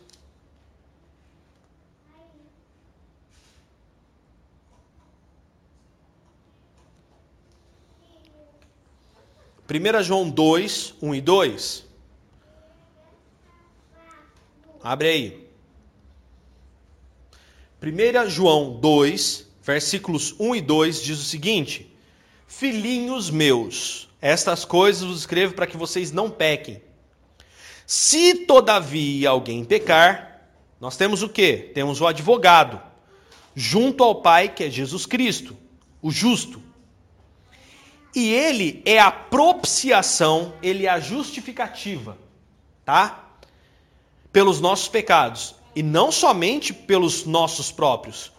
1 9.69 10.03
João 10.03 10.27
2, 10.27 10.95
1 10.99 11.15
e 11.15 11.21
2. 11.21 11.85
Abre 14.83 15.07
aí. 15.07 15.49
1 17.81 18.29
João 18.29 18.79
2, 18.79 19.47
versículos 19.61 20.33
1 20.39 20.55
e 20.55 20.61
2 20.61 21.03
diz 21.03 21.19
o 21.19 21.23
seguinte: 21.23 21.95
Filhinhos 22.47 23.29
meus, 23.29 24.09
estas 24.19 24.65
coisas 24.65 25.03
vos 25.03 25.19
escrevo 25.19 25.53
para 25.53 25.67
que 25.67 25.77
vocês 25.77 26.11
não 26.11 26.31
pequem. 26.31 26.81
Se 27.85 28.45
todavia 28.45 29.29
alguém 29.29 29.63
pecar, 29.63 30.41
nós 30.81 30.97
temos 30.97 31.21
o 31.21 31.29
quê? 31.29 31.71
Temos 31.75 32.01
o 32.01 32.07
advogado 32.07 32.81
junto 33.55 34.03
ao 34.03 34.21
Pai, 34.21 34.49
que 34.49 34.63
é 34.63 34.69
Jesus 34.69 35.05
Cristo, 35.05 35.55
o 36.01 36.09
justo. 36.09 36.68
E 38.15 38.33
ele 38.33 38.81
é 38.85 38.99
a 38.99 39.11
propiciação, 39.11 40.53
ele 40.63 40.85
é 40.85 40.89
a 40.89 40.99
justificativa, 40.99 42.17
tá? 42.83 43.29
Pelos 44.31 44.59
nossos 44.59 44.87
pecados. 44.87 45.55
E 45.75 45.83
não 45.83 46.11
somente 46.11 46.73
pelos 46.73 47.25
nossos 47.25 47.71
próprios, 47.71 48.31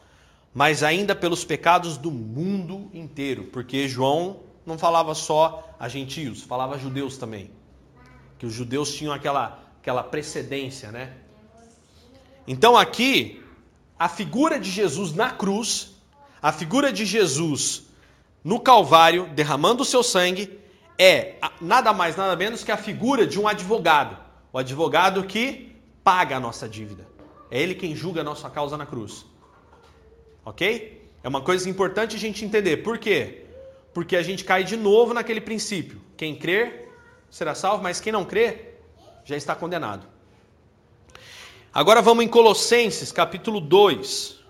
mas 0.52 0.82
ainda 0.82 1.14
pelos 1.14 1.44
pecados 1.44 1.96
do 1.96 2.10
mundo 2.10 2.90
inteiro. 2.92 3.44
Porque 3.44 3.88
João 3.88 4.40
não 4.66 4.76
falava 4.76 5.14
só 5.14 5.74
a 5.78 5.88
gentios, 5.88 6.42
falava 6.42 6.74
a 6.74 6.78
judeus 6.78 7.16
também. 7.16 7.50
Que 8.38 8.46
os 8.46 8.52
judeus 8.52 8.94
tinham 8.94 9.12
aquela, 9.12 9.62
aquela 9.80 10.02
precedência, 10.02 10.90
né? 10.90 11.12
Então 12.46 12.76
aqui, 12.76 13.40
a 13.96 14.08
figura 14.08 14.58
de 14.58 14.70
Jesus 14.70 15.12
na 15.12 15.30
cruz, 15.30 15.92
a 16.42 16.50
figura 16.50 16.92
de 16.92 17.04
Jesus 17.04 17.84
no 18.42 18.58
Calvário, 18.60 19.28
derramando 19.34 19.82
o 19.82 19.86
seu 19.86 20.02
sangue, 20.02 20.58
é 20.98 21.36
nada 21.60 21.92
mais, 21.92 22.16
nada 22.16 22.34
menos 22.36 22.64
que 22.64 22.72
a 22.72 22.76
figura 22.76 23.26
de 23.26 23.38
um 23.38 23.46
advogado. 23.46 24.16
O 24.52 24.58
advogado 24.58 25.24
que 25.24 25.76
paga 26.02 26.36
a 26.36 26.40
nossa 26.40 26.68
dívida. 26.68 27.06
É 27.50 27.60
ele 27.60 27.74
quem 27.74 27.94
julga 27.94 28.20
a 28.20 28.24
nossa 28.24 28.48
causa 28.48 28.76
na 28.76 28.86
cruz. 28.86 29.24
Ok? 30.44 31.08
É 31.22 31.28
uma 31.28 31.40
coisa 31.42 31.68
importante 31.68 32.16
a 32.16 32.18
gente 32.18 32.44
entender. 32.44 32.78
Por 32.78 32.98
quê? 32.98 33.44
Porque 33.92 34.16
a 34.16 34.22
gente 34.22 34.44
cai 34.44 34.64
de 34.64 34.76
novo 34.76 35.12
naquele 35.12 35.40
princípio. 35.40 36.00
Quem 36.16 36.34
crer 36.34 36.88
será 37.30 37.54
salvo, 37.54 37.82
mas 37.82 38.00
quem 38.00 38.12
não 38.12 38.24
crer 38.24 38.80
já 39.24 39.36
está 39.36 39.54
condenado. 39.54 40.06
Agora 41.72 42.02
vamos 42.02 42.24
em 42.24 42.28
Colossenses, 42.28 43.12
capítulo 43.12 43.60
2. 43.60 44.40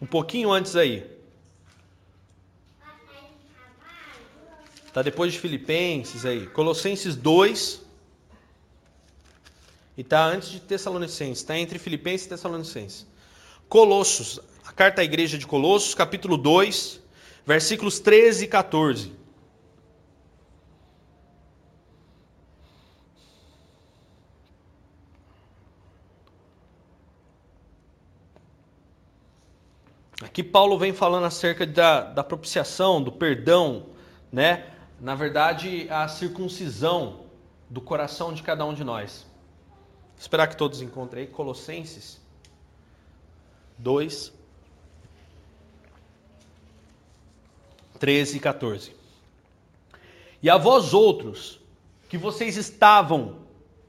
Um 0.00 0.06
pouquinho 0.06 0.50
antes 0.50 0.76
aí. 0.76 1.19
Está 4.90 5.02
depois 5.02 5.32
de 5.32 5.38
Filipenses 5.38 6.26
aí. 6.26 6.48
Colossenses 6.48 7.14
2. 7.14 7.80
E 9.96 10.00
está 10.00 10.24
antes 10.24 10.48
de 10.48 10.58
Tessalonicenses. 10.58 11.38
Está 11.38 11.56
entre 11.56 11.78
Filipenses 11.78 12.26
e 12.26 12.30
Tessalonicenses. 12.30 13.06
Colossos. 13.68 14.40
A 14.66 14.72
carta 14.72 15.00
à 15.00 15.04
igreja 15.04 15.38
de 15.38 15.46
Colossos, 15.46 15.94
capítulo 15.94 16.36
2, 16.36 17.00
versículos 17.46 18.00
13 18.00 18.46
e 18.46 18.48
14. 18.48 19.12
Aqui 30.20 30.42
Paulo 30.42 30.76
vem 30.76 30.92
falando 30.92 31.26
acerca 31.26 31.64
da, 31.64 32.00
da 32.00 32.24
propiciação, 32.24 33.00
do 33.00 33.12
perdão, 33.12 33.86
né? 34.32 34.64
Na 35.00 35.14
verdade, 35.14 35.88
a 35.88 36.06
circuncisão 36.08 37.20
do 37.68 37.80
coração 37.80 38.34
de 38.34 38.42
cada 38.42 38.64
um 38.66 38.74
de 38.74 38.84
nós. 38.84 39.26
Vou 40.10 40.20
esperar 40.20 40.46
que 40.46 40.56
todos 40.56 40.82
encontrem 40.82 41.24
aí 41.24 41.30
Colossenses 41.30 42.20
2, 43.78 44.32
13 47.98 48.36
e 48.36 48.40
14. 48.40 48.96
E 50.42 50.50
a 50.50 50.58
vós 50.58 50.92
outros, 50.92 51.60
que 52.08 52.18
vocês 52.18 52.56
estavam 52.56 53.36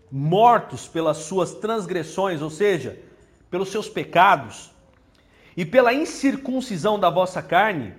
mortos 0.09 0.87
pelas 0.87 1.17
suas 1.17 1.55
transgressões, 1.55 2.41
ou 2.41 2.49
seja, 2.49 3.01
pelos 3.49 3.69
seus 3.69 3.89
pecados, 3.89 4.71
e 5.57 5.65
pela 5.65 5.93
incircuncisão 5.93 6.97
da 6.97 7.09
vossa 7.09 7.41
carne, 7.41 7.93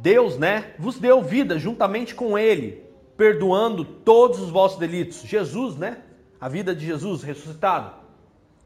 Deus, 0.00 0.38
né, 0.38 0.74
vos 0.78 0.98
deu 0.98 1.22
vida 1.22 1.58
juntamente 1.58 2.14
com 2.14 2.38
ele, 2.38 2.82
perdoando 3.16 3.84
todos 3.84 4.40
os 4.40 4.50
vossos 4.50 4.78
delitos. 4.78 5.22
Jesus, 5.22 5.76
né, 5.76 5.98
a 6.40 6.48
vida 6.48 6.74
de 6.74 6.86
Jesus 6.86 7.22
ressuscitado, 7.22 7.92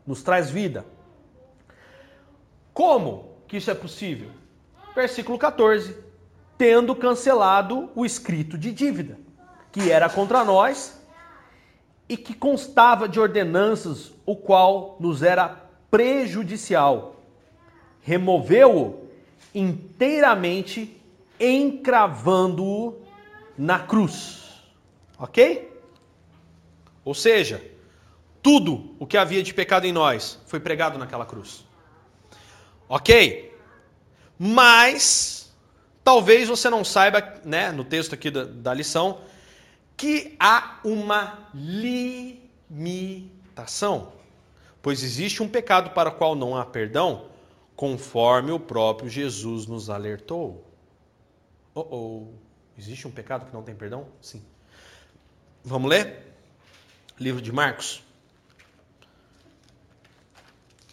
nos 0.06 0.22
traz 0.22 0.48
vida. 0.50 0.86
Como 2.72 3.36
que 3.48 3.56
isso 3.56 3.70
é 3.70 3.74
possível? 3.74 4.30
Versículo 4.94 5.36
14: 5.38 5.96
tendo 6.56 6.94
cancelado 6.94 7.90
o 7.94 8.04
escrito 8.04 8.56
de 8.56 8.72
dívida, 8.72 9.18
que 9.72 9.90
era 9.90 10.08
contra 10.08 10.44
nós 10.44 11.00
e 12.08 12.16
que 12.16 12.34
constava 12.34 13.08
de 13.08 13.18
ordenanças, 13.18 14.12
o 14.24 14.36
qual 14.36 14.96
nos 15.00 15.22
era 15.22 15.48
prejudicial. 15.90 17.16
Removeu-o 18.00 19.08
inteiramente, 19.54 21.00
encravando-o 21.38 23.02
na 23.56 23.78
cruz. 23.78 24.42
Ok? 25.18 25.72
Ou 27.04 27.14
seja, 27.14 27.62
tudo 28.42 28.94
o 28.98 29.06
que 29.06 29.16
havia 29.16 29.42
de 29.42 29.54
pecado 29.54 29.86
em 29.86 29.92
nós 29.92 30.38
foi 30.46 30.60
pregado 30.60 30.98
naquela 30.98 31.24
cruz. 31.24 31.64
Ok? 32.88 33.52
Mas, 34.38 35.54
talvez 36.02 36.48
você 36.48 36.68
não 36.68 36.84
saiba, 36.84 37.40
né, 37.44 37.70
no 37.72 37.84
texto 37.84 38.14
aqui 38.14 38.30
da, 38.30 38.44
da 38.44 38.74
lição, 38.74 39.20
que 39.96 40.34
há 40.38 40.80
uma 40.84 41.48
limitação. 42.74 44.12
Pois 44.82 45.02
existe 45.02 45.42
um 45.42 45.48
pecado 45.48 45.90
para 45.90 46.08
o 46.10 46.12
qual 46.12 46.34
não 46.34 46.56
há 46.56 46.66
perdão, 46.66 47.26
conforme 47.76 48.52
o 48.52 48.60
próprio 48.60 49.08
Jesus 49.08 49.66
nos 49.66 49.88
alertou. 49.88 50.63
Oh, 51.74 51.80
oh. 51.90 52.32
Existe 52.78 53.06
um 53.08 53.10
pecado 53.10 53.46
que 53.46 53.52
não 53.52 53.62
tem 53.62 53.74
perdão? 53.74 54.06
Sim. 54.20 54.44
Vamos 55.64 55.90
ler? 55.90 56.22
Livro 57.18 57.42
de 57.42 57.50
Marcos. 57.50 58.02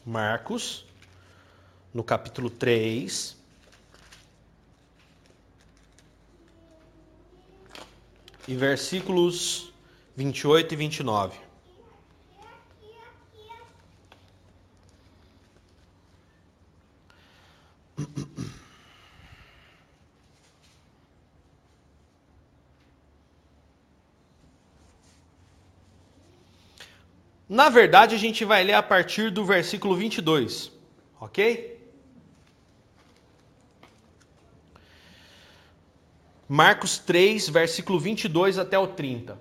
Marcos, 0.06 0.86
no 1.94 2.04
capítulo 2.04 2.50
3. 2.50 3.38
E 8.48 8.56
versículos 8.56 9.72
28 10.16 10.74
e 10.74 10.78
29. 10.78 11.40
Na 27.52 27.68
verdade, 27.68 28.16
a 28.16 28.18
gente 28.18 28.46
vai 28.46 28.64
ler 28.64 28.76
a 28.76 28.82
partir 28.82 29.30
do 29.30 29.44
versículo 29.44 29.94
22, 29.94 30.72
ok? 31.20 31.86
Marcos 36.48 36.98
3, 36.98 37.50
versículo 37.50 38.00
22 38.00 38.58
até 38.58 38.80
o 38.80 38.88
30. 38.88 39.38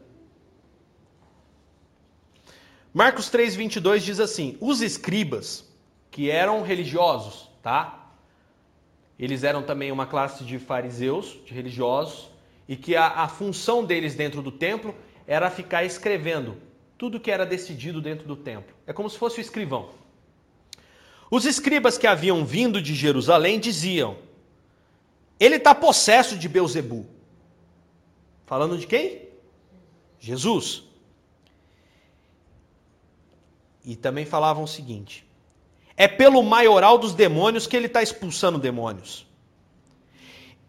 Marcos 2.92 3.30
3, 3.30 3.54
22 3.54 4.02
diz 4.02 4.18
assim: 4.18 4.58
Os 4.60 4.80
escribas, 4.80 5.72
que 6.10 6.32
eram 6.32 6.62
religiosos, 6.62 7.48
tá? 7.62 8.10
Eles 9.16 9.44
eram 9.44 9.62
também 9.62 9.92
uma 9.92 10.04
classe 10.04 10.42
de 10.42 10.58
fariseus, 10.58 11.38
de 11.46 11.54
religiosos, 11.54 12.28
e 12.66 12.74
que 12.74 12.96
a, 12.96 13.06
a 13.06 13.28
função 13.28 13.84
deles 13.84 14.16
dentro 14.16 14.42
do 14.42 14.50
templo 14.50 14.96
era 15.28 15.48
ficar 15.48 15.84
escrevendo 15.84 16.69
tudo 17.00 17.18
que 17.18 17.30
era 17.30 17.46
decidido 17.46 17.98
dentro 17.98 18.28
do 18.28 18.36
templo. 18.36 18.76
É 18.86 18.92
como 18.92 19.08
se 19.08 19.16
fosse 19.16 19.38
o 19.38 19.40
escrivão. 19.40 19.88
Os 21.30 21.46
escribas 21.46 21.96
que 21.96 22.06
haviam 22.06 22.44
vindo 22.44 22.82
de 22.82 22.94
Jerusalém 22.94 23.58
diziam: 23.58 24.18
Ele 25.40 25.56
está 25.56 25.74
possesso 25.74 26.36
de 26.36 26.46
Beuzebu. 26.46 27.06
Falando 28.44 28.76
de 28.76 28.86
quem? 28.86 29.30
Jesus. 30.18 30.82
E 33.82 33.96
também 33.96 34.26
falavam 34.26 34.64
o 34.64 34.68
seguinte: 34.68 35.26
É 35.96 36.06
pelo 36.06 36.42
maioral 36.42 36.98
dos 36.98 37.14
demônios 37.14 37.66
que 37.66 37.74
ele 37.78 37.86
está 37.86 38.02
expulsando 38.02 38.58
demônios. 38.58 39.26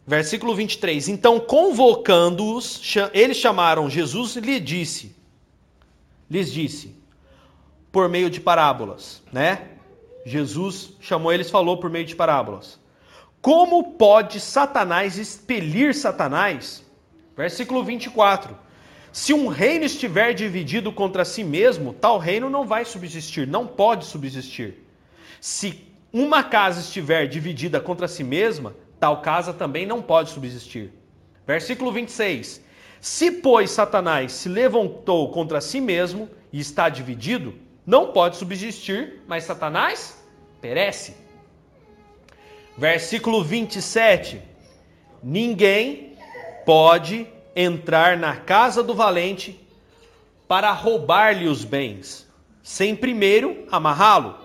Versículo 0.08 0.56
23. 0.56 1.10
Então, 1.10 1.42
convocando-os, 1.42 2.82
eles 3.12 3.36
chamaram 3.36 3.90
Jesus 3.90 4.38
e 4.38 4.40
lhe 4.40 4.62
disse: 4.62 5.20
lhes 6.32 6.50
disse, 6.50 6.96
por 7.92 8.08
meio 8.08 8.30
de 8.30 8.40
parábolas, 8.40 9.22
né? 9.34 9.68
Jesus 10.26 10.94
chamou 11.02 11.34
eles, 11.34 11.50
falou 11.50 11.78
por 11.78 11.90
meio 11.90 12.06
de 12.06 12.16
parábolas. 12.16 12.80
Como 13.42 13.96
pode 13.96 14.40
Satanás 14.40 15.18
expelir 15.18 15.94
Satanás? 15.94 16.86
Versículo 17.36 17.84
24. 17.84 18.58
Se 19.12 19.34
um 19.34 19.50
reino 19.50 19.84
estiver 19.84 20.34
dividido 20.34 20.94
contra 20.94 21.26
si 21.26 21.44
mesmo, 21.44 21.94
tal 21.94 22.18
reino 22.18 22.50
não 22.50 22.66
vai 22.66 22.86
subsistir, 22.86 23.46
não 23.46 23.68
pode 23.68 24.06
subsistir. 24.06 24.86
Se 25.42 25.86
uma 26.14 26.44
casa 26.44 26.80
estiver 26.80 27.28
dividida 27.28 27.82
contra 27.82 28.08
si 28.08 28.24
mesma, 28.24 28.74
tal 29.02 29.22
casa 29.22 29.52
também 29.52 29.86
não 29.86 30.02
pode 30.02 30.30
subsistir. 30.30 30.94
Versículo 31.46 31.92
26. 31.92 32.64
Se, 33.02 33.32
pois, 33.32 33.72
Satanás 33.72 34.32
se 34.32 34.48
levantou 34.48 35.32
contra 35.32 35.60
si 35.60 35.82
mesmo 35.82 36.30
e 36.54 36.60
está 36.60 36.88
dividido, 36.88 37.56
não 37.84 38.12
pode 38.12 38.38
subsistir, 38.38 39.24
mas 39.28 39.44
Satanás 39.44 40.24
perece. 40.62 41.16
Versículo 42.78 43.44
27. 43.44 44.40
Ninguém 45.24 46.16
pode 46.64 47.28
entrar 47.56 48.18
na 48.18 48.36
casa 48.36 48.84
do 48.84 48.94
valente 48.94 49.60
para 50.48 50.72
roubar-lhe 50.72 51.48
os 51.48 51.66
bens, 51.66 52.28
sem 52.62 52.96
primeiro 52.96 53.66
amarrá-lo. 53.72 54.38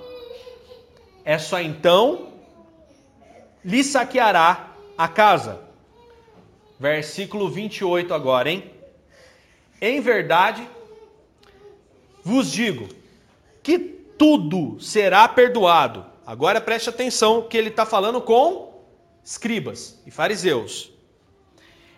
É 1.27 1.37
só 1.37 1.61
então 1.61 2.29
lhe 3.63 3.85
saqueará 3.85 4.71
a 4.97 5.09
casa. 5.09 5.66
Versículo 6.79 7.49
28 7.49 8.13
agora, 8.13 8.51
hein? 8.51 8.71
Em 9.81 10.01
verdade, 10.01 10.69
vos 12.23 12.53
digo 12.53 12.89
que 13.63 13.79
tudo 13.79 14.79
será 14.81 15.27
perdoado. 15.27 16.05
Agora 16.27 16.61
preste 16.61 16.91
atenção 16.91 17.43
que 17.43 17.57
ele 17.57 17.69
está 17.69 17.87
falando 17.87 18.21
com 18.21 18.83
escribas 19.25 20.01
e 20.07 20.11
fariseus. 20.11 20.93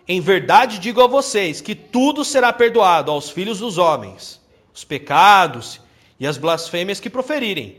Em 0.07 0.21
verdade 0.21 0.79
digo 0.79 1.03
a 1.03 1.07
vocês 1.07 1.61
que 1.61 1.75
tudo 1.75 2.25
será 2.25 2.53
perdoado 2.53 3.11
aos 3.11 3.31
filhos 3.31 3.59
dos 3.59 3.79
homens, 3.79 4.41
os 4.73 4.85
pecados 4.85 5.81
e 6.21 6.27
as 6.27 6.39
blasfêmias 6.39 7.01
que 7.01 7.11
proferirem. 7.11 7.79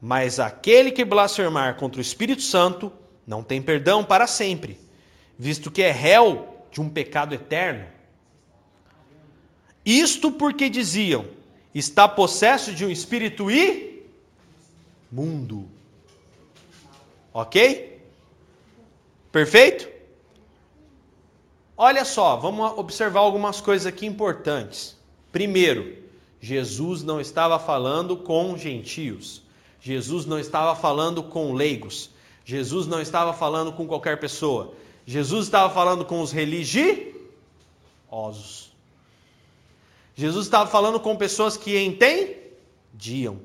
Mas 0.00 0.40
aquele 0.40 0.90
que 0.90 1.04
blasfemar 1.04 1.76
contra 1.76 1.98
o 1.98 2.02
Espírito 2.02 2.42
Santo 2.42 2.92
não 3.26 3.42
tem 3.42 3.62
perdão 3.62 4.04
para 4.04 4.26
sempre 4.26 4.83
visto 5.38 5.70
que 5.70 5.82
é 5.82 5.90
réu 5.90 6.48
de 6.70 6.80
um 6.80 6.88
pecado 6.88 7.34
eterno. 7.34 7.86
Isto 9.84 10.30
porque 10.32 10.68
diziam: 10.70 11.26
está 11.74 12.08
possesso 12.08 12.72
de 12.72 12.84
um 12.84 12.90
espírito 12.90 13.48
imundo. 15.10 15.68
Ok? 17.32 18.00
Perfeito? 19.30 19.88
Olha 21.76 22.04
só, 22.04 22.36
vamos 22.36 22.78
observar 22.78 23.20
algumas 23.20 23.60
coisas 23.60 23.86
aqui 23.86 24.06
importantes. 24.06 24.96
Primeiro, 25.32 26.04
Jesus 26.40 27.02
não 27.02 27.20
estava 27.20 27.58
falando 27.58 28.16
com 28.16 28.56
gentios. 28.56 29.42
Jesus 29.80 30.24
não 30.24 30.38
estava 30.38 30.76
falando 30.76 31.22
com 31.22 31.52
leigos. 31.52 32.10
Jesus 32.44 32.86
não 32.86 33.00
estava 33.00 33.32
falando 33.32 33.72
com 33.72 33.86
qualquer 33.86 34.20
pessoa. 34.20 34.74
Jesus 35.06 35.46
estava 35.46 35.72
falando 35.72 36.04
com 36.04 36.20
os 36.20 36.32
religiosos. 36.32 37.14
Jesus 40.14 40.46
estava 40.46 40.70
falando 40.70 40.98
com 41.00 41.16
pessoas 41.16 41.56
que 41.56 41.78
entendiam. 41.78 43.40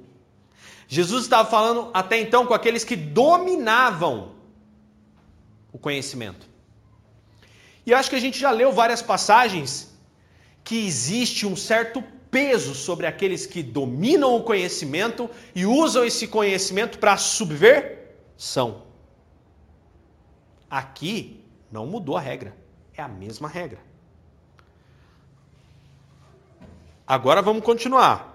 Jesus 0.88 1.24
estava 1.24 1.49
falando 1.49 1.89
até 1.93 2.20
então 2.20 2.45
com 2.45 2.53
aqueles 2.53 2.84
que 2.84 2.95
dominavam 2.95 4.36
o 5.72 5.78
conhecimento. 5.78 6.47
E 7.86 7.91
eu 7.91 7.97
acho 7.97 8.10
que 8.10 8.16
a 8.16 8.22
gente 8.22 8.39
já 8.39 8.51
leu 8.51 8.72
várias 8.72 9.01
passagens 9.01 9.89
que 10.64 10.86
existe 10.88 11.45
um 11.45 11.55
certo 11.55 12.03
peso 12.30 12.76
sobre 12.76 13.07
aqueles 13.07 13.45
que 13.45 13.64
dominam 13.64 14.36
o 14.36 14.43
conhecimento 14.43 15.30
e 15.55 15.66
usam 15.66 16.05
esse 16.05 16.28
conhecimento 16.28 16.99
para 16.99 17.18
subversão. 17.18 18.84
Aqui 20.70 21.39
não 21.72 21.86
mudou 21.86 22.17
a 22.17 22.22
regra. 22.22 22.55
É 22.93 23.01
a 23.01 23.07
mesma 23.07 23.47
regra. 23.47 23.80
Agora 27.07 27.41
vamos 27.41 27.63
continuar. 27.63 28.30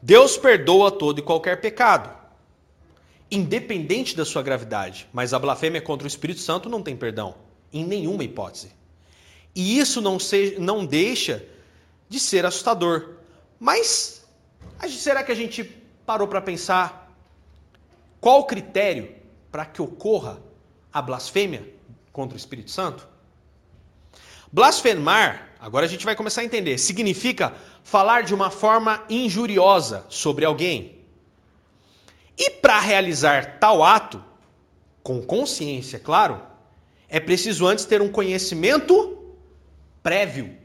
Deus 0.00 0.36
perdoa 0.36 0.90
todo 0.90 1.20
e 1.20 1.22
qualquer 1.22 1.60
pecado, 1.60 2.10
independente 3.30 4.16
da 4.16 4.24
sua 4.24 4.42
gravidade, 4.42 5.08
mas 5.12 5.32
a 5.32 5.38
blasfêmia 5.38 5.80
contra 5.80 6.04
o 6.04 6.08
Espírito 6.08 6.40
Santo 6.40 6.68
não 6.68 6.82
tem 6.82 6.96
perdão, 6.96 7.36
em 7.72 7.84
nenhuma 7.84 8.24
hipótese. 8.24 8.72
E 9.54 9.78
isso 9.78 10.00
não, 10.00 10.18
se, 10.18 10.56
não 10.58 10.84
deixa 10.84 11.46
de 12.08 12.18
ser 12.18 12.44
assustador. 12.44 13.16
Mas 13.60 14.26
será 14.88 15.22
que 15.22 15.30
a 15.30 15.36
gente 15.36 15.62
parou 16.04 16.26
para 16.26 16.40
pensar 16.40 17.14
qual 18.20 18.40
o 18.40 18.44
critério 18.44 19.21
para 19.52 19.66
que 19.66 19.82
ocorra 19.82 20.40
a 20.90 21.02
blasfêmia 21.02 21.72
contra 22.10 22.34
o 22.34 22.38
Espírito 22.38 22.70
Santo? 22.70 23.06
Blasfemar, 24.50 25.50
agora 25.60 25.86
a 25.86 25.88
gente 25.88 26.04
vai 26.04 26.16
começar 26.16 26.40
a 26.40 26.44
entender, 26.44 26.78
significa 26.78 27.54
falar 27.84 28.22
de 28.22 28.34
uma 28.34 28.50
forma 28.50 29.04
injuriosa 29.08 30.04
sobre 30.08 30.44
alguém. 30.44 30.98
E 32.36 32.50
para 32.50 32.80
realizar 32.80 33.58
tal 33.58 33.84
ato, 33.84 34.22
com 35.02 35.22
consciência, 35.22 35.98
claro, 35.98 36.40
é 37.08 37.20
preciso 37.20 37.66
antes 37.66 37.84
ter 37.84 38.00
um 38.00 38.10
conhecimento 38.10 39.18
prévio 40.02 40.56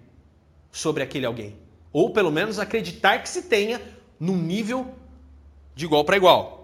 sobre 0.72 1.04
aquele 1.04 1.26
alguém. 1.26 1.58
Ou 1.92 2.12
pelo 2.12 2.32
menos 2.32 2.60
acreditar 2.60 3.20
que 3.20 3.30
se 3.30 3.44
tenha 3.44 3.82
num 4.20 4.38
nível 4.38 4.96
de 5.76 5.86
igual 5.86 6.06
para 6.06 6.18
igual. 6.18 6.57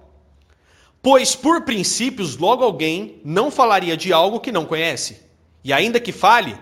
Pois, 1.04 1.36
por 1.36 1.64
princípios, 1.64 2.38
logo 2.38 2.64
alguém 2.64 3.20
não 3.26 3.52
falaria 3.52 3.98
de 3.98 4.14
algo 4.14 4.40
que 4.40 4.54
não 4.54 4.66
conhece. 4.66 5.22
E 5.62 5.74
ainda 5.74 6.00
que 6.00 6.14
fale, 6.14 6.58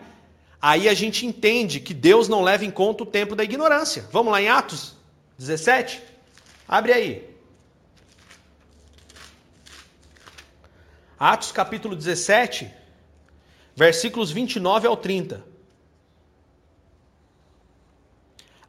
aí 0.59 0.89
a 0.89 0.95
gente 0.95 1.27
entende 1.27 1.79
que 1.79 1.93
Deus 1.93 2.27
não 2.27 2.41
leva 2.41 2.65
em 2.65 2.71
conta 2.71 3.03
o 3.03 3.05
tempo 3.05 3.35
da 3.35 3.43
ignorância. 3.43 4.09
Vamos 4.11 4.31
lá 4.31 4.41
em 4.41 4.49
Atos 4.49 4.95
17? 5.37 6.01
Abre 6.67 6.91
aí. 6.91 7.29
Atos 11.19 11.51
capítulo 11.51 11.95
17, 11.95 12.67
versículos 13.75 14.31
29 14.31 14.87
ao 14.87 14.97
30. 14.97 15.45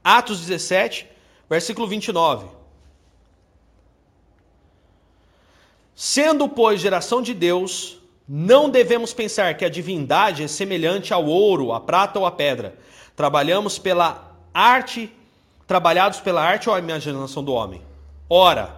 Atos 0.04 0.40
17, 0.40 1.08
versículo 1.48 1.88
29. 1.88 2.61
Sendo, 6.04 6.48
pois, 6.48 6.80
geração 6.80 7.22
de 7.22 7.32
Deus, 7.32 7.96
não 8.28 8.68
devemos 8.68 9.14
pensar 9.14 9.56
que 9.56 9.64
a 9.64 9.68
divindade 9.68 10.42
é 10.42 10.48
semelhante 10.48 11.14
ao 11.14 11.24
ouro, 11.24 11.72
à 11.72 11.78
prata 11.78 12.18
ou 12.18 12.26
à 12.26 12.30
pedra. 12.32 12.76
Trabalhamos 13.14 13.78
pela 13.78 14.36
arte, 14.52 15.08
trabalhados 15.64 16.18
pela 16.18 16.42
arte 16.42 16.68
ou 16.68 16.74
a 16.74 16.80
imaginação 16.80 17.44
do 17.44 17.52
homem. 17.52 17.82
Ora, 18.28 18.74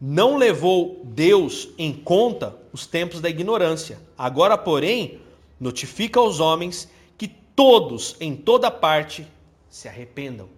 não 0.00 0.36
levou 0.36 1.00
Deus 1.04 1.68
em 1.78 1.92
conta 1.92 2.56
os 2.72 2.84
tempos 2.84 3.20
da 3.20 3.30
ignorância. 3.30 4.00
Agora, 4.18 4.58
porém, 4.58 5.20
notifica 5.60 6.18
aos 6.18 6.40
homens 6.40 6.90
que 7.16 7.28
todos, 7.28 8.16
em 8.20 8.34
toda 8.34 8.72
parte, 8.72 9.24
se 9.68 9.86
arrependam. 9.86 10.48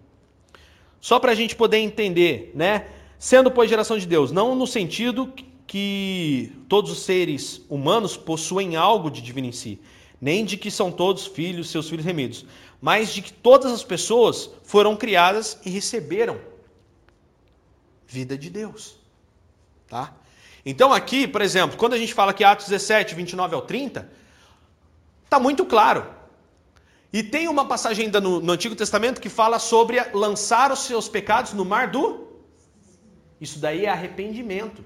Só 1.03 1.21
para 1.21 1.33
a 1.33 1.35
gente 1.35 1.55
poder 1.55 1.81
entender, 1.81 2.51
né? 2.55 2.87
Sendo, 3.19 3.51
pois, 3.51 3.69
geração 3.69 3.99
de 3.99 4.07
Deus, 4.07 4.33
não 4.33 4.55
no 4.55 4.67
sentido 4.67 5.31
que 5.67 6.53
todos 6.69 6.91
os 6.91 7.03
seres 7.03 7.63
humanos 7.69 8.17
possuem 8.17 8.77
algo 8.77 9.11
de 9.11 9.23
divino 9.23 9.49
em 9.49 9.53
si, 9.53 9.81
nem 10.21 10.45
de 10.45 10.57
que 10.57 10.71
são 10.71 10.91
todos 10.91 11.27
filhos, 11.27 11.71
seus 11.71 11.89
filhos 11.89 12.05
remidos, 12.05 12.45
mas 12.81 13.13
de 13.13 13.23
que 13.23 13.33
todas 13.33 13.73
as 13.73 13.83
pessoas 13.83 14.51
foram 14.63 14.97
criadas 14.97 15.59
e 15.65 15.71
receberam 15.71 16.39
vida 18.07 18.37
de 18.37 18.51
Deus. 18.51 18.97
Tá? 19.89 20.15
Então 20.65 20.93
aqui, 20.93 21.27
por 21.27 21.43
exemplo, 21.43 21.77
quando 21.77 21.95
a 21.95 21.99
gente 21.99 22.15
fala 22.15 22.33
que 22.33 22.45
Atos 22.45 22.69
17, 22.69 23.15
29 23.15 23.55
ao 23.55 23.63
30, 23.63 24.11
está 25.25 25.41
muito 25.41 25.65
claro. 25.65 26.07
E 27.13 27.23
tem 27.23 27.49
uma 27.49 27.67
passagem 27.67 28.07
ainda 28.07 28.21
no, 28.21 28.41
no 28.41 28.53
Antigo 28.53 28.75
Testamento 28.75 29.21
que 29.21 29.29
fala 29.29 29.59
sobre 29.59 30.01
lançar 30.15 30.73
os 30.73 30.81
seus 30.81 31.09
pecados 31.09 31.53
no 31.53 31.65
mar 31.65 31.89
do. 31.89 32.29
Isso 33.41 33.59
daí 33.59 33.85
é 33.85 33.89
arrependimento. 33.89 34.85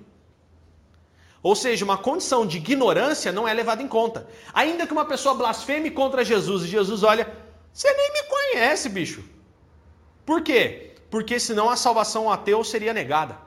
Ou 1.47 1.55
seja, 1.55 1.84
uma 1.84 1.97
condição 1.97 2.44
de 2.44 2.57
ignorância 2.57 3.30
não 3.30 3.47
é 3.47 3.55
levada 3.55 3.80
em 3.80 3.86
conta. 3.86 4.26
Ainda 4.53 4.84
que 4.84 4.92
uma 4.92 5.05
pessoa 5.05 5.32
blasfeme 5.32 5.92
contra 5.92 6.24
Jesus 6.24 6.64
e 6.64 6.66
Jesus 6.66 7.05
olha, 7.05 7.32
você 7.72 7.88
nem 7.92 8.12
me 8.14 8.22
conhece, 8.24 8.88
bicho. 8.88 9.22
Por 10.24 10.42
quê? 10.42 10.97
Porque 11.09 11.38
senão 11.38 11.70
a 11.70 11.76
salvação 11.76 12.28
ateu 12.28 12.64
seria 12.64 12.92
negada. 12.92 13.38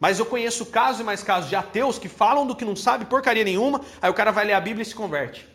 Mas 0.00 0.18
eu 0.18 0.24
conheço 0.24 0.64
casos 0.64 1.02
e 1.02 1.04
mais 1.04 1.22
casos 1.22 1.50
de 1.50 1.56
ateus 1.56 1.98
que 1.98 2.08
falam 2.08 2.46
do 2.46 2.56
que 2.56 2.64
não 2.64 2.74
sabe 2.74 3.04
porcaria 3.04 3.44
nenhuma, 3.44 3.82
aí 4.00 4.08
o 4.08 4.14
cara 4.14 4.30
vai 4.30 4.46
ler 4.46 4.54
a 4.54 4.60
Bíblia 4.68 4.84
e 4.84 4.86
se 4.86 4.94
converte. 4.94 5.46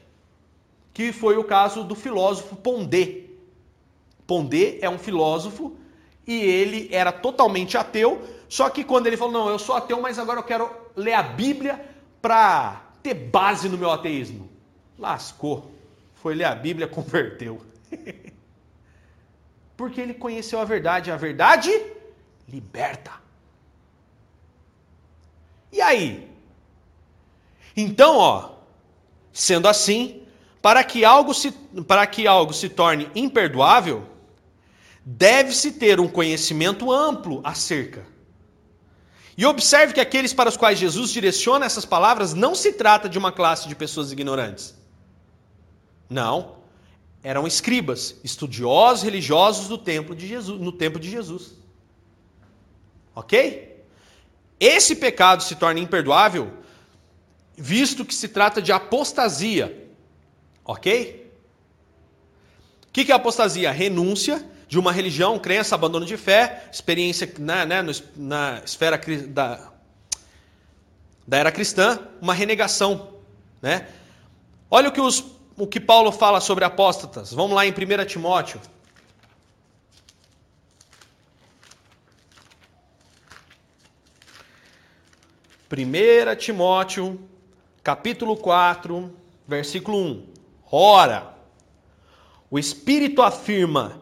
Que 0.93 1.11
foi 1.11 1.37
o 1.37 1.43
caso 1.43 1.83
do 1.83 1.95
filósofo 1.95 2.55
Pondé. 2.55 3.21
Pondé 4.27 4.77
é 4.79 4.87
um 4.87 4.99
filósofo 4.99 5.75
e 6.27 6.39
ele 6.39 6.87
era 6.91 7.11
totalmente 7.11 7.79
ateu, 7.79 8.21
só 8.51 8.69
que 8.69 8.83
quando 8.83 9.07
ele 9.07 9.15
falou, 9.15 9.31
não, 9.31 9.49
eu 9.49 9.57
sou 9.57 9.77
ateu, 9.77 10.01
mas 10.01 10.19
agora 10.19 10.39
eu 10.39 10.43
quero 10.43 10.69
ler 10.93 11.13
a 11.13 11.23
Bíblia 11.23 11.79
para 12.21 12.81
ter 13.01 13.13
base 13.13 13.69
no 13.69 13.77
meu 13.77 13.89
ateísmo. 13.89 14.49
Lascou. 14.99 15.71
Foi 16.15 16.35
ler 16.35 16.43
a 16.43 16.53
Bíblia, 16.53 16.85
converteu. 16.85 17.61
Porque 19.77 20.01
ele 20.01 20.13
conheceu 20.13 20.59
a 20.59 20.65
verdade. 20.65 21.09
A 21.09 21.15
verdade 21.15 21.71
liberta. 22.45 23.13
E 25.71 25.81
aí? 25.81 26.29
Então, 27.73 28.17
ó, 28.17 28.55
sendo 29.31 29.65
assim, 29.65 30.23
para 30.61 30.83
que 30.83 31.05
algo 31.05 31.33
se, 31.33 31.53
para 31.87 32.05
que 32.05 32.27
algo 32.27 32.51
se 32.51 32.67
torne 32.67 33.09
imperdoável, 33.15 34.05
deve-se 35.05 35.71
ter 35.71 36.01
um 36.01 36.07
conhecimento 36.09 36.91
amplo 36.91 37.39
acerca 37.45 38.10
e 39.41 39.45
observe 39.47 39.91
que 39.91 39.99
aqueles 39.99 40.33
para 40.33 40.49
os 40.49 40.55
quais 40.55 40.77
Jesus 40.77 41.09
direciona 41.09 41.65
essas 41.65 41.83
palavras 41.83 42.35
não 42.35 42.53
se 42.53 42.73
trata 42.73 43.09
de 43.09 43.17
uma 43.17 43.31
classe 43.31 43.67
de 43.67 43.73
pessoas 43.73 44.11
ignorantes. 44.11 44.75
Não. 46.07 46.57
Eram 47.23 47.47
escribas, 47.47 48.17
estudiosos 48.23 49.01
religiosos 49.03 49.67
do 49.67 49.79
templo 49.79 50.15
de 50.15 50.27
Jesus, 50.27 50.61
no 50.61 50.71
tempo 50.71 50.99
de 50.99 51.09
Jesus. 51.09 51.53
Ok? 53.15 53.83
Esse 54.59 54.95
pecado 54.95 55.41
se 55.41 55.55
torna 55.55 55.79
imperdoável, 55.79 56.53
visto 57.57 58.05
que 58.05 58.13
se 58.13 58.27
trata 58.27 58.61
de 58.61 58.71
apostasia. 58.71 59.89
Ok? 60.63 61.33
O 62.87 62.91
que 62.91 63.11
é 63.11 63.15
apostasia? 63.15 63.71
Renúncia 63.71 64.50
de 64.71 64.79
uma 64.79 64.93
religião, 64.93 65.37
crença, 65.37 65.75
abandono 65.75 66.05
de 66.05 66.15
fé, 66.15 66.69
experiência 66.71 67.29
na, 67.37 67.65
né, 67.65 67.81
na 68.15 68.61
esfera 68.63 68.97
da, 69.27 69.69
da 71.27 71.37
era 71.37 71.51
cristã, 71.51 71.99
uma 72.21 72.33
renegação. 72.33 73.15
Né? 73.61 73.85
Olha 74.69 74.87
o 74.87 74.93
que, 74.93 75.01
os, 75.01 75.25
o 75.57 75.67
que 75.67 75.77
Paulo 75.77 76.09
fala 76.09 76.39
sobre 76.39 76.63
apóstatas. 76.63 77.33
Vamos 77.33 77.53
lá 77.53 77.65
em 77.65 77.71
1 77.71 78.05
Timóteo. 78.05 78.61
Primeira 85.67 86.33
Timóteo, 86.33 87.19
capítulo 87.83 88.37
4, 88.37 89.13
versículo 89.45 89.97
1. 89.97 90.25
Ora, 90.71 91.35
o 92.49 92.57
Espírito 92.57 93.21
afirma 93.21 94.00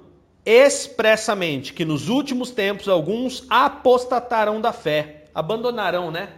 expressamente 0.49 1.73
que 1.73 1.85
nos 1.85 2.09
últimos 2.09 2.49
tempos 2.49 2.87
alguns 2.87 3.45
apostatarão 3.47 4.59
da 4.59 4.73
fé, 4.73 5.25
abandonarão, 5.33 6.09
né? 6.09 6.29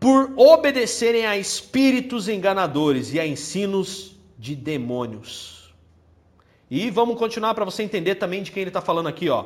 Por 0.00 0.32
obedecerem 0.36 1.26
a 1.26 1.36
espíritos 1.36 2.28
enganadores 2.28 3.14
e 3.14 3.20
a 3.20 3.26
ensinos 3.26 4.16
de 4.36 4.56
demônios. 4.56 5.72
E 6.68 6.90
vamos 6.90 7.16
continuar 7.16 7.54
para 7.54 7.64
você 7.64 7.84
entender 7.84 8.16
também 8.16 8.42
de 8.42 8.50
quem 8.50 8.62
ele 8.62 8.70
está 8.70 8.80
falando 8.80 9.08
aqui, 9.08 9.28
ó. 9.28 9.44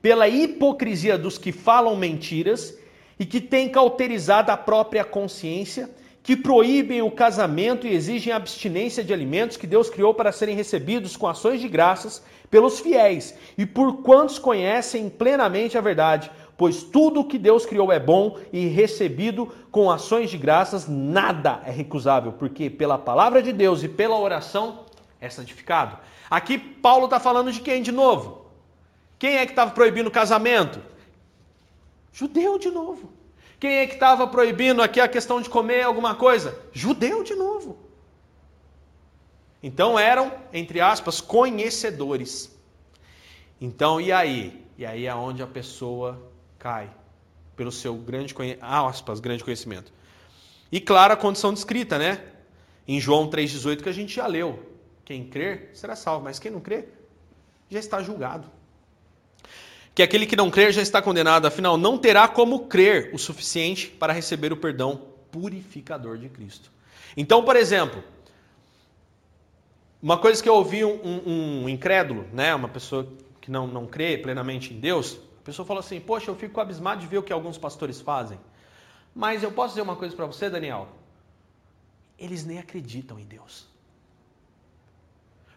Pela 0.00 0.26
hipocrisia 0.26 1.18
dos 1.18 1.36
que 1.36 1.52
falam 1.52 1.94
mentiras 1.94 2.74
e 3.18 3.26
que 3.26 3.40
têm 3.40 3.68
cauterizado 3.68 4.50
a 4.50 4.56
própria 4.56 5.04
consciência 5.04 5.90
que 6.22 6.36
proíbem 6.36 7.00
o 7.02 7.10
casamento 7.10 7.86
e 7.86 7.94
exigem 7.94 8.32
abstinência 8.32 9.02
de 9.02 9.12
alimentos 9.12 9.56
que 9.56 9.66
Deus 9.66 9.88
criou 9.88 10.12
para 10.12 10.32
serem 10.32 10.54
recebidos 10.54 11.16
com 11.16 11.26
ações 11.26 11.60
de 11.60 11.68
graças 11.68 12.22
pelos 12.50 12.80
fiéis 12.80 13.34
e 13.56 13.64
por 13.64 14.02
quantos 14.02 14.38
conhecem 14.38 15.08
plenamente 15.08 15.78
a 15.78 15.80
verdade, 15.80 16.30
pois 16.56 16.82
tudo 16.82 17.24
que 17.24 17.38
Deus 17.38 17.64
criou 17.64 17.90
é 17.90 17.98
bom 17.98 18.38
e 18.52 18.66
recebido 18.66 19.50
com 19.70 19.90
ações 19.90 20.30
de 20.30 20.36
graças, 20.36 20.86
nada 20.86 21.62
é 21.64 21.70
recusável, 21.70 22.32
porque 22.32 22.68
pela 22.68 22.98
palavra 22.98 23.42
de 23.42 23.52
Deus 23.52 23.82
e 23.82 23.88
pela 23.88 24.18
oração 24.18 24.84
é 25.20 25.30
santificado. 25.30 25.96
Aqui 26.28 26.58
Paulo 26.58 27.06
está 27.06 27.18
falando 27.18 27.50
de 27.50 27.60
quem 27.60 27.82
de 27.82 27.92
novo? 27.92 28.46
Quem 29.18 29.36
é 29.36 29.46
que 29.46 29.52
estava 29.52 29.70
proibindo 29.70 30.08
o 30.08 30.10
casamento? 30.10 30.80
Judeu 32.12 32.58
de 32.58 32.70
novo. 32.70 33.19
Quem 33.60 33.76
é 33.76 33.86
que 33.86 33.92
estava 33.92 34.26
proibindo 34.26 34.80
aqui 34.80 34.98
a 34.98 35.06
questão 35.06 35.38
de 35.42 35.50
comer 35.50 35.82
alguma 35.82 36.14
coisa? 36.14 36.58
Judeu 36.72 37.22
de 37.22 37.34
novo. 37.34 37.78
Então 39.62 39.98
eram, 39.98 40.32
entre 40.50 40.80
aspas, 40.80 41.20
conhecedores. 41.20 42.58
Então, 43.60 44.00
e 44.00 44.10
aí? 44.10 44.66
E 44.78 44.86
aí 44.86 45.04
é 45.04 45.14
onde 45.14 45.42
a 45.42 45.46
pessoa 45.46 46.18
cai, 46.58 46.90
pelo 47.54 47.70
seu 47.70 47.94
grande, 47.94 48.34
aspas, 48.62 49.20
grande 49.20 49.44
conhecimento. 49.44 49.92
E 50.72 50.80
claro, 50.80 51.12
a 51.12 51.16
condição 51.16 51.52
descrita, 51.52 51.98
né? 51.98 52.24
Em 52.88 52.98
João 52.98 53.28
3,18 53.28 53.82
que 53.82 53.88
a 53.90 53.92
gente 53.92 54.14
já 54.14 54.26
leu. 54.26 54.70
Quem 55.04 55.26
crer 55.26 55.70
será 55.74 55.94
salvo, 55.94 56.24
mas 56.24 56.38
quem 56.38 56.50
não 56.50 56.60
crer 56.60 56.88
já 57.68 57.78
está 57.78 58.02
julgado. 58.02 58.50
Que 60.00 60.04
aquele 60.04 60.24
que 60.24 60.34
não 60.34 60.50
crer 60.50 60.72
já 60.72 60.80
está 60.80 61.02
condenado, 61.02 61.44
afinal, 61.44 61.76
não 61.76 61.98
terá 61.98 62.26
como 62.26 62.60
crer 62.60 63.10
o 63.12 63.18
suficiente 63.18 63.88
para 63.88 64.14
receber 64.14 64.50
o 64.50 64.56
perdão 64.56 64.98
purificador 65.30 66.16
de 66.16 66.26
Cristo. 66.30 66.72
Então, 67.14 67.44
por 67.44 67.54
exemplo, 67.54 68.02
uma 70.00 70.16
coisa 70.16 70.42
que 70.42 70.48
eu 70.48 70.54
ouvi 70.54 70.86
um, 70.86 70.98
um, 71.04 71.64
um 71.64 71.68
incrédulo, 71.68 72.26
né, 72.32 72.54
uma 72.54 72.66
pessoa 72.66 73.12
que 73.42 73.50
não, 73.50 73.66
não 73.66 73.86
crê 73.86 74.16
plenamente 74.16 74.72
em 74.72 74.80
Deus, 74.80 75.18
a 75.38 75.44
pessoa 75.44 75.66
falou 75.66 75.80
assim: 75.80 76.00
Poxa, 76.00 76.30
eu 76.30 76.34
fico 76.34 76.58
abismado 76.62 77.02
de 77.02 77.06
ver 77.06 77.18
o 77.18 77.22
que 77.22 77.30
alguns 77.30 77.58
pastores 77.58 78.00
fazem. 78.00 78.40
Mas 79.14 79.42
eu 79.42 79.52
posso 79.52 79.74
dizer 79.74 79.82
uma 79.82 79.96
coisa 79.96 80.16
para 80.16 80.24
você, 80.24 80.48
Daniel? 80.48 80.88
Eles 82.18 82.46
nem 82.46 82.58
acreditam 82.58 83.20
em 83.20 83.26
Deus. 83.26 83.66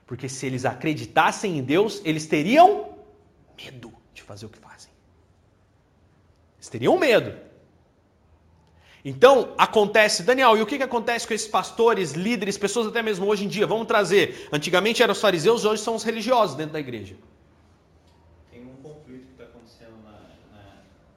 Porque 0.06 0.28
se 0.28 0.46
eles 0.46 0.66
acreditassem 0.66 1.60
em 1.60 1.64
Deus, 1.64 2.02
eles 2.04 2.28
teriam 2.28 2.90
medo 3.56 3.93
fazer 4.34 4.48
o 4.48 4.50
que 4.50 4.58
fazem. 4.58 4.92
Eles 6.58 6.70
teriam 6.70 6.98
medo. 6.98 7.38
Então, 9.06 9.54
acontece, 9.58 10.24
Daniel, 10.24 10.58
e 10.58 10.62
o 10.62 10.66
que, 10.66 10.78
que 10.78 10.84
acontece 10.84 11.28
com 11.28 11.34
esses 11.34 11.48
pastores, 11.48 12.14
líderes, 12.14 12.58
pessoas 12.58 12.88
até 12.88 13.02
mesmo 13.04 13.28
hoje 13.28 13.46
em 13.46 13.48
dia? 13.48 13.68
Vamos 13.68 13.86
trazer. 13.86 14.50
Antigamente 14.52 15.04
eram 15.04 15.12
os 15.12 15.22
fariseus, 15.22 15.66
hoje 15.66 15.84
são 15.84 15.94
os 15.94 16.04
religiosos 16.04 16.56
dentro 16.56 16.74
da 16.74 16.80
igreja. 16.80 17.16
Tem 18.50 18.62
um 18.66 18.76
conflito 18.78 19.26
que 19.28 19.34
está 19.34 19.44
acontecendo 19.44 19.98
na, 20.04 20.14
na, 20.54 20.64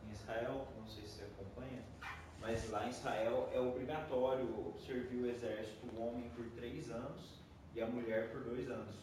em 0.06 0.12
Israel, 0.12 0.66
não 0.78 0.86
sei 0.88 1.04
se 1.04 1.14
você 1.14 1.24
acompanha, 1.24 1.80
mas 2.42 2.68
lá 2.70 2.86
em 2.86 2.90
Israel 2.90 3.48
é 3.54 3.60
obrigatório 3.60 4.74
servir 4.86 5.22
o 5.22 5.30
exército, 5.30 5.86
o 5.96 6.02
homem 6.06 6.28
por 6.36 6.44
três 6.56 6.90
anos 6.90 7.22
e 7.74 7.80
a 7.80 7.86
mulher 7.86 8.30
por 8.30 8.42
dois 8.42 8.68
anos. 8.68 8.94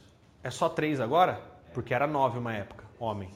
É 0.43 0.51
só 0.51 0.69
três 0.69 0.99
agora? 0.99 1.41
É. 1.69 1.71
Porque 1.73 1.93
era 1.93 2.05
nove 2.05 2.37
uma 2.37 2.53
época, 2.53 2.83
homem. 2.99 3.31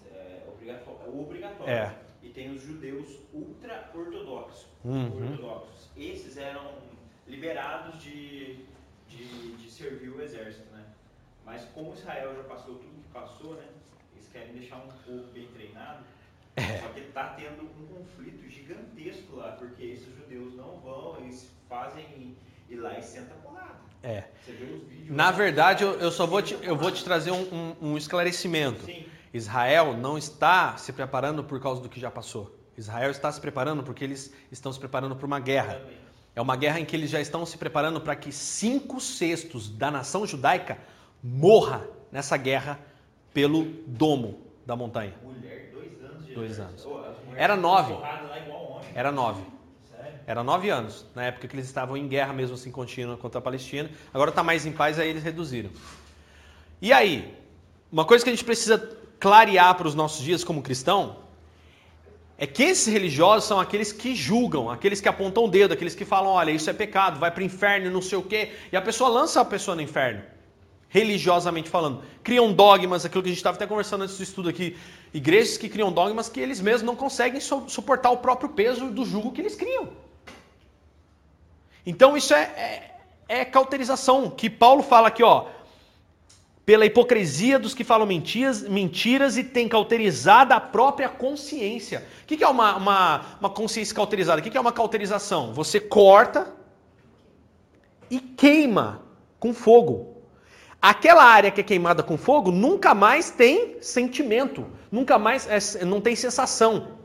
Obrigatório. 1.21 1.73
É. 1.73 1.95
E 2.21 2.29
tem 2.29 2.51
os 2.51 2.61
judeus 2.61 3.19
ultra-ortodoxos 3.33 4.67
uhum. 4.83 5.31
ortodoxos. 5.31 5.89
Esses 5.95 6.37
eram 6.37 6.73
liberados 7.27 8.01
de, 8.01 8.59
de, 9.07 9.55
de, 9.57 9.69
servir 9.69 10.09
o 10.09 10.21
exército, 10.21 10.69
né? 10.71 10.83
Mas 11.45 11.63
como 11.73 11.93
Israel 11.93 12.35
já 12.35 12.43
passou 12.43 12.75
tudo 12.75 13.03
que 13.03 13.13
passou, 13.13 13.55
né? 13.55 13.65
Eles 14.15 14.29
querem 14.31 14.53
deixar 14.53 14.77
um 14.77 14.87
povo 15.05 15.31
bem 15.33 15.47
treinado. 15.47 16.03
É. 16.55 16.79
Só 16.79 16.89
que 16.89 17.01
está 17.01 17.29
tendo 17.33 17.63
um 17.63 17.87
conflito 17.87 18.49
gigantesco 18.49 19.35
lá, 19.35 19.51
porque 19.51 19.83
esses 19.83 20.15
judeus 20.15 20.55
não 20.55 20.79
vão, 20.79 21.17
eles 21.19 21.51
fazem 21.69 22.35
e 22.69 22.75
lá 22.75 22.97
e 22.97 23.03
senta 23.03 23.35
porrada. 23.35 23.77
É. 24.03 24.23
Na 25.07 25.31
verdade, 25.31 25.83
eu, 25.83 25.99
eu 25.99 26.11
só 26.11 26.25
vou 26.25 26.41
te, 26.41 26.57
eu 26.61 26.75
vou 26.75 26.91
te 26.91 27.03
trazer 27.03 27.31
um, 27.31 27.41
um, 27.53 27.75
um 27.81 27.97
esclarecimento. 27.97 28.83
Sim. 28.83 29.05
Israel 29.33 29.95
não 29.95 30.17
está 30.17 30.77
se 30.77 30.91
preparando 30.93 31.43
por 31.43 31.59
causa 31.59 31.81
do 31.81 31.89
que 31.89 31.99
já 31.99 32.09
passou. 32.09 32.55
Israel 32.77 33.11
está 33.11 33.31
se 33.31 33.41
preparando 33.41 33.83
porque 33.83 34.03
eles 34.03 34.33
estão 34.51 34.71
se 34.71 34.79
preparando 34.79 35.15
para 35.15 35.25
uma 35.25 35.39
guerra. 35.39 35.81
É 36.35 36.41
uma 36.41 36.55
guerra 36.55 36.79
em 36.79 36.85
que 36.85 36.95
eles 36.95 37.09
já 37.09 37.19
estão 37.19 37.45
se 37.45 37.57
preparando 37.57 37.99
para 37.99 38.15
que 38.15 38.31
cinco 38.31 39.01
sextos 39.01 39.69
da 39.69 39.89
nação 39.89 40.25
judaica 40.25 40.77
morra 41.23 41.87
nessa 42.11 42.37
guerra 42.37 42.79
pelo 43.33 43.65
domo 43.87 44.39
da 44.65 44.75
montanha. 44.75 45.15
Mulher, 45.23 45.71
dois 45.73 46.03
anos. 46.03 46.25
De 46.25 46.33
dois 46.33 46.59
anos. 46.59 46.87
Era 47.35 47.55
nove. 47.55 47.95
Era 48.93 49.11
nove. 49.11 49.57
Era 50.27 50.43
nove 50.43 50.69
anos, 50.69 51.05
na 51.15 51.23
época 51.23 51.47
que 51.47 51.55
eles 51.55 51.65
estavam 51.65 51.95
em 51.95 52.05
guerra 52.05 52.33
mesmo 52.33 52.55
assim 52.55 52.69
contínua 52.69 53.15
contra 53.15 53.39
a 53.39 53.41
Palestina. 53.41 53.89
Agora 54.13 54.29
está 54.29 54.43
mais 54.43 54.65
em 54.65 54.73
paz, 54.73 54.99
aí 54.99 55.07
eles 55.09 55.23
reduziram. 55.23 55.69
E 56.81 56.91
aí, 56.91 57.33
uma 57.89 58.03
coisa 58.03 58.25
que 58.25 58.29
a 58.29 58.33
gente 58.33 58.43
precisa 58.43 58.77
clarear 59.19 59.75
para 59.75 59.87
os 59.87 59.95
nossos 59.95 60.23
dias 60.23 60.43
como 60.43 60.61
cristão 60.61 61.17
é 62.37 62.45
que 62.45 62.61
esses 62.61 62.91
religiosos 62.91 63.47
são 63.47 63.59
aqueles 63.59 63.91
que 63.91 64.15
julgam, 64.15 64.69
aqueles 64.69 65.01
que 65.01 65.09
apontam 65.09 65.45
o 65.45 65.47
dedo, 65.47 65.73
aqueles 65.73 65.95
que 65.95 66.05
falam, 66.05 66.31
olha, 66.31 66.51
isso 66.51 66.69
é 66.69 66.73
pecado, 66.73 67.19
vai 67.19 67.31
para 67.31 67.41
o 67.41 67.45
inferno, 67.45 67.89
não 67.89 68.01
sei 68.01 68.17
o 68.17 68.21
quê, 68.21 68.51
e 68.71 68.77
a 68.77 68.81
pessoa 68.81 69.09
lança 69.09 69.41
a 69.41 69.45
pessoa 69.45 69.75
no 69.75 69.81
inferno, 69.81 70.21
religiosamente 70.87 71.67
falando. 71.67 72.03
Criam 72.23 72.53
dogmas, 72.53 73.05
aquilo 73.05 73.23
que 73.23 73.29
a 73.29 73.31
gente 73.31 73.39
estava 73.39 73.57
até 73.57 73.65
conversando 73.65 74.03
antes 74.03 74.17
do 74.17 74.23
estudo 74.23 74.49
aqui, 74.49 74.77
igrejas 75.11 75.57
que 75.57 75.67
criam 75.67 75.91
dogmas 75.91 76.29
que 76.29 76.39
eles 76.39 76.61
mesmos 76.61 76.83
não 76.83 76.95
conseguem 76.95 77.41
suportar 77.41 78.11
o 78.11 78.17
próprio 78.17 78.49
peso 78.49 78.91
do 78.91 79.03
jugo 79.03 79.31
que 79.31 79.41
eles 79.41 79.55
criam. 79.55 79.89
Então 81.87 82.15
isso 82.15 82.35
é, 82.35 82.43
é, 83.29 83.39
é 83.39 83.45
cauterização, 83.45 84.29
que 84.29 84.47
Paulo 84.47 84.83
fala 84.83 85.07
aqui, 85.07 85.23
ó, 85.23 85.47
pela 86.67 86.85
hipocrisia 86.85 87.57
dos 87.57 87.73
que 87.73 87.85
falam 87.85 88.05
mentiras, 88.05 88.63
mentiras 88.63 89.37
e 89.37 89.43
tem 89.45 89.69
cauterizada 89.69 90.53
a 90.53 90.59
própria 90.59 91.07
consciência. 91.07 92.05
O 92.23 92.25
que 92.25 92.43
é 92.43 92.47
uma, 92.47 92.75
uma, 92.75 93.21
uma 93.39 93.49
consciência 93.49 93.95
cauterizada? 93.95 94.41
O 94.41 94.43
que 94.43 94.57
é 94.57 94.59
uma 94.59 94.73
cauterização? 94.73 95.53
Você 95.53 95.79
corta 95.79 96.53
e 98.11 98.19
queima 98.19 99.01
com 99.39 99.53
fogo. 99.53 100.17
Aquela 100.81 101.23
área 101.23 101.51
que 101.51 101.61
é 101.61 101.63
queimada 101.63 102.03
com 102.03 102.17
fogo 102.17 102.51
nunca 102.51 102.93
mais 102.93 103.31
tem 103.31 103.77
sentimento, 103.79 104.67
nunca 104.91 105.17
mais 105.17 105.47
é, 105.47 105.85
não 105.85 106.01
tem 106.01 106.17
sensação 106.17 106.96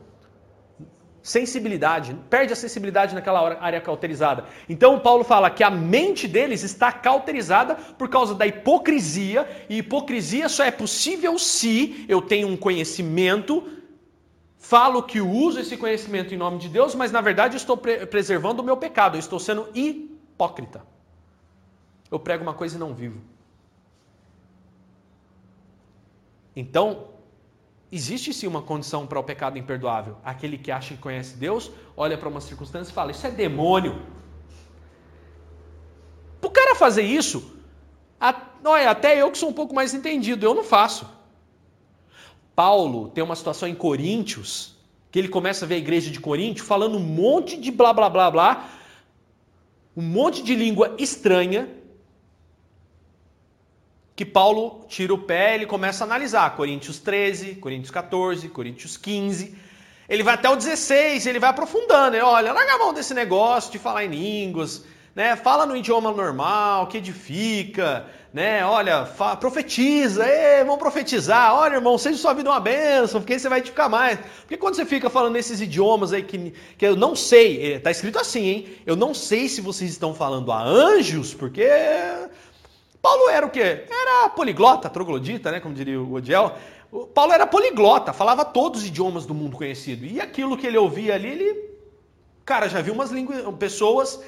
sensibilidade, 1.23 2.13
perde 2.29 2.51
a 2.51 2.55
sensibilidade 2.55 3.15
naquela 3.15 3.57
área 3.63 3.79
cauterizada. 3.79 4.43
Então 4.67 4.99
Paulo 4.99 5.23
fala 5.23 5.49
que 5.49 5.63
a 5.63 5.69
mente 5.71 6.27
deles 6.27 6.63
está 6.63 6.91
cauterizada 6.91 7.75
por 7.75 8.09
causa 8.09 8.35
da 8.35 8.45
hipocrisia, 8.45 9.47
e 9.69 9.77
hipocrisia 9.77 10.49
só 10.49 10.65
é 10.65 10.69
possível 10.71 11.39
se 11.39 12.05
eu 12.09 12.21
tenho 12.21 12.49
um 12.49 12.57
conhecimento, 12.57 13.63
falo 14.57 15.01
que 15.01 15.21
uso 15.21 15.61
esse 15.61 15.77
conhecimento 15.77 16.33
em 16.33 16.37
nome 16.37 16.57
de 16.57 16.67
Deus, 16.67 16.93
mas 16.93 17.09
na 17.09 17.21
verdade 17.21 17.55
estou 17.55 17.77
pre 17.77 18.05
preservando 18.05 18.61
o 18.61 18.65
meu 18.65 18.75
pecado, 18.75 19.15
eu 19.15 19.19
estou 19.19 19.39
sendo 19.39 19.69
hipócrita. 19.73 20.85
Eu 22.11 22.19
prego 22.19 22.43
uma 22.43 22.53
coisa 22.53 22.75
e 22.75 22.79
não 22.79 22.93
vivo. 22.93 23.21
Então, 26.55 27.12
Existe 27.95 28.33
sim 28.33 28.47
uma 28.47 28.63
condição 28.63 29.05
para 29.05 29.19
o 29.19 29.23
pecado 29.23 29.55
imperdoável. 29.55 30.17
Aquele 30.25 30.57
que 30.57 30.71
acha 30.71 30.95
que 30.95 30.99
conhece 30.99 31.37
Deus, 31.37 31.69
olha 31.95 32.17
para 32.17 32.27
uma 32.27 32.41
circunstância 32.41 32.89
e 32.91 32.93
fala: 32.93 33.11
Isso 33.11 33.27
é 33.27 33.29
demônio. 33.29 34.01
Para 36.41 36.47
o 36.47 36.51
cara 36.51 36.73
fazer 36.73 37.03
isso, 37.03 37.55
olha, 38.65 38.89
até 38.89 39.21
eu 39.21 39.29
que 39.29 39.37
sou 39.37 39.47
um 39.47 39.53
pouco 39.53 39.75
mais 39.75 39.93
entendido, 39.93 40.43
eu 40.43 40.55
não 40.55 40.63
faço. 40.63 41.07
Paulo 42.55 43.09
tem 43.09 43.23
uma 43.23 43.35
situação 43.35 43.69
em 43.69 43.75
Coríntios, 43.75 44.75
que 45.11 45.19
ele 45.19 45.27
começa 45.27 45.63
a 45.63 45.67
ver 45.67 45.75
a 45.75 45.77
igreja 45.77 46.09
de 46.09 46.19
Coríntios 46.19 46.67
falando 46.67 46.97
um 46.97 46.99
monte 46.99 47.57
de 47.57 47.69
blá 47.69 47.93
blá 47.93 48.09
blá 48.09 48.31
blá, 48.31 48.69
um 49.95 50.01
monte 50.01 50.41
de 50.41 50.55
língua 50.55 50.95
estranha, 50.97 51.69
que 54.15 54.25
Paulo 54.25 54.85
tira 54.87 55.13
o 55.13 55.17
pé, 55.17 55.55
ele 55.55 55.65
começa 55.65 56.03
a 56.03 56.07
analisar 56.07 56.55
Coríntios 56.55 56.99
13, 56.99 57.55
Coríntios 57.55 57.91
14, 57.91 58.47
Coríntios 58.49 58.95
15. 58.95 59.57
Ele 60.07 60.21
vai 60.21 60.35
até 60.35 60.49
o 60.49 60.55
16, 60.55 61.25
ele 61.25 61.39
vai 61.39 61.49
aprofundando. 61.49 62.11
Né? 62.11 62.23
Olha, 62.23 62.53
larga 62.53 62.73
a 62.73 62.77
mão 62.77 62.93
desse 62.93 63.13
negócio 63.13 63.71
de 63.71 63.79
falar 63.79 64.05
em 64.05 64.09
línguas, 64.09 64.83
né? 65.15 65.35
Fala 65.35 65.65
no 65.65 65.75
idioma 65.75 66.11
normal, 66.11 66.87
que 66.87 66.97
edifica, 66.97 68.05
né? 68.31 68.65
Olha, 68.65 69.05
profetiza, 69.39 70.27
Ei, 70.27 70.63
vamos 70.63 70.79
profetizar. 70.79 71.55
Olha, 71.55 71.75
irmão, 71.75 71.97
seja 71.97 72.17
sua 72.17 72.33
vida 72.33 72.49
uma 72.49 72.59
bênção, 72.59 73.21
porque 73.21 73.33
aí 73.33 73.39
você 73.39 73.49
vai 73.49 73.59
edificar 73.59 73.89
mais. 73.89 74.19
Porque 74.41 74.57
quando 74.57 74.75
você 74.75 74.85
fica 74.85 75.09
falando 75.09 75.33
nesses 75.33 75.61
idiomas 75.61 76.13
aí 76.13 76.21
que, 76.21 76.53
que 76.77 76.85
eu 76.85 76.95
não 76.95 77.15
sei, 77.15 77.79
tá 77.79 77.89
escrito 77.89 78.19
assim, 78.19 78.45
hein? 78.45 78.67
Eu 78.85 78.95
não 78.95 79.13
sei 79.13 79.47
se 79.47 79.61
vocês 79.61 79.89
estão 79.89 80.13
falando 80.13 80.51
a 80.51 80.63
anjos, 80.63 81.33
porque 81.33 81.67
Paulo 83.03 83.29
era 83.29 83.45
o 83.45 83.49
quê? 83.49 83.85
Era 83.89 84.29
poliglota, 84.29 84.89
troglodita, 84.89 85.51
né, 85.51 85.59
como 85.59 85.75
diria 85.75 85.99
o 85.99 86.13
Odiel. 86.13 86.57
O 86.89 87.05
Paulo 87.05 87.33
era 87.33 87.45
poliglota, 87.45 88.13
falava 88.13 88.45
todos 88.45 88.79
os 88.79 88.87
idiomas 88.87 89.25
do 89.25 89.33
mundo 89.33 89.57
conhecido. 89.57 90.05
E 90.05 90.21
aquilo 90.21 90.55
que 90.55 90.65
ele 90.65 90.77
ouvia 90.77 91.13
ali, 91.13 91.27
ele. 91.27 91.73
Cara, 92.45 92.69
já 92.69 92.79
viu 92.79 92.93
umas 92.93 93.11
línguas, 93.11 93.43
pessoas, 93.55 94.21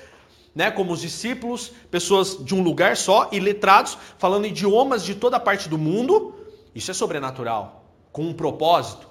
né, 0.53 0.69
como 0.71 0.91
os 0.91 0.99
discípulos, 0.99 1.71
pessoas 1.89 2.37
de 2.43 2.53
um 2.53 2.61
lugar 2.61 2.97
só, 2.97 3.29
e 3.31 3.39
letrados, 3.39 3.97
falando 4.17 4.45
idiomas 4.45 5.05
de 5.05 5.15
toda 5.15 5.39
parte 5.39 5.69
do 5.69 5.77
mundo. 5.77 6.35
Isso 6.75 6.91
é 6.91 6.93
sobrenatural, 6.93 7.85
com 8.11 8.23
um 8.23 8.33
propósito. 8.33 9.07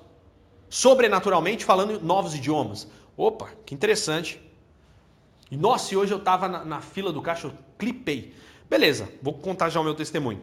Sobrenaturalmente 0.68 1.64
falando 1.64 1.98
novos 2.02 2.34
idiomas. 2.34 2.86
Opa, 3.16 3.48
que 3.64 3.74
interessante. 3.74 4.38
E 5.50 5.56
nossa, 5.56 5.94
e 5.94 5.96
hoje 5.96 6.12
eu 6.12 6.18
estava 6.18 6.48
na, 6.48 6.64
na, 6.66 6.80
fila 6.82 7.10
do 7.10 7.22
caixa, 7.22 7.46
eu 7.46 7.52
clipei. 7.78 8.34
Beleza, 8.68 9.08
vou 9.22 9.34
contar 9.34 9.68
já 9.68 9.80
o 9.80 9.84
meu 9.84 9.94
testemunho. 9.94 10.40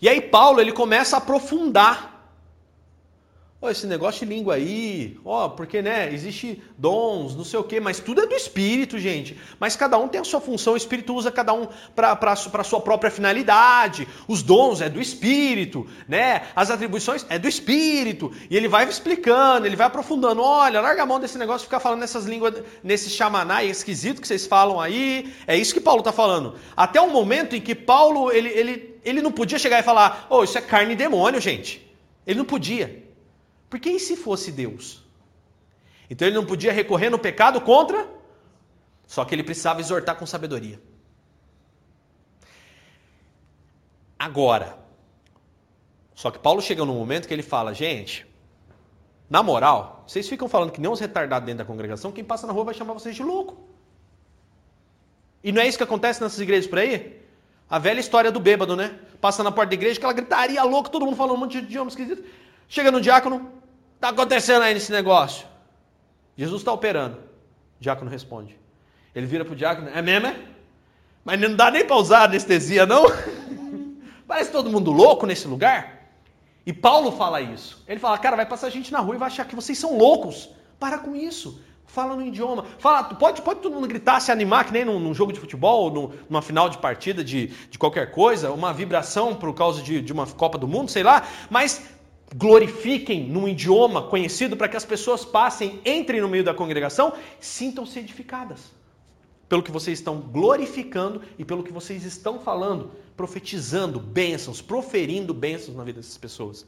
E 0.00 0.08
aí 0.08 0.20
Paulo 0.20 0.60
ele 0.60 0.72
começa 0.72 1.16
a 1.16 1.18
aprofundar 1.18 2.17
Oh, 3.60 3.68
esse 3.68 3.88
negócio 3.88 4.24
de 4.24 4.32
língua 4.32 4.54
aí, 4.54 5.18
ó, 5.24 5.46
oh, 5.46 5.50
porque 5.50 5.82
né, 5.82 6.14
existe 6.14 6.62
dons, 6.78 7.34
não 7.34 7.42
sei 7.42 7.58
o 7.58 7.64
quê, 7.64 7.80
mas 7.80 7.98
tudo 7.98 8.20
é 8.20 8.26
do 8.26 8.32
Espírito, 8.32 9.00
gente. 9.00 9.36
Mas 9.58 9.74
cada 9.74 9.98
um 9.98 10.06
tem 10.06 10.20
a 10.20 10.24
sua 10.24 10.40
função, 10.40 10.74
o 10.74 10.76
Espírito 10.76 11.12
usa 11.12 11.32
cada 11.32 11.52
um 11.52 11.66
para 11.92 12.16
a 12.22 12.64
sua 12.64 12.80
própria 12.80 13.10
finalidade. 13.10 14.06
Os 14.28 14.44
dons 14.44 14.80
é 14.80 14.88
do 14.88 15.00
Espírito, 15.00 15.88
né? 16.06 16.42
As 16.54 16.70
atribuições 16.70 17.26
é 17.28 17.36
do 17.36 17.48
Espírito. 17.48 18.30
E 18.48 18.56
ele 18.56 18.68
vai 18.68 18.88
explicando, 18.88 19.66
ele 19.66 19.74
vai 19.74 19.88
aprofundando. 19.88 20.40
Olha, 20.40 20.80
larga 20.80 21.02
a 21.02 21.06
mão 21.06 21.18
desse 21.18 21.36
negócio 21.36 21.64
ficar 21.64 21.80
falando 21.80 21.98
nessas 21.98 22.26
línguas, 22.26 22.62
nesse 22.84 23.10
xamaná 23.10 23.64
esquisito 23.64 24.20
que 24.20 24.28
vocês 24.28 24.46
falam 24.46 24.80
aí. 24.80 25.34
É 25.48 25.56
isso 25.56 25.74
que 25.74 25.80
Paulo 25.80 26.02
está 26.02 26.12
falando. 26.12 26.54
Até 26.76 27.00
o 27.00 27.10
momento 27.10 27.56
em 27.56 27.60
que 27.60 27.74
Paulo, 27.74 28.30
ele, 28.30 28.50
ele, 28.50 29.00
ele 29.04 29.20
não 29.20 29.32
podia 29.32 29.58
chegar 29.58 29.80
e 29.80 29.82
falar, 29.82 30.28
oh, 30.30 30.44
isso 30.44 30.56
é 30.56 30.60
carne 30.60 30.92
e 30.92 30.96
demônio, 30.96 31.40
gente. 31.40 31.84
Ele 32.24 32.38
não 32.38 32.44
podia. 32.44 33.07
Porque 33.68 33.90
e 33.90 34.00
se 34.00 34.16
fosse 34.16 34.50
Deus? 34.50 35.02
Então 36.10 36.26
ele 36.26 36.36
não 36.36 36.46
podia 36.46 36.72
recorrer 36.72 37.10
no 37.10 37.18
pecado 37.18 37.60
contra, 37.60 38.08
só 39.06 39.24
que 39.24 39.34
ele 39.34 39.42
precisava 39.42 39.80
exortar 39.80 40.16
com 40.16 40.26
sabedoria. 40.26 40.80
Agora, 44.18 44.78
só 46.14 46.30
que 46.30 46.38
Paulo 46.38 46.60
chega 46.60 46.84
num 46.84 46.94
momento 46.94 47.28
que 47.28 47.34
ele 47.34 47.42
fala, 47.42 47.72
gente, 47.72 48.26
na 49.30 49.42
moral, 49.42 50.04
vocês 50.06 50.28
ficam 50.28 50.48
falando 50.48 50.72
que 50.72 50.80
nem 50.80 50.90
uns 50.90 50.98
retardados 50.98 51.46
dentro 51.46 51.58
da 51.58 51.64
congregação, 51.64 52.10
quem 52.10 52.24
passa 52.24 52.46
na 52.46 52.52
rua 52.52 52.64
vai 52.64 52.74
chamar 52.74 52.94
vocês 52.94 53.14
de 53.14 53.22
louco. 53.22 53.68
E 55.44 55.52
não 55.52 55.62
é 55.62 55.68
isso 55.68 55.78
que 55.78 55.84
acontece 55.84 56.20
nessas 56.20 56.40
igrejas 56.40 56.68
por 56.68 56.78
aí? 56.78 57.22
A 57.70 57.78
velha 57.78 58.00
história 58.00 58.32
do 58.32 58.40
bêbado, 58.40 58.74
né? 58.74 58.98
Passa 59.20 59.44
na 59.44 59.52
porta 59.52 59.70
da 59.70 59.74
igreja, 59.74 59.98
aquela 59.98 60.12
gritaria 60.14 60.62
louca, 60.64 60.90
todo 60.90 61.04
mundo 61.04 61.16
falando 61.16 61.36
um 61.36 61.40
monte 61.40 61.60
de 61.60 61.66
idiomas 61.66 61.92
esquisitos. 61.92 62.24
Chega 62.66 62.90
no 62.90 63.00
diácono, 63.00 63.52
está 63.98 64.10
acontecendo 64.10 64.62
aí 64.62 64.72
nesse 64.72 64.92
negócio? 64.92 65.44
Jesus 66.36 66.60
está 66.60 66.72
operando. 66.72 67.16
O 67.16 67.82
diácono 67.82 68.08
responde. 68.08 68.56
Ele 69.12 69.26
vira 69.26 69.44
para 69.44 69.52
o 69.52 69.56
diácono, 69.56 69.88
é 69.88 70.00
mesmo, 70.00 70.28
é? 70.28 70.36
Mas 71.24 71.40
não 71.40 71.54
dá 71.54 71.70
nem 71.70 71.84
para 71.84 71.96
usar 71.96 72.24
anestesia, 72.24 72.86
não? 72.86 73.04
Parece 74.26 74.52
todo 74.52 74.70
mundo 74.70 74.92
louco 74.92 75.26
nesse 75.26 75.48
lugar. 75.48 76.10
E 76.64 76.72
Paulo 76.72 77.10
fala 77.12 77.40
isso. 77.40 77.82
Ele 77.88 77.98
fala, 77.98 78.16
cara, 78.18 78.36
vai 78.36 78.46
passar 78.46 78.70
gente 78.70 78.92
na 78.92 79.00
rua 79.00 79.16
e 79.16 79.18
vai 79.18 79.26
achar 79.26 79.44
que 79.46 79.56
vocês 79.56 79.76
são 79.76 79.98
loucos. 79.98 80.48
Para 80.78 80.98
com 80.98 81.16
isso. 81.16 81.60
Fala 81.86 82.14
no 82.14 82.24
idioma. 82.24 82.64
Fala, 82.78 83.02
pode, 83.02 83.42
pode 83.42 83.60
todo 83.60 83.74
mundo 83.74 83.88
gritar, 83.88 84.20
se 84.20 84.30
animar, 84.30 84.64
que 84.64 84.72
nem 84.72 84.84
num, 84.84 85.00
num 85.00 85.14
jogo 85.14 85.32
de 85.32 85.40
futebol, 85.40 85.90
num, 85.90 86.12
numa 86.28 86.42
final 86.42 86.68
de 86.68 86.78
partida 86.78 87.24
de, 87.24 87.48
de 87.48 87.78
qualquer 87.78 88.12
coisa, 88.12 88.52
uma 88.52 88.72
vibração 88.72 89.34
por 89.34 89.52
causa 89.54 89.82
de, 89.82 90.00
de 90.00 90.12
uma 90.12 90.26
Copa 90.26 90.56
do 90.56 90.68
Mundo, 90.68 90.90
sei 90.90 91.02
lá. 91.02 91.26
Mas 91.50 91.97
glorifiquem 92.34 93.28
num 93.28 93.48
idioma 93.48 94.02
conhecido 94.02 94.56
para 94.56 94.68
que 94.68 94.76
as 94.76 94.84
pessoas 94.84 95.24
passem, 95.24 95.80
entrem 95.84 96.20
no 96.20 96.28
meio 96.28 96.44
da 96.44 96.54
congregação, 96.54 97.12
sintam-se 97.40 97.98
edificadas. 97.98 98.76
Pelo 99.48 99.62
que 99.62 99.70
vocês 99.70 99.98
estão 99.98 100.20
glorificando 100.20 101.22
e 101.38 101.44
pelo 101.44 101.62
que 101.62 101.72
vocês 101.72 102.04
estão 102.04 102.38
falando, 102.38 102.90
profetizando 103.16 103.98
bênçãos, 103.98 104.60
proferindo 104.60 105.32
bênçãos 105.32 105.76
na 105.76 105.84
vida 105.84 106.00
dessas 106.00 106.18
pessoas. 106.18 106.66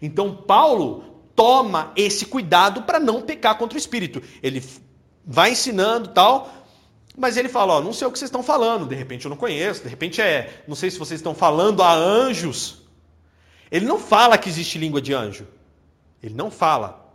Então, 0.00 0.34
Paulo 0.34 1.04
toma 1.34 1.92
esse 1.96 2.26
cuidado 2.26 2.82
para 2.82 3.00
não 3.00 3.22
pecar 3.22 3.56
contra 3.56 3.76
o 3.76 3.78
Espírito. 3.78 4.22
Ele 4.42 4.62
vai 5.24 5.52
ensinando 5.52 6.08
tal, 6.08 6.52
mas 7.16 7.36
ele 7.36 7.48
fala: 7.48 7.74
Ó, 7.74 7.80
não 7.80 7.92
sei 7.92 8.06
o 8.06 8.12
que 8.12 8.18
vocês 8.18 8.28
estão 8.28 8.42
falando, 8.42 8.86
de 8.86 8.94
repente 8.94 9.24
eu 9.24 9.28
não 9.30 9.36
conheço, 9.36 9.82
de 9.82 9.88
repente 9.88 10.20
é, 10.20 10.62
não 10.68 10.74
sei 10.74 10.90
se 10.90 10.98
vocês 10.98 11.20
estão 11.20 11.34
falando 11.34 11.82
a 11.82 11.94
anjos. 11.94 12.87
Ele 13.70 13.86
não 13.86 13.98
fala 13.98 14.38
que 14.38 14.48
existe 14.48 14.78
língua 14.78 15.00
de 15.00 15.12
anjo. 15.12 15.46
Ele 16.22 16.34
não 16.34 16.50
fala. 16.50 17.06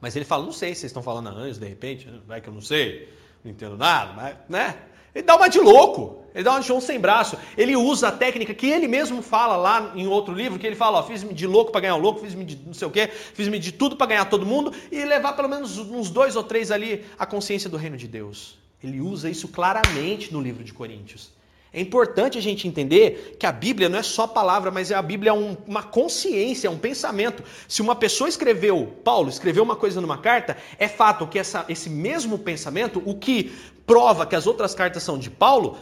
Mas 0.00 0.16
ele 0.16 0.24
fala, 0.24 0.44
não 0.44 0.52
sei 0.52 0.74
se 0.74 0.80
vocês 0.80 0.90
estão 0.90 1.02
falando 1.02 1.28
a 1.28 1.32
anjos, 1.32 1.58
de 1.58 1.66
repente, 1.66 2.08
vai 2.26 2.40
que 2.40 2.48
eu 2.48 2.54
não 2.54 2.62
sei, 2.62 3.08
não 3.44 3.50
entendo 3.50 3.76
nada, 3.76 4.12
mas, 4.14 4.36
né? 4.48 4.76
Ele 5.14 5.24
dá 5.24 5.36
uma 5.36 5.48
de 5.48 5.58
louco, 5.58 6.24
ele 6.34 6.44
dá 6.44 6.52
uma 6.52 6.60
de 6.60 6.68
João 6.68 6.80
sem 6.80 6.98
braço. 6.98 7.36
Ele 7.56 7.76
usa 7.76 8.08
a 8.08 8.12
técnica 8.12 8.54
que 8.54 8.66
ele 8.66 8.86
mesmo 8.86 9.20
fala 9.22 9.56
lá 9.56 9.92
em 9.94 10.06
outro 10.06 10.32
livro, 10.32 10.58
que 10.58 10.66
ele 10.66 10.76
fala, 10.76 10.98
ó, 10.98 11.02
fiz-me 11.02 11.34
de 11.34 11.46
louco 11.46 11.72
para 11.72 11.82
ganhar 11.82 11.96
um 11.96 12.00
louco, 12.00 12.20
fiz-me 12.20 12.44
de 12.44 12.56
não 12.64 12.72
sei 12.72 12.86
o 12.86 12.90
quê, 12.90 13.08
fiz-me 13.08 13.58
de 13.58 13.72
tudo 13.72 13.96
para 13.96 14.06
ganhar 14.06 14.24
todo 14.26 14.46
mundo 14.46 14.72
e 14.90 15.04
levar 15.04 15.32
pelo 15.34 15.48
menos 15.48 15.76
uns 15.78 16.08
dois 16.10 16.36
ou 16.36 16.44
três 16.44 16.70
ali 16.70 17.04
a 17.18 17.26
consciência 17.26 17.68
do 17.68 17.76
reino 17.76 17.96
de 17.96 18.06
Deus. 18.06 18.56
Ele 18.82 19.00
usa 19.00 19.28
isso 19.28 19.48
claramente 19.48 20.32
no 20.32 20.40
livro 20.40 20.62
de 20.64 20.72
Coríntios. 20.72 21.32
É 21.72 21.80
importante 21.80 22.36
a 22.36 22.42
gente 22.42 22.66
entender 22.66 23.36
que 23.38 23.46
a 23.46 23.52
Bíblia 23.52 23.88
não 23.88 23.98
é 23.98 24.02
só 24.02 24.26
palavra, 24.26 24.72
mas 24.72 24.90
a 24.90 25.00
Bíblia 25.00 25.30
é 25.30 25.32
um, 25.32 25.56
uma 25.68 25.84
consciência, 25.84 26.66
é 26.66 26.70
um 26.70 26.78
pensamento. 26.78 27.44
Se 27.68 27.80
uma 27.80 27.94
pessoa 27.94 28.28
escreveu, 28.28 28.98
Paulo 29.04 29.28
escreveu 29.28 29.62
uma 29.62 29.76
coisa 29.76 30.00
numa 30.00 30.18
carta, 30.18 30.56
é 30.78 30.88
fato 30.88 31.28
que 31.28 31.38
essa, 31.38 31.64
esse 31.68 31.88
mesmo 31.88 32.38
pensamento, 32.38 33.00
o 33.06 33.14
que 33.14 33.52
prova 33.86 34.26
que 34.26 34.34
as 34.34 34.48
outras 34.48 34.74
cartas 34.74 35.04
são 35.04 35.16
de 35.16 35.30
Paulo, 35.30 35.78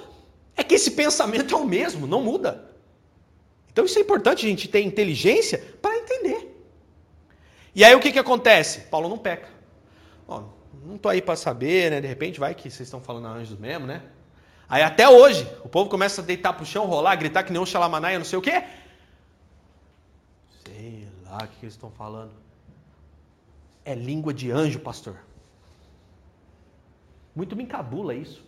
é 0.54 0.62
que 0.62 0.74
esse 0.74 0.90
pensamento 0.90 1.54
é 1.54 1.58
o 1.58 1.64
mesmo, 1.64 2.06
não 2.06 2.22
muda. 2.22 2.70
Então 3.72 3.86
isso 3.86 3.98
é 3.98 4.02
importante 4.02 4.44
a 4.44 4.48
gente 4.48 4.68
ter 4.68 4.82
inteligência 4.82 5.62
para 5.80 5.96
entender. 5.96 6.54
E 7.74 7.82
aí 7.82 7.94
o 7.94 8.00
que, 8.00 8.12
que 8.12 8.18
acontece? 8.18 8.80
Paulo 8.90 9.08
não 9.08 9.16
peca. 9.16 9.48
Ó, 10.26 10.42
não 10.84 10.96
estou 10.96 11.10
aí 11.10 11.22
para 11.22 11.36
saber, 11.36 11.90
né? 11.92 12.00
De 12.00 12.06
repente 12.06 12.38
vai 12.38 12.54
que 12.54 12.68
vocês 12.68 12.86
estão 12.86 13.00
falando 13.00 13.26
anjos 13.26 13.58
mesmo, 13.58 13.86
né? 13.86 14.02
Aí 14.68 14.82
até 14.82 15.08
hoje, 15.08 15.50
o 15.64 15.68
povo 15.68 15.88
começa 15.88 16.20
a 16.20 16.24
deitar 16.24 16.52
pro 16.52 16.66
chão, 16.66 16.84
rolar, 16.84 17.16
gritar 17.16 17.42
que 17.42 17.52
nem 17.52 17.60
um 17.60 17.66
xalamanaia, 17.66 18.18
não 18.18 18.26
sei 18.26 18.38
o 18.38 18.42
quê. 18.42 18.62
Sei 20.64 21.08
lá 21.24 21.38
o 21.38 21.48
que 21.48 21.64
eles 21.64 21.74
estão 21.74 21.90
falando. 21.90 22.32
É 23.84 23.94
língua 23.94 24.34
de 24.34 24.50
anjo, 24.50 24.78
pastor. 24.80 25.16
Muito 27.34 27.56
me 27.56 27.62
encabula 27.62 28.14
isso. 28.14 28.44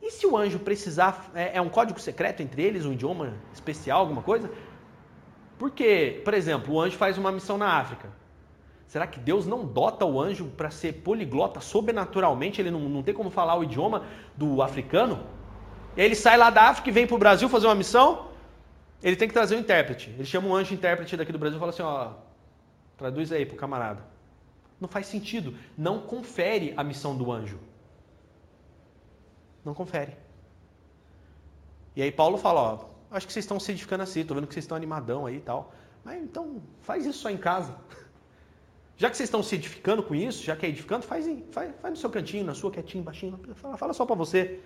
E 0.00 0.10
se 0.10 0.26
o 0.26 0.36
anjo 0.36 0.58
precisar, 0.58 1.30
é, 1.34 1.58
é 1.58 1.60
um 1.60 1.68
código 1.68 2.00
secreto 2.00 2.40
entre 2.40 2.62
eles, 2.62 2.86
um 2.86 2.92
idioma 2.92 3.34
especial, 3.52 4.00
alguma 4.00 4.22
coisa? 4.22 4.50
Porque, 5.58 6.22
por 6.24 6.32
exemplo, 6.32 6.72
o 6.72 6.80
anjo 6.80 6.96
faz 6.96 7.18
uma 7.18 7.30
missão 7.30 7.58
na 7.58 7.78
África. 7.78 8.10
Será 8.90 9.06
que 9.06 9.20
Deus 9.20 9.46
não 9.46 9.64
dota 9.64 10.04
o 10.04 10.20
anjo 10.20 10.46
para 10.46 10.68
ser 10.68 10.94
poliglota 10.94 11.60
sobrenaturalmente? 11.60 12.60
Ele 12.60 12.72
não, 12.72 12.80
não 12.88 13.04
tem 13.04 13.14
como 13.14 13.30
falar 13.30 13.54
o 13.56 13.62
idioma 13.62 14.04
do 14.36 14.60
africano? 14.62 15.24
E 15.96 16.00
aí 16.00 16.08
ele 16.08 16.16
sai 16.16 16.36
lá 16.36 16.50
da 16.50 16.64
África 16.64 16.88
e 16.88 16.92
vem 16.92 17.06
para 17.06 17.14
o 17.14 17.18
Brasil 17.18 17.48
fazer 17.48 17.68
uma 17.68 17.76
missão. 17.76 18.30
Ele 19.00 19.14
tem 19.14 19.28
que 19.28 19.32
trazer 19.32 19.54
um 19.54 19.60
intérprete. 19.60 20.10
Ele 20.10 20.24
chama 20.24 20.48
um 20.48 20.56
anjo 20.56 20.74
intérprete 20.74 21.16
daqui 21.16 21.30
do 21.30 21.38
Brasil 21.38 21.56
e 21.56 21.60
fala 21.60 21.70
assim: 21.70 21.82
ó, 21.82 22.14
traduz 22.98 23.30
aí 23.30 23.46
para 23.46 23.54
o 23.54 23.56
camarada. 23.56 24.02
Não 24.80 24.88
faz 24.88 25.06
sentido. 25.06 25.54
Não 25.78 26.00
confere 26.00 26.74
a 26.76 26.82
missão 26.82 27.16
do 27.16 27.30
anjo. 27.30 27.60
Não 29.64 29.72
confere. 29.72 30.16
E 31.94 32.02
aí 32.02 32.10
Paulo 32.10 32.36
fala: 32.36 32.60
ó, 32.60 32.84
acho 33.12 33.24
que 33.24 33.32
vocês 33.32 33.44
estão 33.44 33.60
se 33.60 33.70
edificando 33.70 34.02
assim, 34.02 34.22
estou 34.22 34.34
vendo 34.34 34.48
que 34.48 34.54
vocês 34.54 34.64
estão 34.64 34.76
animadão 34.76 35.26
aí 35.26 35.36
e 35.36 35.40
tal. 35.40 35.72
Mas 36.04 36.20
então 36.20 36.60
faz 36.82 37.06
isso 37.06 37.20
só 37.20 37.30
em 37.30 37.36
casa. 37.36 37.76
Já 39.00 39.08
que 39.08 39.16
vocês 39.16 39.28
estão 39.28 39.42
se 39.42 39.54
edificando 39.54 40.02
com 40.02 40.14
isso, 40.14 40.44
já 40.44 40.54
que 40.54 40.66
é 40.66 40.68
edificando, 40.68 41.06
faz, 41.06 41.24
faz, 41.52 41.70
faz 41.80 41.94
no 41.94 41.96
seu 41.96 42.10
cantinho, 42.10 42.44
na 42.44 42.52
sua, 42.52 42.70
quietinho, 42.70 43.02
baixinho. 43.02 43.40
Fala, 43.54 43.74
fala 43.78 43.94
só 43.94 44.04
para 44.04 44.14
você. 44.14 44.60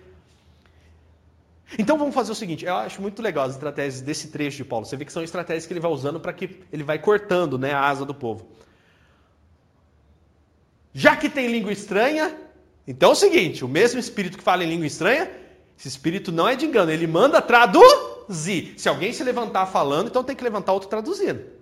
Então 1.79 1.97
vamos 1.97 2.13
fazer 2.13 2.33
o 2.33 2.35
seguinte, 2.35 2.65
eu 2.65 2.75
acho 2.75 3.01
muito 3.01 3.21
legal 3.21 3.45
as 3.45 3.53
estratégias 3.53 4.01
desse 4.01 4.27
trecho 4.27 4.57
de 4.57 4.65
Paulo. 4.65 4.85
Você 4.85 4.97
vê 4.97 5.05
que 5.05 5.13
são 5.13 5.23
estratégias 5.23 5.65
que 5.65 5.71
ele 5.71 5.79
vai 5.79 5.89
usando 5.89 6.19
para 6.19 6.33
que 6.33 6.59
ele 6.69 6.83
vai 6.83 6.99
cortando 6.99 7.57
né, 7.57 7.71
a 7.71 7.79
asa 7.87 8.03
do 8.03 8.13
povo. 8.13 8.45
Já 10.93 11.15
que 11.15 11.29
tem 11.29 11.47
língua 11.47 11.71
estranha, 11.71 12.37
então 12.85 13.11
é 13.11 13.13
o 13.13 13.15
seguinte: 13.15 13.63
o 13.63 13.69
mesmo 13.69 14.01
espírito 14.01 14.37
que 14.37 14.43
fala 14.43 14.65
em 14.65 14.67
língua 14.67 14.85
estranha, 14.85 15.31
esse 15.79 15.87
espírito 15.87 16.33
não 16.33 16.45
é 16.45 16.57
de 16.57 16.65
engano, 16.65 16.91
ele 16.91 17.07
manda 17.07 17.41
traduzir. 17.41 18.73
Se 18.77 18.89
alguém 18.89 19.13
se 19.13 19.23
levantar 19.23 19.65
falando, 19.67 20.09
então 20.09 20.25
tem 20.25 20.35
que 20.35 20.43
levantar 20.43 20.73
outro 20.73 20.89
traduzindo. 20.89 21.54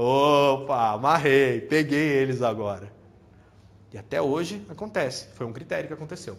Opa, 0.00 0.92
amarrei, 0.92 1.60
peguei 1.60 1.98
eles 1.98 2.40
agora. 2.40 2.92
E 3.92 3.98
até 3.98 4.22
hoje 4.22 4.64
acontece, 4.68 5.26
foi 5.34 5.44
um 5.44 5.52
critério 5.52 5.88
que 5.88 5.92
aconteceu. 5.92 6.38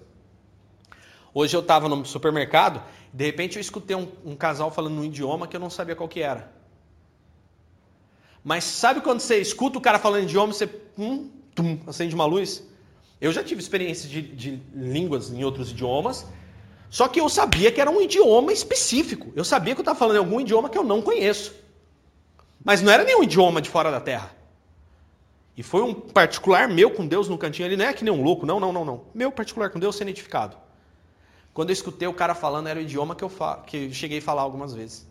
Hoje 1.33 1.57
eu 1.57 1.59
estava 1.59 1.89
no 1.89 2.05
supermercado, 2.05 2.81
de 3.11 3.25
repente 3.25 3.57
eu 3.57 3.61
escutei 3.61 3.97
um, 3.97 4.07
um, 4.23 4.33
casal 4.33 4.71
falando 4.71 4.97
um 4.97 5.03
idioma 5.03 5.45
que 5.45 5.57
eu 5.57 5.59
não 5.59 5.69
sabia 5.69 5.93
qual 5.93 6.07
que 6.07 6.21
era. 6.21 6.49
Mas 8.41 8.63
sabe 8.63 9.01
quando 9.01 9.19
você 9.19 9.39
escuta 9.41 9.77
o 9.77 9.81
cara 9.81 9.99
falando 9.99 10.23
idioma, 10.23 10.53
você 10.53 10.69
hum, 10.97 11.29
tum, 11.53 11.79
acende 11.85 12.15
uma 12.15 12.25
luz? 12.25 12.63
Eu 13.19 13.33
já 13.33 13.43
tive 13.43 13.59
experiência 13.59 14.07
de, 14.07 14.21
de 14.21 14.63
línguas 14.73 15.31
em 15.31 15.43
outros 15.43 15.71
idiomas, 15.71 16.25
só 16.89 17.09
que 17.09 17.19
eu 17.19 17.27
sabia 17.27 17.73
que 17.73 17.81
era 17.81 17.91
um 17.91 17.99
idioma 17.99 18.53
específico. 18.53 19.33
Eu 19.35 19.43
sabia 19.43 19.75
que 19.75 19.81
eu 19.81 19.83
estava 19.83 19.99
falando 19.99 20.15
em 20.15 20.19
algum 20.19 20.39
idioma 20.39 20.69
que 20.69 20.77
eu 20.77 20.83
não 20.85 21.01
conheço. 21.01 21.58
Mas 22.63 22.81
não 22.81 22.91
era 22.91 23.03
nenhum 23.03 23.23
idioma 23.23 23.61
de 23.61 23.69
fora 23.69 23.89
da 23.89 24.01
terra. 24.01 24.35
E 25.55 25.63
foi 25.63 25.81
um 25.81 25.93
particular 25.93 26.69
meu 26.69 26.91
com 26.91 27.05
Deus 27.05 27.27
no 27.27 27.37
cantinho. 27.37 27.67
Ele 27.67 27.75
não 27.77 27.85
é 27.85 27.93
que 27.93 28.03
nem 28.03 28.13
um 28.13 28.23
louco, 28.23 28.45
não, 28.45 28.59
não, 28.59 28.71
não, 28.71 28.85
não. 28.85 29.05
Meu 29.13 29.31
particular 29.31 29.69
com 29.69 29.79
Deus 29.79 29.95
sendo 29.95 30.09
edificado. 30.09 30.55
Quando 31.53 31.69
eu 31.69 31.73
escutei 31.73 32.07
o 32.07 32.13
cara 32.13 32.33
falando, 32.33 32.67
era 32.67 32.79
o 32.79 32.81
idioma 32.81 33.15
que 33.15 33.23
eu, 33.23 33.29
fa... 33.29 33.57
que 33.67 33.87
eu 33.87 33.93
cheguei 33.93 34.19
a 34.19 34.21
falar 34.21 34.41
algumas 34.41 34.73
vezes. 34.73 35.05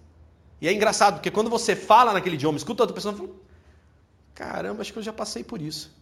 E 0.61 0.67
é 0.67 0.73
engraçado, 0.73 1.15
porque 1.15 1.31
quando 1.31 1.51
você 1.51 1.77
fala 1.77 2.13
naquele 2.13 2.37
idioma, 2.37 2.57
escuta 2.57 2.83
outra 2.83 2.95
pessoa, 2.95 3.15
fala, 3.15 3.29
caramba, 4.35 4.81
acho 4.81 4.93
que 4.93 4.99
eu 4.99 5.03
já 5.03 5.13
passei 5.13 5.45
por 5.45 5.61
isso. 5.61 5.95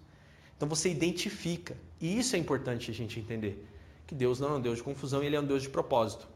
Então 0.57 0.69
você 0.69 0.89
identifica. 0.89 1.77
E 2.01 2.19
isso 2.19 2.37
é 2.37 2.39
importante 2.39 2.91
a 2.91 2.95
gente 2.95 3.19
entender. 3.19 3.67
Que 4.07 4.15
Deus 4.15 4.39
não 4.39 4.51
é 4.51 4.53
um 4.53 4.61
Deus 4.61 4.77
de 4.79 4.85
confusão, 4.85 5.23
Ele 5.23 5.35
é 5.35 5.41
um 5.41 5.45
Deus 5.45 5.63
de 5.63 5.69
propósito. 5.69 6.27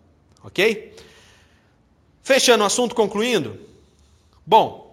Ok? 0.42 0.96
Fechando 2.22 2.64
o 2.64 2.66
assunto, 2.66 2.94
concluindo. 2.94 3.60
Bom, 4.44 4.89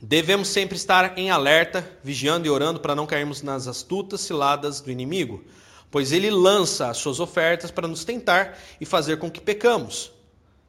devemos 0.00 0.48
sempre 0.48 0.76
estar 0.76 1.18
em 1.18 1.30
alerta, 1.30 1.88
vigiando 2.02 2.46
e 2.46 2.50
orando 2.50 2.80
para 2.80 2.94
não 2.94 3.06
cairmos 3.06 3.42
nas 3.42 3.66
astutas 3.66 4.20
ciladas 4.20 4.80
do 4.80 4.90
inimigo, 4.90 5.44
pois 5.90 6.12
ele 6.12 6.30
lança 6.30 6.88
as 6.88 6.98
suas 6.98 7.20
ofertas 7.20 7.70
para 7.70 7.88
nos 7.88 8.04
tentar 8.04 8.58
e 8.80 8.86
fazer 8.86 9.18
com 9.18 9.30
que 9.30 9.40
pecamos. 9.40 10.12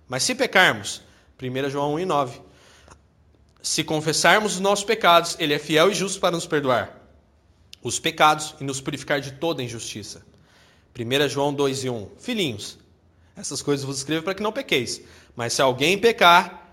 Mas 0.08 0.24
se 0.24 0.34
pecarmos, 0.34 1.02
1 1.42 1.70
João 1.70 1.94
1 1.96 2.00
e 2.00 2.06
9. 2.06 2.42
Se 3.62 3.84
confessarmos 3.84 4.56
os 4.56 4.60
nossos 4.60 4.86
pecados, 4.86 5.36
Ele 5.38 5.54
é 5.54 5.60
fiel 5.60 5.92
e 5.92 5.94
justo 5.94 6.20
para 6.20 6.32
nos 6.32 6.46
perdoar 6.46 7.00
os 7.82 8.00
pecados 8.00 8.56
e 8.60 8.64
nos 8.64 8.82
purificar 8.82 9.22
de 9.22 9.32
toda 9.34 9.64
injustiça. 9.64 10.26
1 10.98 11.30
João 11.30 11.54
2 11.54 11.86
e 11.86 11.90
1. 11.90 12.10
Filhinhos, 12.18 12.78
essas 13.36 13.62
coisas 13.62 13.86
vos 13.86 13.98
escrevo 13.98 14.24
para 14.24 14.36
que 14.36 14.44
não 14.44 14.52
pequeis. 14.52 15.02
Mas 15.36 15.54
se 15.54 15.62
alguém 15.62 15.98
pecar, 15.98 16.69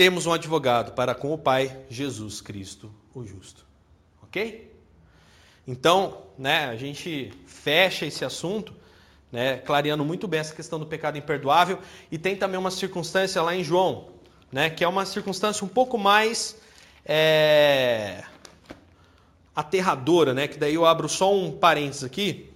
temos 0.00 0.24
um 0.24 0.32
advogado 0.32 0.92
para 0.92 1.14
com 1.14 1.30
o 1.30 1.36
Pai, 1.36 1.76
Jesus 1.90 2.40
Cristo, 2.40 2.90
o 3.14 3.22
justo. 3.22 3.66
Ok? 4.22 4.74
Então, 5.68 6.22
né, 6.38 6.64
a 6.70 6.74
gente 6.74 7.30
fecha 7.44 8.06
esse 8.06 8.24
assunto 8.24 8.72
né, 9.30 9.58
clareando 9.58 10.02
muito 10.02 10.26
bem 10.26 10.40
essa 10.40 10.54
questão 10.54 10.78
do 10.78 10.86
pecado 10.86 11.18
imperdoável. 11.18 11.80
E 12.10 12.16
tem 12.16 12.34
também 12.34 12.58
uma 12.58 12.70
circunstância 12.70 13.42
lá 13.42 13.54
em 13.54 13.62
João, 13.62 14.08
né, 14.50 14.70
que 14.70 14.82
é 14.82 14.88
uma 14.88 15.04
circunstância 15.04 15.66
um 15.66 15.68
pouco 15.68 15.98
mais 15.98 16.56
é, 17.04 18.24
aterradora, 19.54 20.32
né, 20.32 20.48
que 20.48 20.56
daí 20.56 20.76
eu 20.76 20.86
abro 20.86 21.10
só 21.10 21.30
um 21.30 21.52
parênteses 21.52 22.04
aqui, 22.04 22.50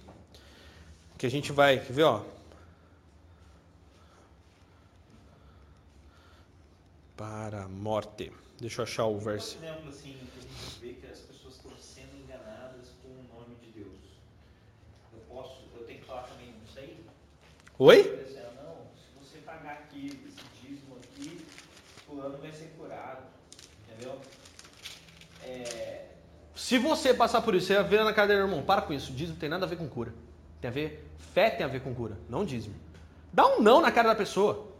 que 1.15 1.27
a 1.27 1.29
gente 1.29 1.51
vai, 1.51 1.77
ver, 1.77 2.05
ó. 2.05 2.21
Para 7.17 7.63
a 7.63 7.67
morte. 7.67 8.31
Deixa 8.59 8.81
eu 8.81 8.83
achar 8.83 9.05
o 9.05 9.17
verso. 9.19 9.57
exemplo 9.57 9.89
assim, 9.89 10.17
que 10.33 10.39
a 10.39 10.41
gente 10.41 10.79
vê 10.81 10.93
que 10.99 11.07
as 11.11 11.19
pessoas 11.19 11.55
estão 11.55 11.71
sendo 11.77 12.15
enganadas 12.21 12.89
com 13.01 13.09
o 13.09 13.39
nome 13.39 13.55
de 13.55 13.71
Deus. 13.71 13.95
Eu 15.13 15.19
posso, 15.29 15.61
eu 15.77 15.85
tenho 15.85 15.99
que 15.99 16.05
falar 16.05 16.23
também 16.23 16.53
isso 16.67 16.77
aí? 16.79 17.05
Oi? 17.79 18.25
Não, 18.63 18.77
se 18.95 19.19
você 19.19 19.37
pagar 19.39 19.73
aqui 19.73 20.07
esse 20.27 20.41
dízimo 20.61 20.97
aqui, 20.97 21.45
fulano 22.05 22.37
vai 22.37 22.51
ser 22.51 22.73
curado. 22.77 23.23
Entendeu? 23.87 24.19
É, 25.43 26.05
Se 26.53 26.77
você 26.77 27.13
passar 27.13 27.41
por 27.41 27.55
isso, 27.55 27.67
você 27.67 27.81
vira 27.83 28.03
na 28.03 28.13
cara 28.13 28.27
dele, 28.27 28.41
irmão, 28.41 28.63
para 28.63 28.81
com 28.81 28.93
isso. 28.93 29.13
Dízimo 29.13 29.37
tem 29.37 29.47
nada 29.49 29.65
a 29.65 29.69
ver 29.69 29.77
com 29.77 29.87
cura. 29.87 30.13
Tem 30.59 30.69
a 30.69 30.73
ver, 30.73 31.05
fé 31.33 31.49
tem 31.49 31.65
a 31.65 31.69
ver 31.69 31.81
com 31.81 31.93
cura, 31.93 32.17
não 32.29 32.43
dízimo. 32.43 32.75
Dá 33.31 33.45
um 33.47 33.61
não 33.61 33.81
na 33.81 33.91
cara 33.91 34.09
da 34.09 34.15
pessoa. 34.15 34.74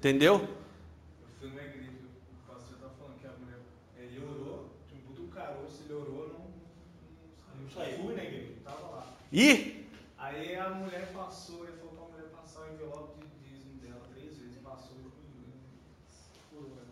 Entendeu? 0.00 0.36
Eu 0.40 1.28
fui 1.38 1.48
numa 1.50 1.60
igreja, 1.60 1.90
o 1.92 2.50
pastor 2.50 2.74
estava 2.76 2.94
falando 2.94 3.18
que 3.20 3.26
a 3.26 3.32
mulher, 3.32 3.58
ele 3.98 4.18
orou, 4.24 4.70
tinha 4.88 4.98
um 5.02 5.04
puto 5.04 5.24
caroço, 5.28 5.82
ele 5.84 5.92
orou, 5.92 6.28
não, 6.28 7.60
não 7.62 7.68
saiu. 7.70 7.98
Fui 7.98 8.14
na 8.16 8.24
igreja, 8.24 8.54
tava 8.64 8.80
lá. 8.96 9.06
E 9.30 9.86
Aí 10.16 10.54
a 10.56 10.70
mulher 10.70 11.12
passou, 11.12 11.64
ele 11.66 11.76
falou 11.76 11.94
pra 11.96 12.16
mulher 12.16 12.30
passar 12.30 12.62
o 12.62 12.72
envelope 12.74 13.20
de 13.26 13.48
dízimo 13.50 13.78
dela 13.80 14.00
três 14.14 14.38
vezes, 14.38 14.56
passou 14.64 14.96
e 14.96 16.54
curou. 16.54 16.72
ela. 16.78 16.86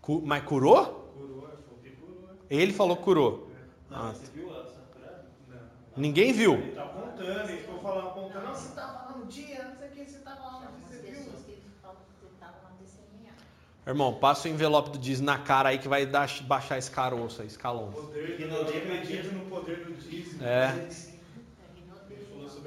cu- 0.00 0.22
mas 0.24 0.44
curou? 0.44 0.84
Curou, 1.16 1.48
ele 1.48 1.62
falou 1.62 1.78
que 1.82 1.90
curou. 1.90 2.30
Ele 2.48 2.72
falou 2.72 2.96
que 2.96 3.02
curou. 3.02 3.50
não, 3.90 3.98
Ah. 4.08 4.12
você 4.12 4.30
viu 4.32 4.48
ela 4.54 4.64
curada? 4.94 5.24
Não. 5.48 5.58
Ninguém 5.96 6.32
viu. 6.32 6.54
Ele 6.54 6.72
tá 6.76 6.86
contando, 6.86 7.48
ele 7.50 7.60
ficou 7.60 7.80
falando, 7.80 8.14
contando, 8.14 8.44
não, 8.44 8.54
você 8.54 8.72
tava 8.74 8.92
lá 9.10 9.18
no 9.18 9.26
dia, 9.26 9.64
não 9.64 9.76
sei 9.76 9.88
o 9.88 9.90
que, 9.92 10.04
você 10.10 10.18
tava 10.20 10.40
lá 10.44 10.60
no 10.60 10.60
dia, 10.78 10.88
você 10.88 10.96
viu? 11.06 11.22
pessoas 11.24 11.44
que 11.44 11.62
falam 11.80 11.96
que 12.20 12.26
estavam 12.34 12.62
lá 12.64 12.70
testemunhar. 12.80 13.36
Irmão, 13.84 14.14
passa 14.14 14.46
o 14.46 14.50
envelope 14.50 14.90
do 14.90 14.98
dízimo 14.98 15.26
na 15.26 15.38
cara 15.38 15.70
aí 15.70 15.78
que 15.78 15.88
vai 15.88 16.06
dar, 16.06 16.28
baixar 16.42 16.78
esse 16.78 16.90
caroço 16.90 17.42
aí, 17.42 17.48
escalão. 17.48 17.90
Poder 17.90 18.36
Que 18.36 18.44
não 18.44 18.60
acredito 18.60 19.32
no 19.32 19.40
poder 19.46 19.84
do 19.84 19.92
dízimo. 19.94 20.44
É. 20.44 20.88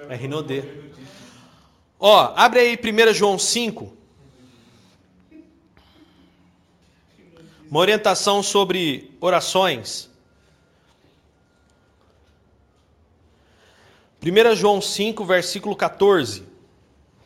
É 0.10 0.16
Rinodê. 0.16 0.64
Ó, 1.98 2.34
abre 2.36 2.60
aí 2.60 2.78
1 2.78 3.14
João 3.14 3.40
5. 3.40 3.96
Uma 7.72 7.80
orientação 7.80 8.44
sobre 8.44 9.16
orações. 9.22 10.10
1 14.22 14.56
João 14.56 14.82
5, 14.82 15.24
versículo 15.24 15.76
14. 15.76 16.44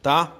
Tá? 0.01 0.38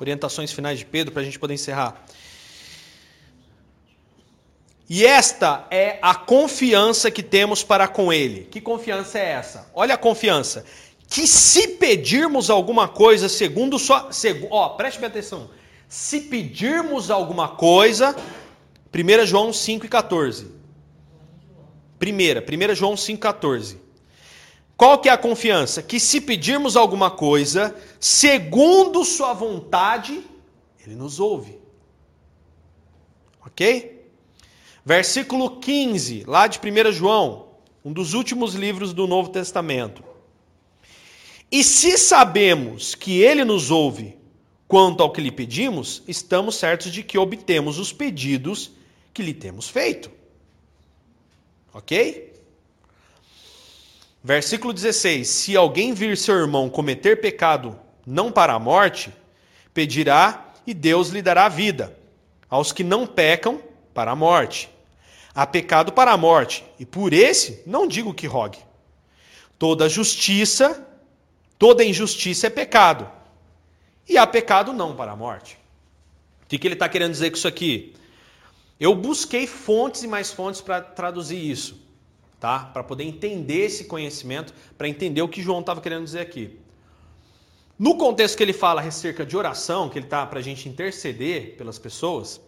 Orientações 0.00 0.50
finais 0.50 0.78
de 0.78 0.84
Pedro 0.86 1.12
para 1.12 1.22
a 1.22 1.24
gente 1.24 1.38
poder 1.38 1.54
encerrar. 1.54 2.04
E 4.88 5.06
esta 5.06 5.66
é 5.70 5.98
a 6.02 6.14
confiança 6.14 7.10
que 7.10 7.22
temos 7.22 7.62
para 7.62 7.86
com 7.86 8.12
Ele. 8.12 8.48
Que 8.50 8.60
confiança 8.60 9.18
é 9.18 9.30
essa? 9.30 9.70
Olha 9.72 9.94
a 9.94 9.98
confiança. 9.98 10.64
Que 11.06 11.26
se 11.26 11.68
pedirmos 11.68 12.50
alguma 12.50 12.88
coisa 12.88 13.28
segundo 13.28 13.78
sua. 13.78 14.10
Segu, 14.12 14.48
ó, 14.50 14.70
preste 14.70 14.98
bem 14.98 15.08
atenção. 15.08 15.50
Se 15.88 16.22
pedirmos 16.22 17.10
alguma 17.10 17.48
coisa. 17.48 18.16
1 18.92 19.26
João 19.26 19.52
5 19.52 19.86
e 19.86 19.88
14. 19.88 20.60
Primeira, 22.00 22.42
1 22.42 22.74
João 22.74 22.96
5, 22.96 23.20
14. 23.20 23.89
Qual 24.80 24.98
que 24.98 25.10
é 25.10 25.12
a 25.12 25.18
confiança? 25.18 25.82
Que 25.82 26.00
se 26.00 26.22
pedirmos 26.22 26.74
alguma 26.74 27.10
coisa, 27.10 27.76
segundo 28.00 29.04
sua 29.04 29.34
vontade, 29.34 30.24
Ele 30.82 30.94
nos 30.94 31.20
ouve. 31.20 31.58
Ok? 33.44 34.08
Versículo 34.82 35.60
15, 35.60 36.24
lá 36.26 36.46
de 36.46 36.58
1 36.58 36.92
João, 36.92 37.48
um 37.84 37.92
dos 37.92 38.14
últimos 38.14 38.54
livros 38.54 38.94
do 38.94 39.06
Novo 39.06 39.28
Testamento. 39.28 40.02
E 41.52 41.62
se 41.62 41.98
sabemos 41.98 42.94
que 42.94 43.20
ele 43.20 43.44
nos 43.44 43.70
ouve 43.70 44.16
quanto 44.66 45.02
ao 45.02 45.12
que 45.12 45.20
lhe 45.20 45.30
pedimos, 45.30 46.02
estamos 46.08 46.54
certos 46.54 46.90
de 46.90 47.02
que 47.02 47.18
obtemos 47.18 47.78
os 47.78 47.92
pedidos 47.92 48.72
que 49.12 49.22
lhe 49.22 49.34
temos 49.34 49.68
feito. 49.68 50.10
Ok? 51.74 52.29
Versículo 54.22 54.72
16: 54.72 55.26
Se 55.26 55.56
alguém 55.56 55.94
vir 55.94 56.16
seu 56.16 56.34
irmão 56.36 56.68
cometer 56.68 57.20
pecado 57.20 57.78
não 58.06 58.30
para 58.30 58.52
a 58.52 58.58
morte, 58.58 59.12
pedirá 59.72 60.52
e 60.66 60.74
Deus 60.74 61.08
lhe 61.08 61.22
dará 61.22 61.48
vida. 61.48 61.96
Aos 62.48 62.72
que 62.72 62.84
não 62.84 63.06
pecam, 63.06 63.62
para 63.94 64.10
a 64.10 64.16
morte. 64.16 64.68
Há 65.34 65.46
pecado 65.46 65.92
para 65.92 66.12
a 66.12 66.16
morte, 66.16 66.64
e 66.78 66.84
por 66.84 67.12
esse 67.12 67.62
não 67.66 67.86
digo 67.86 68.14
que 68.14 68.26
rogue. 68.26 68.58
Toda 69.58 69.88
justiça, 69.88 70.86
toda 71.58 71.84
injustiça 71.84 72.46
é 72.46 72.50
pecado. 72.50 73.08
E 74.08 74.18
há 74.18 74.26
pecado 74.26 74.72
não 74.72 74.96
para 74.96 75.12
a 75.12 75.16
morte. 75.16 75.56
O 76.42 76.46
que, 76.46 76.58
que 76.58 76.66
ele 76.66 76.74
está 76.74 76.88
querendo 76.88 77.12
dizer 77.12 77.30
com 77.30 77.36
isso 77.36 77.46
aqui? 77.46 77.94
Eu 78.78 78.94
busquei 78.94 79.46
fontes 79.46 80.02
e 80.02 80.08
mais 80.08 80.32
fontes 80.32 80.60
para 80.60 80.80
traduzir 80.80 81.38
isso, 81.38 81.78
tá? 82.40 82.60
Para 82.60 82.82
poder 82.82 83.04
entender 83.04 83.66
esse 83.66 83.84
conhecimento, 83.84 84.54
para 84.76 84.88
entender 84.88 85.20
o 85.20 85.28
que 85.28 85.42
João 85.42 85.60
estava 85.60 85.80
querendo 85.80 86.04
dizer 86.04 86.20
aqui. 86.20 86.58
No 87.78 87.96
contexto 87.96 88.36
que 88.36 88.42
ele 88.42 88.52
fala 88.52 88.80
acerca 88.80 89.24
de 89.24 89.36
oração, 89.36 89.88
que 89.88 89.98
ele 89.98 90.06
está 90.06 90.26
para 90.26 90.38
a 90.38 90.42
gente 90.42 90.68
interceder 90.68 91.56
pelas 91.56 91.78
pessoas, 91.78 92.40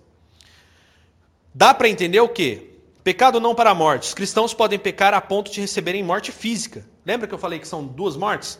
dá 1.55 1.72
para 1.72 1.88
entender 1.88 2.20
o 2.20 2.28
quê? 2.28 2.70
Pecado 3.05 3.38
não 3.40 3.55
para 3.55 3.70
a 3.70 3.74
morte. 3.74 4.09
Os 4.09 4.14
cristãos 4.14 4.55
podem 4.55 4.78
pecar 4.78 5.12
a 5.12 5.20
ponto 5.20 5.51
de 5.51 5.61
receberem 5.61 6.03
morte 6.03 6.32
física. 6.32 6.86
Lembra 7.05 7.26
que 7.26 7.34
eu 7.34 7.38
falei 7.38 7.59
que 7.59 7.68
são 7.68 7.84
duas 7.84 8.16
mortes? 8.16 8.59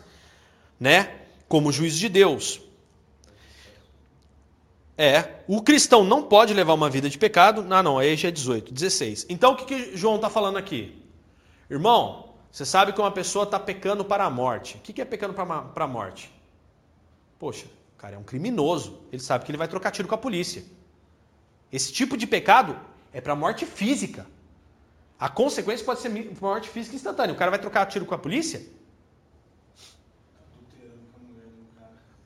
Né? 0.79 1.11
Como 1.47 1.71
juízo 1.71 1.99
de 1.99 2.09
Deus. 2.09 2.61
É, 4.97 5.41
o 5.47 5.61
cristão 5.61 6.03
não 6.03 6.23
pode 6.23 6.53
levar 6.53 6.73
uma 6.73 6.89
vida 6.89 7.09
de 7.09 7.17
pecado. 7.17 7.63
Não, 7.63 7.81
não, 7.81 7.99
aí 7.99 8.15
já 8.15 8.27
é 8.27 8.31
18, 8.31 8.73
16. 8.73 9.27
Então 9.29 9.53
o 9.53 9.55
que, 9.55 9.65
que 9.65 9.97
João 9.97 10.17
está 10.17 10.29
falando 10.29 10.57
aqui? 10.57 11.02
Irmão, 11.69 12.33
você 12.51 12.65
sabe 12.65 12.93
que 12.93 12.99
uma 12.99 13.11
pessoa 13.11 13.45
está 13.45 13.59
pecando 13.59 14.05
para 14.05 14.25
a 14.25 14.29
morte. 14.29 14.77
O 14.77 14.79
que, 14.79 15.01
é 15.01 15.05
pecando 15.05 15.33
para 15.33 15.83
a 15.83 15.87
morte? 15.87 16.31
Poxa, 17.39 17.65
o 17.95 17.97
cara 17.97 18.15
é 18.15 18.17
um 18.17 18.23
criminoso. 18.23 19.01
Ele 19.11 19.21
sabe 19.21 19.43
que 19.43 19.51
ele 19.51 19.57
vai 19.57 19.67
trocar 19.67 19.91
tiro 19.91 20.07
com 20.07 20.15
a 20.15 20.17
polícia. 20.17 20.63
Esse 21.71 21.91
tipo 21.91 22.15
de 22.15 22.27
pecado 22.27 22.79
é 23.11 23.19
para 23.19 23.33
a 23.33 23.35
morte 23.35 23.65
física. 23.65 24.27
A 25.19 25.29
consequência 25.29 25.85
pode 25.85 26.01
ser 26.01 26.09
morte 26.39 26.69
física 26.69 26.95
instantânea. 26.95 27.33
O 27.33 27.37
cara 27.37 27.49
vai 27.49 27.59
trocar 27.59 27.85
tiro 27.87 28.05
com 28.05 28.13
a 28.13 28.19
polícia? 28.19 28.61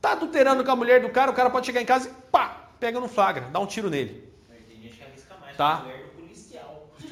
Tá 0.02 0.12
adulterando 0.12 0.64
com 0.64 0.72
a 0.72 0.76
mulher 0.76 1.02
do 1.02 1.10
cara, 1.10 1.32
o 1.32 1.34
cara 1.34 1.50
pode 1.50 1.66
chegar 1.66 1.82
em 1.82 1.86
casa 1.86 2.10
e 2.10 2.14
pá, 2.32 2.70
pega 2.80 3.00
no 3.00 3.08
flagra, 3.08 3.50
dá 3.50 3.60
um 3.60 3.66
tiro 3.66 3.90
nele. 3.90 4.32
Tem 4.68 4.82
gente 4.82 4.98
que 4.98 5.04
arrisca 5.04 5.36
mais 5.38 5.58
tá? 5.58 5.86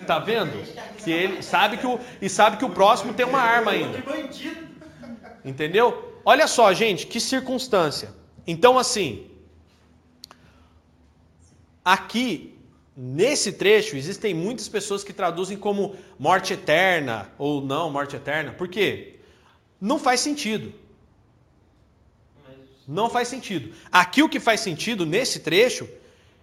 Tá 0.06 0.20
vendo? 0.20 0.64
Que 0.98 1.12
ele 1.12 1.42
sabe 1.42 1.78
que 1.78 1.88
o 1.88 2.00
e 2.22 2.30
sabe 2.30 2.58
que 2.58 2.66
o 2.66 2.70
próximo 2.70 3.14
tem 3.14 3.26
uma 3.26 3.40
arma 3.40 3.72
ainda. 3.72 4.04
Entendeu? 5.44 6.22
Olha 6.24 6.48
só, 6.48 6.74
gente, 6.74 7.08
que 7.08 7.20
circunstância. 7.20 8.10
Então 8.46 8.78
assim, 8.78 9.30
aqui 11.84 12.58
nesse 12.96 13.54
trecho 13.54 13.96
existem 13.96 14.34
muitas 14.34 14.68
pessoas 14.68 15.04
que 15.04 15.14
traduzem 15.14 15.58
como 15.58 15.96
morte 16.18 16.54
eterna 16.54 17.32
ou 17.38 17.62
não 17.62 17.92
morte 17.92 18.16
eterna. 18.16 18.52
Por 18.52 18.68
quê? 18.68 19.20
Não 19.80 20.00
faz 20.00 20.20
sentido. 20.20 20.74
Não 22.88 23.10
faz 23.10 23.28
sentido. 23.28 23.74
Aqui 23.92 24.22
o 24.22 24.30
que 24.30 24.40
faz 24.40 24.62
sentido 24.62 25.06
nesse 25.06 25.40
trecho 25.40 25.88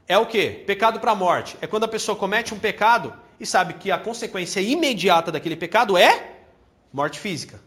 é 0.09 0.19
o 0.19 0.27
que? 0.27 0.51
Pecado 0.67 1.01
para 1.01 1.13
a 1.13 1.15
morte. 1.15 1.57
É 1.61 1.67
quando 1.67 1.85
a 1.85 1.89
pessoa 1.89 2.17
comete 2.17 2.53
um 2.53 2.59
pecado 2.59 3.15
e 3.43 3.47
sabe 3.47 3.75
que 3.75 3.91
a 3.91 3.99
consequência 3.99 4.61
imediata 4.61 5.33
daquele 5.33 5.57
pecado 5.57 5.99
é 5.99 6.45
morte 6.93 7.19
física. 7.19 7.61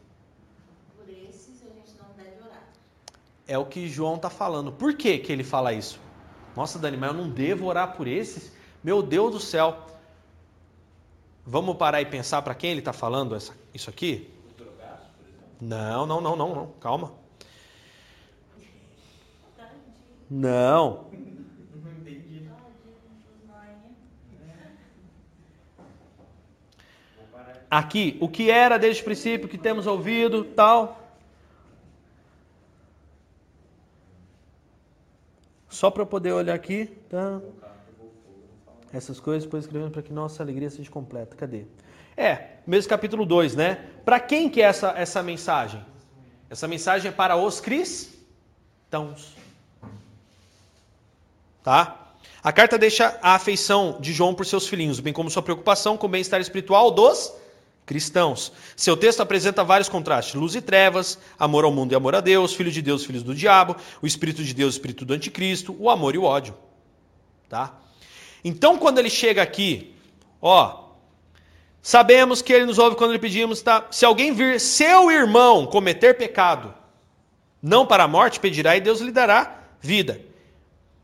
Por 0.95 1.09
esses 1.09 1.61
a 1.63 1.65
gente 1.65 1.97
não 1.99 2.15
deve 2.15 2.41
orar. 2.41 2.63
É 3.45 3.57
o 3.57 3.65
que 3.65 3.89
João 3.89 4.15
está 4.15 4.29
falando. 4.29 4.71
Por 4.71 4.95
que, 4.95 5.17
que 5.17 5.33
ele 5.33 5.43
fala 5.43 5.73
isso? 5.73 5.99
Nossa, 6.55 6.79
Dani, 6.79 6.95
mas 6.95 7.11
eu 7.11 7.17
não 7.17 7.29
devo 7.29 7.65
orar 7.65 7.93
por 7.97 8.07
esses? 8.07 8.53
Meu 8.81 9.03
Deus 9.03 9.33
do 9.33 9.39
céu. 9.41 9.85
Vamos 11.45 11.75
parar 11.75 12.01
e 12.01 12.05
pensar 12.05 12.41
para 12.41 12.55
quem 12.55 12.71
ele 12.71 12.79
está 12.79 12.93
falando 12.93 13.35
essa, 13.35 13.53
isso 13.73 13.89
aqui? 13.89 14.31
Não, 15.59 16.05
não, 16.05 16.21
não, 16.21 16.37
não, 16.37 16.55
não. 16.55 16.67
Calma. 16.79 17.11
Não. 20.29 21.07
Aqui, 27.75 28.17
o 28.21 28.29
que 28.29 28.49
era 28.49 28.79
desde 28.79 29.01
o 29.01 29.03
princípio, 29.03 29.49
que 29.49 29.57
temos 29.57 29.85
ouvido, 29.85 30.45
tal. 30.45 30.97
Só 35.67 35.91
para 35.91 36.05
poder 36.05 36.31
olhar 36.31 36.53
aqui, 36.53 36.85
tá? 37.09 37.41
Essas 38.93 39.19
coisas, 39.19 39.43
depois 39.43 39.65
escrevendo 39.65 39.91
para 39.91 40.01
que 40.01 40.13
nossa 40.13 40.41
alegria 40.41 40.69
seja 40.69 40.89
completa. 40.89 41.35
Cadê? 41.35 41.65
É, 42.15 42.59
mesmo 42.65 42.89
capítulo 42.89 43.25
2, 43.25 43.55
né? 43.57 43.89
Para 44.05 44.21
quem 44.21 44.49
que 44.49 44.61
é 44.61 44.65
essa, 44.67 44.93
essa 44.95 45.21
mensagem? 45.21 45.85
Essa 46.49 46.69
mensagem 46.69 47.09
é 47.09 47.13
para 47.13 47.35
os 47.35 47.59
cristãos. 47.59 49.35
Tá? 51.61 52.13
A 52.41 52.53
carta 52.53 52.77
deixa 52.77 53.19
a 53.21 53.35
afeição 53.35 53.97
de 53.99 54.13
João 54.13 54.33
por 54.33 54.45
seus 54.45 54.65
filhinhos, 54.65 55.01
bem 55.01 55.11
como 55.11 55.29
sua 55.29 55.43
preocupação 55.43 55.97
com 55.97 56.07
o 56.07 56.09
bem-estar 56.09 56.39
espiritual 56.39 56.89
dos 56.89 57.43
cristãos. 57.85 58.51
Seu 58.75 58.97
texto 58.97 59.21
apresenta 59.21 59.63
vários 59.63 59.87
contrastes: 59.87 60.35
luz 60.35 60.55
e 60.55 60.61
trevas, 60.61 61.19
amor 61.37 61.63
ao 61.63 61.71
mundo 61.71 61.91
e 61.91 61.95
amor 61.95 62.15
a 62.15 62.21
Deus, 62.21 62.53
filho 62.53 62.71
de 62.71 62.81
Deus, 62.81 63.05
filhos 63.05 63.23
do 63.23 63.35
diabo, 63.35 63.75
o 64.01 64.07
espírito 64.07 64.43
de 64.43 64.53
Deus, 64.53 64.75
espírito 64.75 65.05
do 65.05 65.13
anticristo, 65.13 65.75
o 65.79 65.89
amor 65.89 66.15
e 66.15 66.17
o 66.17 66.23
ódio. 66.23 66.55
Tá? 67.47 67.73
Então, 68.43 68.77
quando 68.77 68.99
ele 68.99 69.09
chega 69.09 69.41
aqui, 69.41 69.95
ó, 70.41 70.85
sabemos 71.81 72.41
que 72.41 72.53
ele 72.53 72.65
nos 72.65 72.77
ouve 72.77 72.95
quando 72.95 73.11
lhe 73.11 73.19
pedimos, 73.19 73.61
tá? 73.61 73.87
Se 73.91 74.05
alguém 74.05 74.33
vir 74.33 74.59
seu 74.59 75.11
irmão 75.11 75.65
cometer 75.65 76.17
pecado, 76.17 76.73
não 77.61 77.85
para 77.85 78.03
a 78.03 78.07
morte, 78.07 78.39
pedirá 78.39 78.75
e 78.75 78.81
Deus 78.81 78.99
lhe 78.99 79.11
dará 79.11 79.63
vida. 79.79 80.21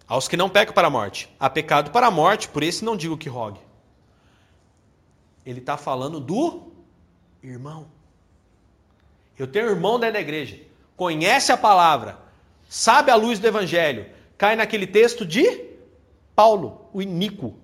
Aos 0.08 0.28
que 0.28 0.36
não 0.36 0.50
pecam 0.50 0.74
para 0.74 0.88
a 0.88 0.92
morte. 0.92 1.30
Há 1.40 1.50
pecado 1.50 1.90
para 1.92 2.08
a 2.08 2.12
morte, 2.12 2.50
por 2.50 2.62
esse 2.64 2.84
não 2.84 2.98
digo 2.98 3.18
que 3.18 3.30
rogue. 3.30 3.60
Ele 5.46 5.60
está 5.60 5.78
falando 5.78 6.20
do 6.20 6.71
irmão. 7.44 7.88
Eu 9.38 9.48
tenho 9.48 9.68
um 9.68 9.70
irmão 9.72 10.00
dentro 10.00 10.14
da 10.14 10.22
igreja, 10.22 10.60
conhece 10.96 11.52
a 11.52 11.58
palavra, 11.58 12.20
sabe 12.70 13.10
a 13.10 13.16
luz 13.16 13.40
do 13.40 13.48
evangelho, 13.48 14.06
cai 14.38 14.56
naquele 14.56 14.86
texto 14.86 15.26
de 15.26 15.72
Paulo, 16.36 16.90
o 16.94 17.02
iníquo. 17.02 17.56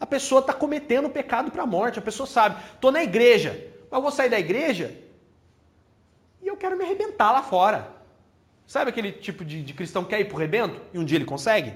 A 0.00 0.06
pessoa 0.06 0.40
está 0.40 0.52
cometendo 0.52 1.10
pecado 1.10 1.50
para 1.50 1.64
a 1.64 1.66
morte, 1.66 1.98
a 1.98 2.02
pessoa 2.02 2.26
sabe, 2.26 2.62
estou 2.74 2.90
na 2.90 3.02
igreja, 3.02 3.50
mas 3.90 3.98
eu 3.98 4.02
vou 4.02 4.10
sair 4.10 4.30
da 4.30 4.38
igreja 4.38 4.96
e 6.40 6.46
eu 6.46 6.56
quero 6.56 6.76
me 6.76 6.84
arrebentar 6.84 7.32
lá 7.32 7.42
fora. 7.42 7.90
Sabe 8.66 8.90
aquele 8.90 9.12
tipo 9.12 9.44
de, 9.44 9.62
de 9.62 9.72
cristão 9.72 10.04
que 10.04 10.10
quer 10.10 10.20
ir 10.20 10.26
para 10.26 10.36
o 10.36 10.38
rebento 10.38 10.80
e 10.92 10.98
um 10.98 11.04
dia 11.04 11.16
ele 11.16 11.24
consegue? 11.24 11.74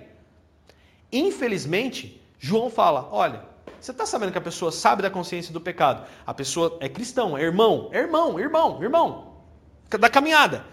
Infelizmente, 1.10 2.20
João 2.38 2.70
fala: 2.70 3.08
olha, 3.10 3.44
você 3.82 3.90
está 3.90 4.06
sabendo 4.06 4.30
que 4.30 4.38
a 4.38 4.42
pessoa 4.42 4.70
sabe 4.70 5.02
da 5.02 5.10
consciência 5.10 5.52
do 5.52 5.60
pecado. 5.60 6.06
A 6.24 6.32
pessoa 6.32 6.78
é 6.80 6.88
cristão, 6.88 7.36
é 7.36 7.42
irmão, 7.42 7.88
é 7.92 7.98
irmão, 7.98 8.38
irmão, 8.38 8.80
irmão, 8.80 9.32
da 9.98 10.08
caminhada. 10.08 10.64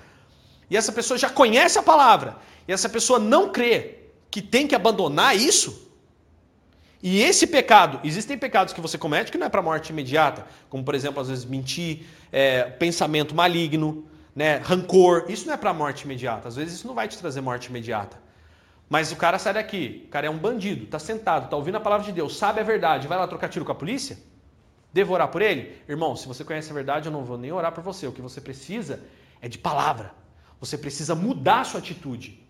E 0.70 0.78
essa 0.78 0.92
pessoa 0.92 1.18
já 1.18 1.28
conhece 1.28 1.80
a 1.80 1.84
palavra. 1.84 2.38
E 2.68 2.72
essa 2.72 2.88
pessoa 2.88 3.18
não 3.18 3.50
crê 3.50 4.12
que 4.30 4.44
tem 4.44 4.68
que 4.68 4.76
abandonar 4.76 5.36
isso. 5.36 5.90
E 7.02 7.20
esse 7.22 7.48
pecado, 7.48 8.00
existem 8.04 8.38
pecados 8.38 8.74
que 8.74 8.82
você 8.82 8.96
comete 8.96 9.32
que 9.32 9.40
não 9.40 9.48
é 9.48 9.50
para 9.50 9.62
morte 9.62 9.90
imediata, 9.90 10.46
como 10.70 10.84
por 10.84 10.94
exemplo, 10.94 11.20
às 11.20 11.30
vezes 11.30 11.46
mentir, 11.46 12.06
é, 12.32 12.64
pensamento 12.64 13.34
maligno, 13.34 14.06
né, 14.36 14.58
rancor, 14.58 15.26
isso 15.30 15.48
não 15.48 15.56
é 15.56 15.58
para 15.58 15.74
morte 15.74 16.04
imediata. 16.04 16.48
Às 16.48 16.58
vezes 16.58 16.76
isso 16.76 16.88
não 16.88 16.94
vai 16.94 17.08
te 17.08 17.18
trazer 17.18 17.42
morte 17.42 17.70
imediata. 17.70 18.22
Mas 18.90 19.12
o 19.12 19.16
cara 19.16 19.38
sai 19.38 19.54
daqui, 19.54 20.04
o 20.08 20.10
cara 20.10 20.26
é 20.26 20.30
um 20.30 20.38
bandido, 20.38 20.86
está 20.86 20.98
sentado, 20.98 21.46
está 21.46 21.56
ouvindo 21.56 21.76
a 21.76 21.80
palavra 21.80 22.06
de 22.06 22.12
Deus, 22.12 22.36
sabe 22.38 22.60
a 22.60 22.64
verdade, 22.64 23.08
vai 23.08 23.18
lá 23.18 23.28
trocar 23.28 23.48
tiro 23.48 23.64
com 23.64 23.72
a 23.72 23.76
polícia? 23.76 24.18
Devo 24.92 25.14
orar 25.14 25.28
por 25.28 25.42
ele? 25.42 25.80
Irmão, 25.88 26.16
se 26.16 26.28
você 26.28 26.44
conhece 26.44 26.72
a 26.72 26.74
verdade, 26.74 27.08
eu 27.08 27.12
não 27.12 27.24
vou 27.24 27.38
nem 27.38 27.52
orar 27.52 27.72
por 27.72 27.84
você. 27.84 28.08
O 28.08 28.12
que 28.12 28.22
você 28.22 28.42
precisa 28.42 29.00
é 29.40 29.48
de 29.48 29.58
palavra. 29.58 30.12
Você 30.60 30.78
precisa 30.78 31.14
mudar 31.14 31.62
a 31.62 31.64
sua 31.64 31.80
atitude. 31.80 32.44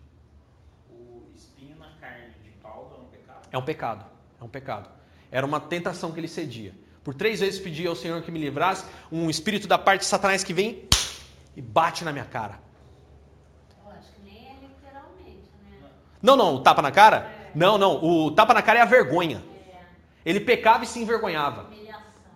O 0.90 1.22
espinho 1.36 1.76
na 1.78 1.90
carne 2.00 2.32
de 2.42 2.50
Paulo 2.62 2.96
é 2.96 2.98
um 2.98 3.04
pecado? 3.10 3.48
É 3.52 3.58
um 3.58 3.62
pecado. 3.62 4.04
É 4.40 4.44
um 4.44 4.48
pecado. 4.48 4.90
Era 5.30 5.46
uma 5.46 5.60
tentação 5.60 6.12
que 6.12 6.18
ele 6.18 6.28
cedia. 6.28 6.74
Por 7.04 7.14
três 7.14 7.40
vezes 7.40 7.60
pedi 7.60 7.86
ao 7.86 7.94
Senhor 7.94 8.22
que 8.22 8.30
me 8.30 8.38
livrasse 8.38 8.84
um 9.12 9.28
espírito 9.30 9.68
da 9.68 9.78
parte 9.78 10.00
de 10.00 10.06
Satanás 10.06 10.42
que 10.42 10.52
vem 10.52 10.88
e 11.54 11.62
bate 11.62 12.04
na 12.04 12.12
minha 12.12 12.24
cara. 12.24 12.58
Eu 13.84 13.90
acho 13.92 14.12
que 14.12 14.22
nem 14.22 14.48
é 14.48 14.54
literalmente, 14.60 15.50
né? 15.68 15.88
Não, 16.22 16.36
não, 16.36 16.56
o 16.56 16.60
tapa 16.60 16.82
na 16.82 16.90
cara? 16.90 17.30
Não, 17.54 17.78
não, 17.78 18.02
o 18.04 18.30
tapa 18.30 18.54
na 18.54 18.62
cara 18.62 18.78
é 18.78 18.82
a 18.82 18.86
vergonha. 18.86 19.42
Ele 20.24 20.40
pecava 20.40 20.84
e 20.84 20.86
se 20.86 21.00
envergonhava. 21.00 21.70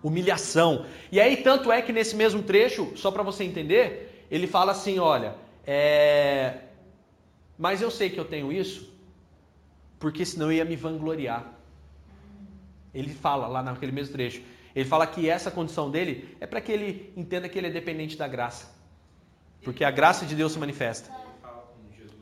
Humilhação. 0.01 0.85
E 1.11 1.19
aí, 1.19 1.37
tanto 1.37 1.71
é 1.71 1.81
que 1.81 1.91
nesse 1.91 2.15
mesmo 2.15 2.43
trecho, 2.43 2.93
só 2.95 3.11
para 3.11 3.23
você 3.23 3.43
entender, 3.43 4.25
ele 4.29 4.47
fala 4.47 4.71
assim: 4.71 4.99
olha, 4.99 5.35
é... 5.65 6.59
mas 7.57 7.81
eu 7.81 7.89
sei 7.89 8.09
que 8.09 8.19
eu 8.19 8.25
tenho 8.25 8.51
isso, 8.51 8.93
porque 9.99 10.25
senão 10.25 10.47
eu 10.47 10.57
ia 10.57 10.65
me 10.65 10.75
vangloriar. 10.75 11.53
Ele 12.93 13.13
fala 13.13 13.47
lá 13.47 13.61
naquele 13.61 13.91
mesmo 13.91 14.13
trecho. 14.13 14.41
Ele 14.75 14.85
fala 14.85 15.07
que 15.07 15.29
essa 15.29 15.49
condição 15.49 15.89
dele 15.89 16.35
é 16.39 16.45
para 16.45 16.61
que 16.61 16.71
ele 16.71 17.13
entenda 17.15 17.47
que 17.47 17.57
ele 17.57 17.67
é 17.67 17.71
dependente 17.71 18.17
da 18.17 18.27
graça. 18.27 18.73
Porque 19.63 19.83
a 19.83 19.91
graça 19.91 20.25
de 20.25 20.35
Deus 20.35 20.51
se 20.51 20.59
manifesta. 20.59 21.09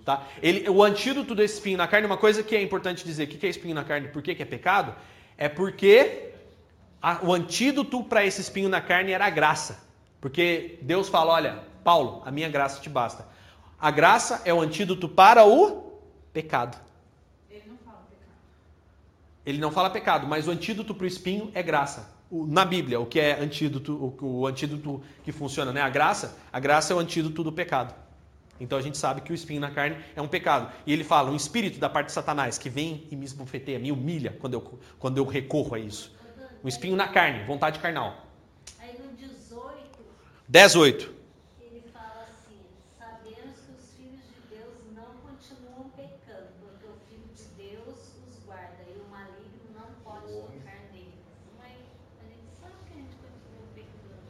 Tá? 0.05 0.27
Ele, 0.41 0.69
o 0.69 0.83
antídoto 0.83 1.33
desse 1.33 1.55
espinho 1.55 1.77
na 1.77 1.87
carne, 1.87 2.05
uma 2.05 2.17
coisa 2.17 2.43
que 2.43 2.55
é 2.55 2.61
importante 2.61 3.05
dizer, 3.05 3.23
o 3.23 3.27
que 3.27 3.45
é 3.45 3.49
espinho 3.49 3.73
na 3.73 3.83
carne, 3.83 4.09
por 4.09 4.21
que, 4.21 4.35
que 4.35 4.43
é 4.43 4.45
pecado? 4.45 4.93
É 5.37 5.47
porque 5.47 6.31
a, 7.01 7.19
o 7.23 7.33
antídoto 7.33 8.03
para 8.03 8.25
esse 8.25 8.41
espinho 8.41 8.67
na 8.67 8.81
carne 8.81 9.11
era 9.11 9.25
a 9.25 9.29
graça. 9.29 9.81
Porque 10.19 10.77
Deus 10.81 11.07
fala, 11.07 11.33
olha, 11.33 11.63
Paulo, 11.83 12.21
a 12.25 12.31
minha 12.31 12.49
graça 12.49 12.81
te 12.81 12.89
basta. 12.89 13.27
A 13.79 13.91
graça 13.91 14.41
é 14.45 14.53
o 14.53 14.59
antídoto 14.59 15.07
para 15.07 15.45
o 15.45 15.99
pecado. 16.33 16.77
Ele 17.49 17.63
não 17.67 17.77
fala 17.77 17.97
pecado. 18.09 18.37
Ele 19.45 19.57
não 19.57 19.71
fala 19.71 19.89
pecado, 19.89 20.27
mas 20.27 20.47
o 20.47 20.51
antídoto 20.51 20.93
para 20.93 21.05
o 21.05 21.07
espinho 21.07 21.51
é 21.53 21.63
graça 21.63 22.13
na 22.31 22.65
Bíblia, 22.65 22.99
o 22.99 23.05
que 23.05 23.19
é 23.19 23.39
antídoto, 23.39 23.93
o, 23.93 24.39
o 24.39 24.47
antídoto 24.47 25.03
que 25.23 25.31
funciona, 25.31 25.71
né? 25.71 25.81
A 25.81 25.89
graça, 25.89 26.37
a 26.51 26.59
graça 26.59 26.91
é 26.91 26.95
o 26.95 26.99
antídoto 26.99 27.43
do 27.43 27.51
pecado. 27.51 27.93
Então 28.63 28.77
a 28.77 28.81
gente 28.81 28.97
sabe 28.97 29.19
que 29.19 29.31
o 29.31 29.35
espinho 29.35 29.59
na 29.59 29.69
carne 29.69 29.97
é 30.15 30.21
um 30.21 30.27
pecado. 30.27 30.71
E 30.85 30.93
ele 30.93 31.03
fala, 31.03 31.29
um 31.29 31.35
espírito 31.35 31.79
da 31.79 31.89
parte 31.89 32.07
de 32.07 32.13
Satanás 32.13 32.57
que 32.57 32.69
vem 32.69 33.05
e 33.11 33.15
me 33.15 33.25
esbofeteia, 33.25 33.77
me 33.77 33.91
humilha 33.91 34.37
quando 34.39 34.53
eu, 34.53 34.79
quando 34.97 35.17
eu 35.17 35.25
recorro 35.25 35.75
a 35.75 35.79
isso. 35.79 36.15
Um 36.63 36.69
espinho 36.69 36.95
na 36.95 37.09
carne, 37.09 37.43
vontade 37.43 37.77
carnal. 37.79 38.25
Aí 38.79 38.97
no 38.97 39.11
18, 39.17 39.99
18. 40.47 41.13
ele 41.59 41.83
fala 41.91 42.23
assim: 42.23 42.55
Sabemos 42.97 43.59
que 43.59 43.71
os 43.77 43.85
filhos 43.97 44.23
de 44.31 44.55
Deus 44.55 44.75
não 44.95 45.11
continuam 45.27 45.89
pecando, 45.89 46.47
porque 46.61 46.85
o 46.87 46.95
Filho 47.09 47.27
de 47.35 47.43
Deus 47.61 47.99
os 48.25 48.45
guarda 48.45 48.79
e 48.87 48.97
o 48.97 49.11
maligno 49.11 49.75
não 49.75 49.91
pode 50.05 50.31
tocar 50.31 50.79
neles. 50.93 51.19
Mas 51.59 51.75
a 52.21 52.29
gente 52.31 52.47
sabe 52.61 52.75
que 52.87 52.93
a 52.93 53.01
gente 53.01 53.15
continua 53.17 53.67
pecando. 53.75 54.23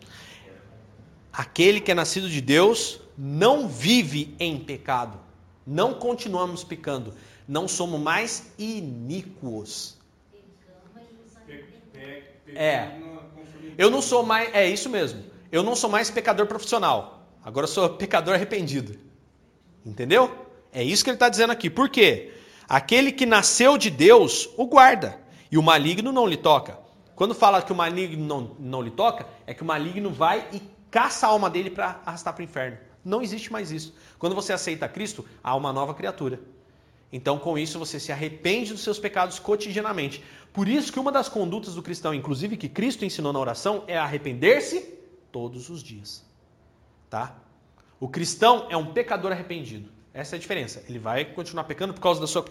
Aquele 1.32 1.80
que 1.80 1.92
é 1.92 1.94
nascido 1.94 2.28
de 2.28 2.42
Deus 2.42 3.03
não 3.26 3.70
vive 3.70 4.36
em 4.38 4.60
pecado. 4.60 5.18
Não 5.66 5.94
continuamos 5.94 6.62
pecando. 6.62 7.14
Não 7.48 7.70
somos 7.70 7.98
mais 7.98 8.52
iníquos. 8.60 9.98
É. 12.48 13.00
Eu 13.78 13.90
não 13.90 14.02
sou 14.02 14.26
mais. 14.26 14.54
É 14.54 14.68
isso 14.68 14.90
mesmo. 14.90 15.24
Eu 15.50 15.64
não 15.64 15.74
sou 15.74 15.90
mais 15.90 16.12
pecador 16.12 16.48
profissional. 16.48 17.26
Agora 17.42 17.64
eu 17.64 17.70
sou 17.70 17.92
pecador 17.92 18.34
arrependido. 18.34 19.00
Entendeu? 19.86 20.50
É 20.74 20.84
isso 20.84 21.02
que 21.02 21.10
ele 21.10 21.16
está 21.16 21.30
dizendo 21.30 21.52
aqui. 21.52 21.70
Por 21.70 21.88
quê? 21.88 22.34
Aquele 22.68 23.14
que 23.14 23.26
nasceu 23.26 23.78
de 23.78 23.90
Deus 23.90 24.50
o 24.58 24.66
guarda. 24.66 25.18
E 25.50 25.58
o 25.58 25.64
maligno 25.64 26.12
não 26.12 26.28
lhe 26.28 26.36
toca. 26.36 26.78
Quando 27.16 27.34
fala 27.34 27.62
que 27.62 27.72
o 27.72 27.76
maligno 27.76 28.26
não, 28.26 28.58
não 28.60 28.82
lhe 28.82 28.92
toca, 28.92 29.26
é 29.48 29.54
que 29.54 29.62
o 29.62 29.66
maligno 29.66 30.10
vai 30.10 30.46
e 30.52 30.62
caça 30.92 31.26
a 31.26 31.30
alma 31.30 31.50
dele 31.50 31.70
para 31.70 32.02
arrastar 32.06 32.34
para 32.34 32.42
o 32.42 32.44
inferno. 32.44 32.78
Não 33.04 33.22
existe 33.22 33.52
mais 33.52 33.72
isso. 33.72 33.94
Quando 34.18 34.36
você 34.36 34.54
aceita 34.54 34.88
Cristo, 34.88 35.26
há 35.44 35.56
uma 35.56 35.74
nova 35.74 35.94
criatura. 35.94 36.40
Então, 37.12 37.38
com 37.38 37.58
isso, 37.58 37.78
você 37.78 38.00
se 38.00 38.12
arrepende 38.12 38.72
dos 38.72 38.82
seus 38.82 38.98
pecados 38.98 39.38
cotidianamente. 39.38 40.24
Por 40.52 40.68
isso 40.68 40.92
que 40.92 41.00
uma 41.00 41.12
das 41.12 41.30
condutas 41.30 41.76
do 41.76 41.84
cristão, 41.84 42.14
inclusive 42.14 42.58
que 42.58 42.70
Cristo 42.70 43.06
ensinou 43.06 43.32
na 43.34 43.40
oração, 43.40 43.84
é 43.88 43.98
arrepender-se 43.98 44.82
todos 45.32 45.70
os 45.70 45.84
dias. 45.84 46.26
Tá? 47.10 47.36
O 48.00 48.10
cristão 48.10 48.68
é 48.70 48.78
um 48.78 48.94
pecador 48.94 49.32
arrependido. 49.32 49.92
Essa 50.14 50.36
é 50.36 50.38
a 50.38 50.40
diferença. 50.40 50.84
Ele 50.88 51.00
vai 51.00 51.26
continuar 51.26 51.64
pecando 51.64 51.94
por 51.94 52.02
causa 52.02 52.22
da 52.22 52.28
sua 52.28 52.46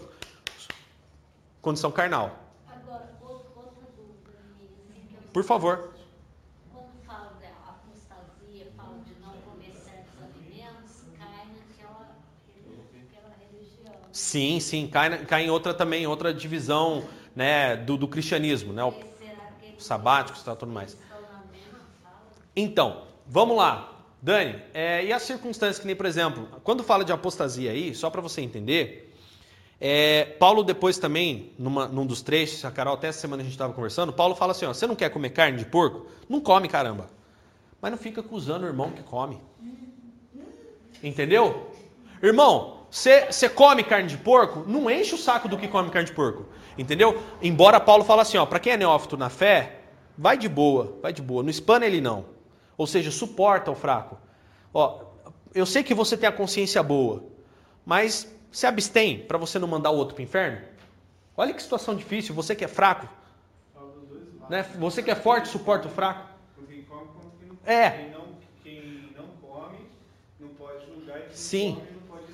condição 1.61 1.91
carnal. 1.91 2.39
Agora, 2.67 3.09
outra 3.21 3.51
outra 3.55 3.87
dúvida 3.95 4.31
minha, 4.57 4.69
assim, 4.69 5.07
que 5.07 5.15
eu 5.15 5.21
Por 5.31 5.43
favor. 5.45 5.93
Quando 6.73 7.05
fala 7.05 7.37
da 7.39 7.49
apostasia, 7.69 8.67
fala 8.75 8.99
de 8.99 9.13
não 9.21 9.31
comer 9.47 9.73
certos 9.75 10.11
alimentos, 10.21 11.03
cai 11.17 11.47
naquela, 11.55 12.17
naquela 12.93 13.35
religião. 13.39 13.93
né? 13.93 14.02
Sim, 14.13 14.59
sim, 14.59 14.87
cai, 14.87 15.25
cai 15.25 15.45
em 15.45 15.49
outra 15.49 15.73
também, 15.73 16.05
outra 16.07 16.33
divisão 16.33 17.09
né, 17.35 17.75
do, 17.75 17.97
do 17.97 18.07
cristianismo, 18.07 18.71
né? 18.71 18.83
O- 18.83 18.91
Mas 18.91 19.01
será 19.35 19.41
que 19.47 19.73
eles 19.73 19.83
sabáticos 19.83 20.41
e 20.41 20.45
tal, 20.45 20.55
tudo 20.55 20.71
mais. 20.71 20.95
Então, 22.55 23.05
vamos 23.27 23.57
lá. 23.57 23.89
Dani, 24.21 24.61
é, 24.73 25.03
e 25.03 25.11
as 25.11 25.23
circunstâncias 25.23 25.79
que 25.79 25.87
nem, 25.87 25.95
por 25.95 26.05
exemplo, 26.05 26.47
quando 26.63 26.83
fala 26.83 27.03
de 27.03 27.11
apostasia 27.11 27.71
aí, 27.71 27.93
só 27.95 28.09
para 28.09 28.21
você 28.21 28.39
entender, 28.41 29.13
é, 29.81 30.25
Paulo 30.39 30.63
depois 30.63 30.97
também, 30.97 31.51
numa- 31.59 31.87
num 31.87 32.05
dos 32.05 32.21
trechos, 32.21 32.63
a 32.63 32.71
Carol 32.71 32.93
até 32.93 33.07
essa 33.07 33.19
semana 33.19 33.41
a 33.41 33.43
gente 33.43 33.53
estava 33.53 33.73
conversando, 33.73 34.13
Paulo 34.13 34.35
fala 34.35 34.51
assim, 34.51 34.65
ó, 34.65 34.73
você 34.73 34.87
não 34.87 34.95
quer 34.95 35.09
comer 35.09 35.31
carne 35.31 35.57
de 35.57 35.65
porco? 35.65 36.05
Não 36.29 36.39
come, 36.39 36.69
caramba. 36.69 37.09
Mas 37.81 37.91
não 37.91 37.97
fica 37.97 38.21
acusando 38.21 38.63
o 38.65 38.69
irmão 38.69 38.91
que 38.91 39.03
come. 39.03 39.41
Entendeu? 41.01 41.69
Irmão, 42.21 42.72
você 42.93 43.49
come 43.49 43.83
carne 43.83 44.07
de 44.07 44.17
porco? 44.17 44.63
Não 44.67 44.87
enche 44.87 45.15
o 45.15 45.17
saco 45.17 45.47
do 45.47 45.57
que 45.57 45.67
come 45.67 45.89
carne 45.89 46.07
de 46.07 46.13
porco. 46.13 46.45
Entendeu? 46.77 47.19
Embora 47.41 47.79
Paulo 47.79 48.03
fala 48.03 48.21
assim, 48.21 48.37
ó, 48.37 48.45
para 48.45 48.59
quem 48.59 48.73
é 48.73 48.77
neófito 48.77 49.17
na 49.17 49.31
fé, 49.31 49.79
vai 50.15 50.37
de 50.37 50.47
boa, 50.47 50.95
vai 51.01 51.11
de 51.11 51.19
boa. 51.19 51.41
Não 51.41 51.49
espana 51.49 51.87
ele 51.87 51.99
não. 51.99 52.25
Ou 52.77 52.85
seja, 52.85 53.09
suporta 53.09 53.71
o 53.71 53.75
fraco. 53.75 54.19
Ó, 54.71 55.05
eu 55.55 55.65
sei 55.65 55.81
que 55.81 55.95
você 55.95 56.15
tem 56.15 56.29
a 56.29 56.31
consciência 56.31 56.83
boa, 56.83 57.23
mas 57.83 58.31
se 58.51 58.67
abstém 58.67 59.25
para 59.25 59.39
você 59.39 59.57
não 59.57 59.67
mandar 59.67 59.89
o 59.89 59.95
outro 59.95 60.13
para 60.13 60.21
o 60.21 60.23
inferno? 60.23 60.61
Olha 61.35 61.51
que 61.51 61.63
situação 61.63 61.95
difícil, 61.95 62.35
você 62.35 62.55
que 62.55 62.63
é 62.63 62.67
fraco, 62.67 63.09
né? 64.47 64.61
Você 64.77 65.01
que 65.01 65.09
é 65.09 65.15
forte, 65.15 65.47
suporta 65.47 65.87
o 65.87 65.91
fraco. 65.91 66.27
Tanto 66.55 66.67
Quem 66.67 66.83
come 66.83 67.07
quanto 67.07 67.37
quem 67.39 67.47
não 67.47 67.55
come. 67.55 67.73
É. 67.73 67.89
Quem 67.89 68.11
não, 68.11 68.27
quem 68.63 69.13
não 69.17 69.27
come 69.41 69.77
não 70.39 70.49
pode 70.49 70.85
julgar 70.85 71.17
e 71.17 71.23
quem 71.23 71.35
Sim. 71.35 71.81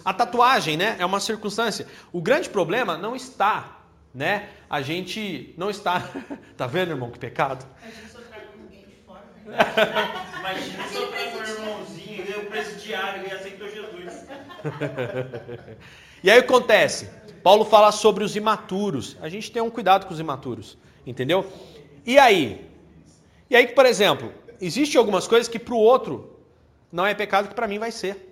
A 0.04 0.14
tatuagem, 0.14 0.78
né, 0.78 0.96
é 1.00 1.06
uma 1.06 1.20
circunstância. 1.20 1.88
O 2.12 2.22
grande 2.22 2.50
problema 2.50 2.98
não 2.98 3.16
está, 3.16 3.80
né? 4.14 4.50
A 4.70 4.82
gente 4.82 5.54
não 5.58 5.70
está. 5.70 6.10
tá 6.58 6.68
vendo, 6.68 6.92
irmão, 6.92 7.12
que 7.12 7.20
pecado? 7.20 7.66
A 7.82 7.86
gente 7.86 8.12
só 8.12 8.20
traga 8.20 8.48
ninguém 8.58 8.86
de 8.86 8.96
fora, 9.06 9.24
né? 9.46 9.58
Imagina 10.40 10.88
se 10.88 10.96
eu 10.96 11.08
trago 11.08 11.38
um 11.38 11.44
irmãozinho, 11.44 12.22
ele 12.22 12.34
é 12.34 12.38
o 12.38 12.46
presidiário, 12.46 13.24
ele 13.24 13.34
aceitou 13.34 13.68
Jesus. 13.70 14.26
E 16.22 16.30
aí 16.30 16.40
o 16.40 16.44
que 16.44 16.50
acontece? 16.50 17.10
Paulo 17.42 17.64
fala 17.64 17.94
sobre 17.94 18.26
os 18.26 18.36
imaturos. 18.36 19.16
A 19.22 19.30
gente 19.30 19.50
tem 19.52 19.62
um 19.62 19.70
cuidado 19.70 20.06
com 20.06 20.14
os 20.14 20.20
imaturos, 20.20 20.78
entendeu? 21.06 21.50
E 22.06 22.20
aí? 22.20 22.70
E 23.50 23.56
aí 23.56 23.66
que, 23.66 23.74
por 23.74 23.86
exemplo, 23.86 24.34
existe 24.60 24.98
algumas 24.98 25.28
coisas 25.28 25.48
que 25.48 25.58
para 25.58 25.74
o 25.74 25.78
outro 25.78 26.38
não 26.92 27.06
é 27.06 27.14
pecado 27.14 27.48
que 27.48 27.56
para 27.56 27.68
mim 27.68 27.80
vai 27.80 27.92
ser. 27.92 28.29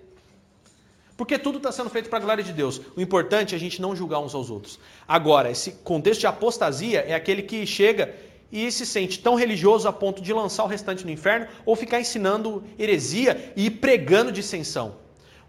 Porque 1.18 1.36
tudo 1.36 1.58
está 1.58 1.72
sendo 1.72 1.90
feito 1.90 2.08
para 2.08 2.18
a 2.18 2.22
glória 2.22 2.44
de 2.44 2.52
Deus. 2.52 2.80
O 2.96 3.00
importante 3.00 3.52
é 3.52 3.56
a 3.56 3.60
gente 3.60 3.82
não 3.82 3.96
julgar 3.96 4.20
uns 4.20 4.36
aos 4.36 4.50
outros. 4.50 4.78
Agora, 5.06 5.50
esse 5.50 5.72
contexto 5.72 6.20
de 6.20 6.28
apostasia 6.28 7.00
é 7.00 7.12
aquele 7.12 7.42
que 7.42 7.66
chega 7.66 8.14
e 8.52 8.70
se 8.70 8.86
sente 8.86 9.18
tão 9.18 9.34
religioso 9.34 9.88
a 9.88 9.92
ponto 9.92 10.22
de 10.22 10.32
lançar 10.32 10.62
o 10.62 10.68
restante 10.68 11.04
no 11.04 11.10
inferno 11.10 11.48
ou 11.66 11.74
ficar 11.74 12.00
ensinando 12.00 12.62
heresia 12.78 13.52
e 13.56 13.68
pregando 13.68 14.30
dissensão. 14.30 14.94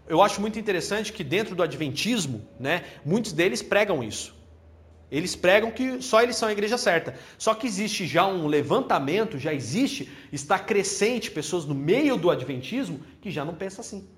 Eu 0.08 0.20
acho 0.20 0.40
muito 0.40 0.58
interessante 0.58 1.12
que 1.12 1.22
dentro 1.22 1.54
do 1.54 1.62
adventismo, 1.62 2.44
né, 2.58 2.82
muitos 3.04 3.32
deles 3.32 3.62
pregam 3.62 4.02
isso. 4.02 4.34
Eles 5.08 5.36
pregam 5.36 5.70
que 5.70 6.02
só 6.02 6.20
eles 6.20 6.34
são 6.34 6.48
a 6.48 6.52
igreja 6.52 6.76
certa. 6.76 7.14
Só 7.38 7.54
que 7.54 7.68
existe 7.68 8.08
já 8.08 8.26
um 8.26 8.48
levantamento, 8.48 9.38
já 9.38 9.54
existe, 9.54 10.10
está 10.32 10.58
crescente 10.58 11.30
pessoas 11.30 11.64
no 11.64 11.76
meio 11.76 12.16
do 12.16 12.28
adventismo 12.28 12.98
que 13.20 13.30
já 13.30 13.44
não 13.44 13.54
pensam 13.54 13.82
assim. 13.82 14.08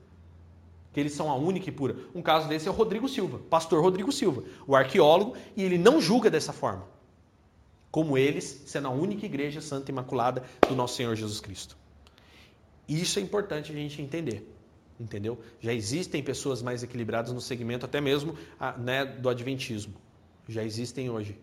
Que 0.92 1.00
eles 1.00 1.12
são 1.12 1.30
a 1.30 1.34
única 1.34 1.68
e 1.68 1.72
pura. 1.72 1.96
Um 2.14 2.22
caso 2.22 2.48
desse 2.48 2.68
é 2.68 2.70
o 2.70 2.74
Rodrigo 2.74 3.08
Silva, 3.08 3.38
pastor 3.50 3.82
Rodrigo 3.82 4.12
Silva, 4.12 4.44
o 4.66 4.76
arqueólogo, 4.76 5.36
e 5.56 5.62
ele 5.62 5.78
não 5.78 6.00
julga 6.00 6.30
dessa 6.30 6.52
forma. 6.52 6.86
Como 7.90 8.16
eles, 8.16 8.62
sendo 8.66 8.88
a 8.88 8.90
única 8.90 9.26
igreja 9.26 9.60
santa 9.60 9.90
e 9.90 9.92
imaculada 9.92 10.42
do 10.68 10.74
nosso 10.74 10.96
Senhor 10.96 11.14
Jesus 11.14 11.40
Cristo. 11.40 11.76
Isso 12.88 13.18
é 13.18 13.22
importante 13.22 13.72
a 13.72 13.74
gente 13.74 14.00
entender. 14.00 14.48
Entendeu? 15.00 15.40
Já 15.60 15.72
existem 15.72 16.22
pessoas 16.22 16.62
mais 16.62 16.82
equilibradas 16.82 17.32
no 17.32 17.40
segmento, 17.40 17.84
até 17.84 18.00
mesmo 18.00 18.36
né, 18.78 19.04
do 19.04 19.28
adventismo. 19.28 19.94
Já 20.48 20.62
existem 20.62 21.10
hoje. 21.10 21.38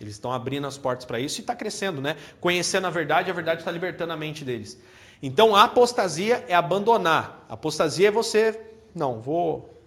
Eles 0.00 0.14
estão 0.14 0.32
abrindo 0.32 0.66
as 0.66 0.78
portas 0.78 1.04
para 1.04 1.20
isso 1.20 1.40
e 1.40 1.42
está 1.42 1.54
crescendo, 1.54 2.00
né? 2.00 2.16
Conhecendo 2.40 2.86
a 2.86 2.90
verdade, 2.90 3.30
a 3.30 3.34
verdade 3.34 3.60
está 3.60 3.70
libertando 3.70 4.12
a 4.12 4.16
mente 4.16 4.44
deles. 4.44 4.80
Então, 5.22 5.54
a 5.54 5.64
apostasia 5.64 6.44
é 6.48 6.54
abandonar. 6.54 7.46
A 7.48 7.54
apostasia 7.54 8.08
é 8.08 8.10
você, 8.10 8.58
não, 8.94 9.20
vou, 9.20 9.82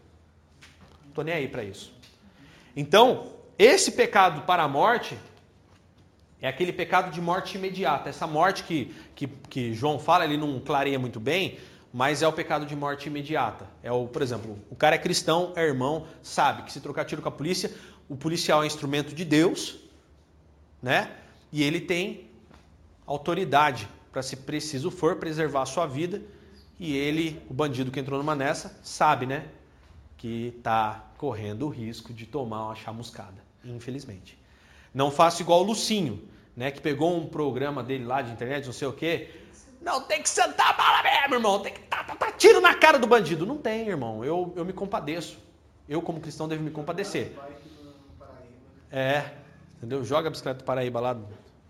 não 1.05 1.11
tô 1.11 1.21
nem 1.21 1.33
aí 1.33 1.47
para 1.47 1.63
isso. 1.63 1.93
Então, 2.75 3.31
esse 3.57 3.91
pecado 3.91 4.41
para 4.41 4.63
a 4.63 4.67
morte 4.67 5.17
é 6.41 6.47
aquele 6.47 6.73
pecado 6.73 7.11
de 7.11 7.21
morte 7.21 7.57
imediata. 7.57 8.09
Essa 8.09 8.27
morte 8.27 8.63
que, 8.63 8.93
que, 9.15 9.27
que 9.27 9.73
João 9.73 9.97
fala, 9.97 10.25
ele 10.25 10.37
não 10.37 10.59
clareia 10.59 10.99
muito 10.99 11.19
bem, 11.19 11.57
mas 11.93 12.21
é 12.21 12.27
o 12.27 12.33
pecado 12.33 12.65
de 12.65 12.75
morte 12.75 13.07
imediata. 13.07 13.65
É 13.81 13.91
o, 13.91 14.07
por 14.07 14.21
exemplo, 14.21 14.59
o 14.69 14.75
cara 14.75 14.95
é 14.95 14.97
cristão, 14.97 15.53
é 15.55 15.63
irmão, 15.63 16.05
sabe 16.21 16.63
que 16.63 16.71
se 16.71 16.81
trocar 16.81 17.05
tiro 17.05 17.21
com 17.21 17.29
a 17.29 17.31
polícia, 17.31 17.71
o 18.09 18.15
policial 18.15 18.63
é 18.63 18.67
instrumento 18.67 19.15
de 19.15 19.23
Deus, 19.23 19.79
né? 20.81 21.09
E 21.51 21.63
ele 21.63 21.79
tem 21.79 22.29
autoridade 23.07 23.87
para, 24.11 24.21
se 24.21 24.35
preciso 24.35 24.91
for, 24.91 25.15
preservar 25.15 25.61
a 25.61 25.65
sua 25.65 25.85
vida. 25.85 26.21
E 26.79 26.95
ele, 26.95 27.41
o 27.49 27.53
bandido 27.53 27.91
que 27.91 27.99
entrou 27.99 28.19
numa 28.19 28.35
nessa, 28.35 28.77
sabe, 28.83 29.25
né? 29.25 29.45
Que 30.17 30.53
está 30.57 31.05
correndo 31.17 31.65
o 31.65 31.69
risco 31.69 32.13
de 32.13 32.25
tomar 32.25 32.65
uma 32.65 32.75
chamuscada, 32.75 33.41
infelizmente. 33.63 34.37
Não 34.93 35.09
faça 35.09 35.41
igual 35.41 35.61
o 35.61 35.63
Lucinho, 35.63 36.27
né? 36.55 36.71
Que 36.71 36.81
pegou 36.81 37.17
um 37.17 37.27
programa 37.27 37.83
dele 37.83 38.05
lá 38.05 38.21
de 38.21 38.31
internet, 38.31 38.65
não 38.65 38.73
sei 38.73 38.87
o 38.87 38.93
quê. 38.93 39.29
Não, 39.81 40.01
tem 40.01 40.21
que 40.21 40.29
sentar 40.29 40.69
a 40.69 40.73
bala 40.73 41.03
mesmo, 41.03 41.35
irmão. 41.35 41.59
Tem 41.59 41.73
que 41.73 41.79
tá, 41.81 42.03
tá, 42.03 42.15
tá, 42.15 42.31
tiro 42.31 42.59
na 42.59 42.73
cara 42.73 42.97
do 42.97 43.07
bandido. 43.07 43.45
Não 43.45 43.57
tem, 43.57 43.87
irmão. 43.87 44.25
Eu, 44.25 44.51
eu 44.55 44.65
me 44.65 44.73
compadeço. 44.73 45.37
Eu, 45.87 46.01
como 46.01 46.19
cristão, 46.19 46.47
devo 46.47 46.63
me 46.63 46.71
compadecer. 46.71 47.33
É, 48.91 49.31
entendeu? 49.77 50.03
Joga 50.03 50.27
a 50.27 50.31
bicicleta 50.31 50.59
do 50.59 50.65
Paraíba 50.65 50.99
lá, 50.99 51.17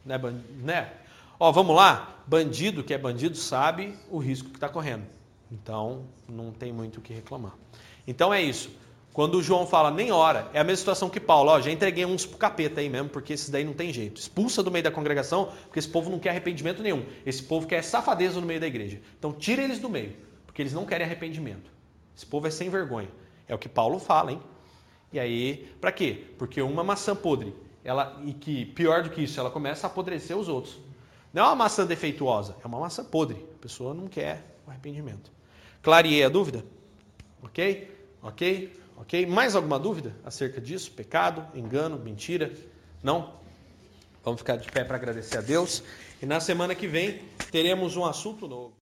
né? 0.05 0.17
né? 0.59 0.93
Ó, 1.39 1.51
vamos 1.51 1.75
lá. 1.75 2.23
Bandido 2.27 2.83
que 2.83 2.93
é 2.93 2.97
bandido 2.97 3.37
sabe 3.37 3.95
o 4.09 4.17
risco 4.17 4.49
que 4.49 4.57
está 4.57 4.69
correndo. 4.69 5.05
Então, 5.51 6.05
não 6.27 6.51
tem 6.51 6.73
muito 6.73 6.97
o 6.97 7.01
que 7.01 7.13
reclamar. 7.13 7.53
Então 8.07 8.33
é 8.33 8.41
isso. 8.41 8.69
Quando 9.13 9.35
o 9.35 9.43
João 9.43 9.65
fala 9.65 9.91
nem 9.91 10.11
ora, 10.11 10.49
é 10.53 10.59
a 10.59 10.63
mesma 10.63 10.77
situação 10.77 11.09
que 11.09 11.19
Paulo. 11.19 11.49
Ó, 11.49 11.61
já 11.61 11.71
entreguei 11.71 12.05
uns 12.05 12.25
pro 12.25 12.37
capeta 12.37 12.81
aí 12.81 12.89
mesmo, 12.89 13.07
porque 13.07 13.31
esses 13.31 13.49
daí 13.49 13.63
não 13.63 13.71
tem 13.73 13.93
jeito. 13.93 14.19
Expulsa 14.19 14.61
do 14.61 14.69
meio 14.69 14.83
da 14.83 14.91
congregação, 14.91 15.53
porque 15.63 15.79
esse 15.79 15.87
povo 15.87 16.09
não 16.09 16.19
quer 16.19 16.31
arrependimento 16.31 16.83
nenhum. 16.83 17.05
Esse 17.25 17.41
povo 17.41 17.65
quer 17.65 17.81
safadeza 17.81 18.41
no 18.41 18.45
meio 18.45 18.59
da 18.59 18.67
igreja. 18.67 18.99
Então 19.17 19.31
tira 19.31 19.63
eles 19.63 19.79
do 19.79 19.89
meio, 19.89 20.17
porque 20.45 20.61
eles 20.61 20.73
não 20.73 20.85
querem 20.85 21.05
arrependimento. 21.05 21.71
Esse 22.15 22.25
povo 22.25 22.47
é 22.47 22.51
sem 22.51 22.69
vergonha. 22.69 23.09
É 23.47 23.55
o 23.55 23.57
que 23.57 23.69
Paulo 23.69 23.99
fala, 23.99 24.33
hein? 24.33 24.41
E 25.13 25.19
aí, 25.19 25.65
para 25.79 25.93
quê? 25.93 26.25
Porque 26.37 26.61
uma 26.61 26.83
maçã 26.83 27.15
podre, 27.15 27.55
ela 27.85 28.19
e 28.25 28.33
que 28.33 28.65
pior 28.65 29.03
do 29.03 29.09
que 29.09 29.23
isso, 29.23 29.39
ela 29.39 29.49
começa 29.49 29.87
a 29.87 29.89
apodrecer 29.89 30.37
os 30.37 30.49
outros. 30.49 30.77
Não 31.35 31.41
é 31.41 31.45
uma 31.47 31.55
maçã 31.55 31.85
defeituosa, 31.85 32.55
é 32.63 32.65
uma 32.65 32.79
maçã 32.79 33.03
podre. 33.03 33.45
A 33.55 33.61
pessoa 33.61 33.93
não 33.93 34.07
quer 34.07 34.55
o 34.65 34.69
arrependimento. 34.69 35.29
Clareei 35.81 36.23
a 36.23 36.29
dúvida? 36.29 36.63
Ok? 37.43 37.91
Ok? 38.23 38.73
Ok? 38.95 39.25
Mais 39.25 39.53
alguma 39.53 39.77
dúvida 39.77 40.15
acerca 40.23 40.61
disso? 40.61 40.89
Pecado, 40.91 41.45
engano, 41.53 41.99
mentira? 41.99 42.53
Não? 43.03 43.33
Vamos 44.23 44.39
ficar 44.39 44.55
de 44.55 44.71
pé 44.71 44.85
para 44.85 44.95
agradecer 44.95 45.37
a 45.37 45.41
Deus. 45.41 45.83
E 46.21 46.25
na 46.25 46.39
semana 46.39 46.73
que 46.73 46.87
vem 46.87 47.21
teremos 47.51 47.97
um 47.97 48.05
assunto 48.05 48.47
novo. 48.47 48.73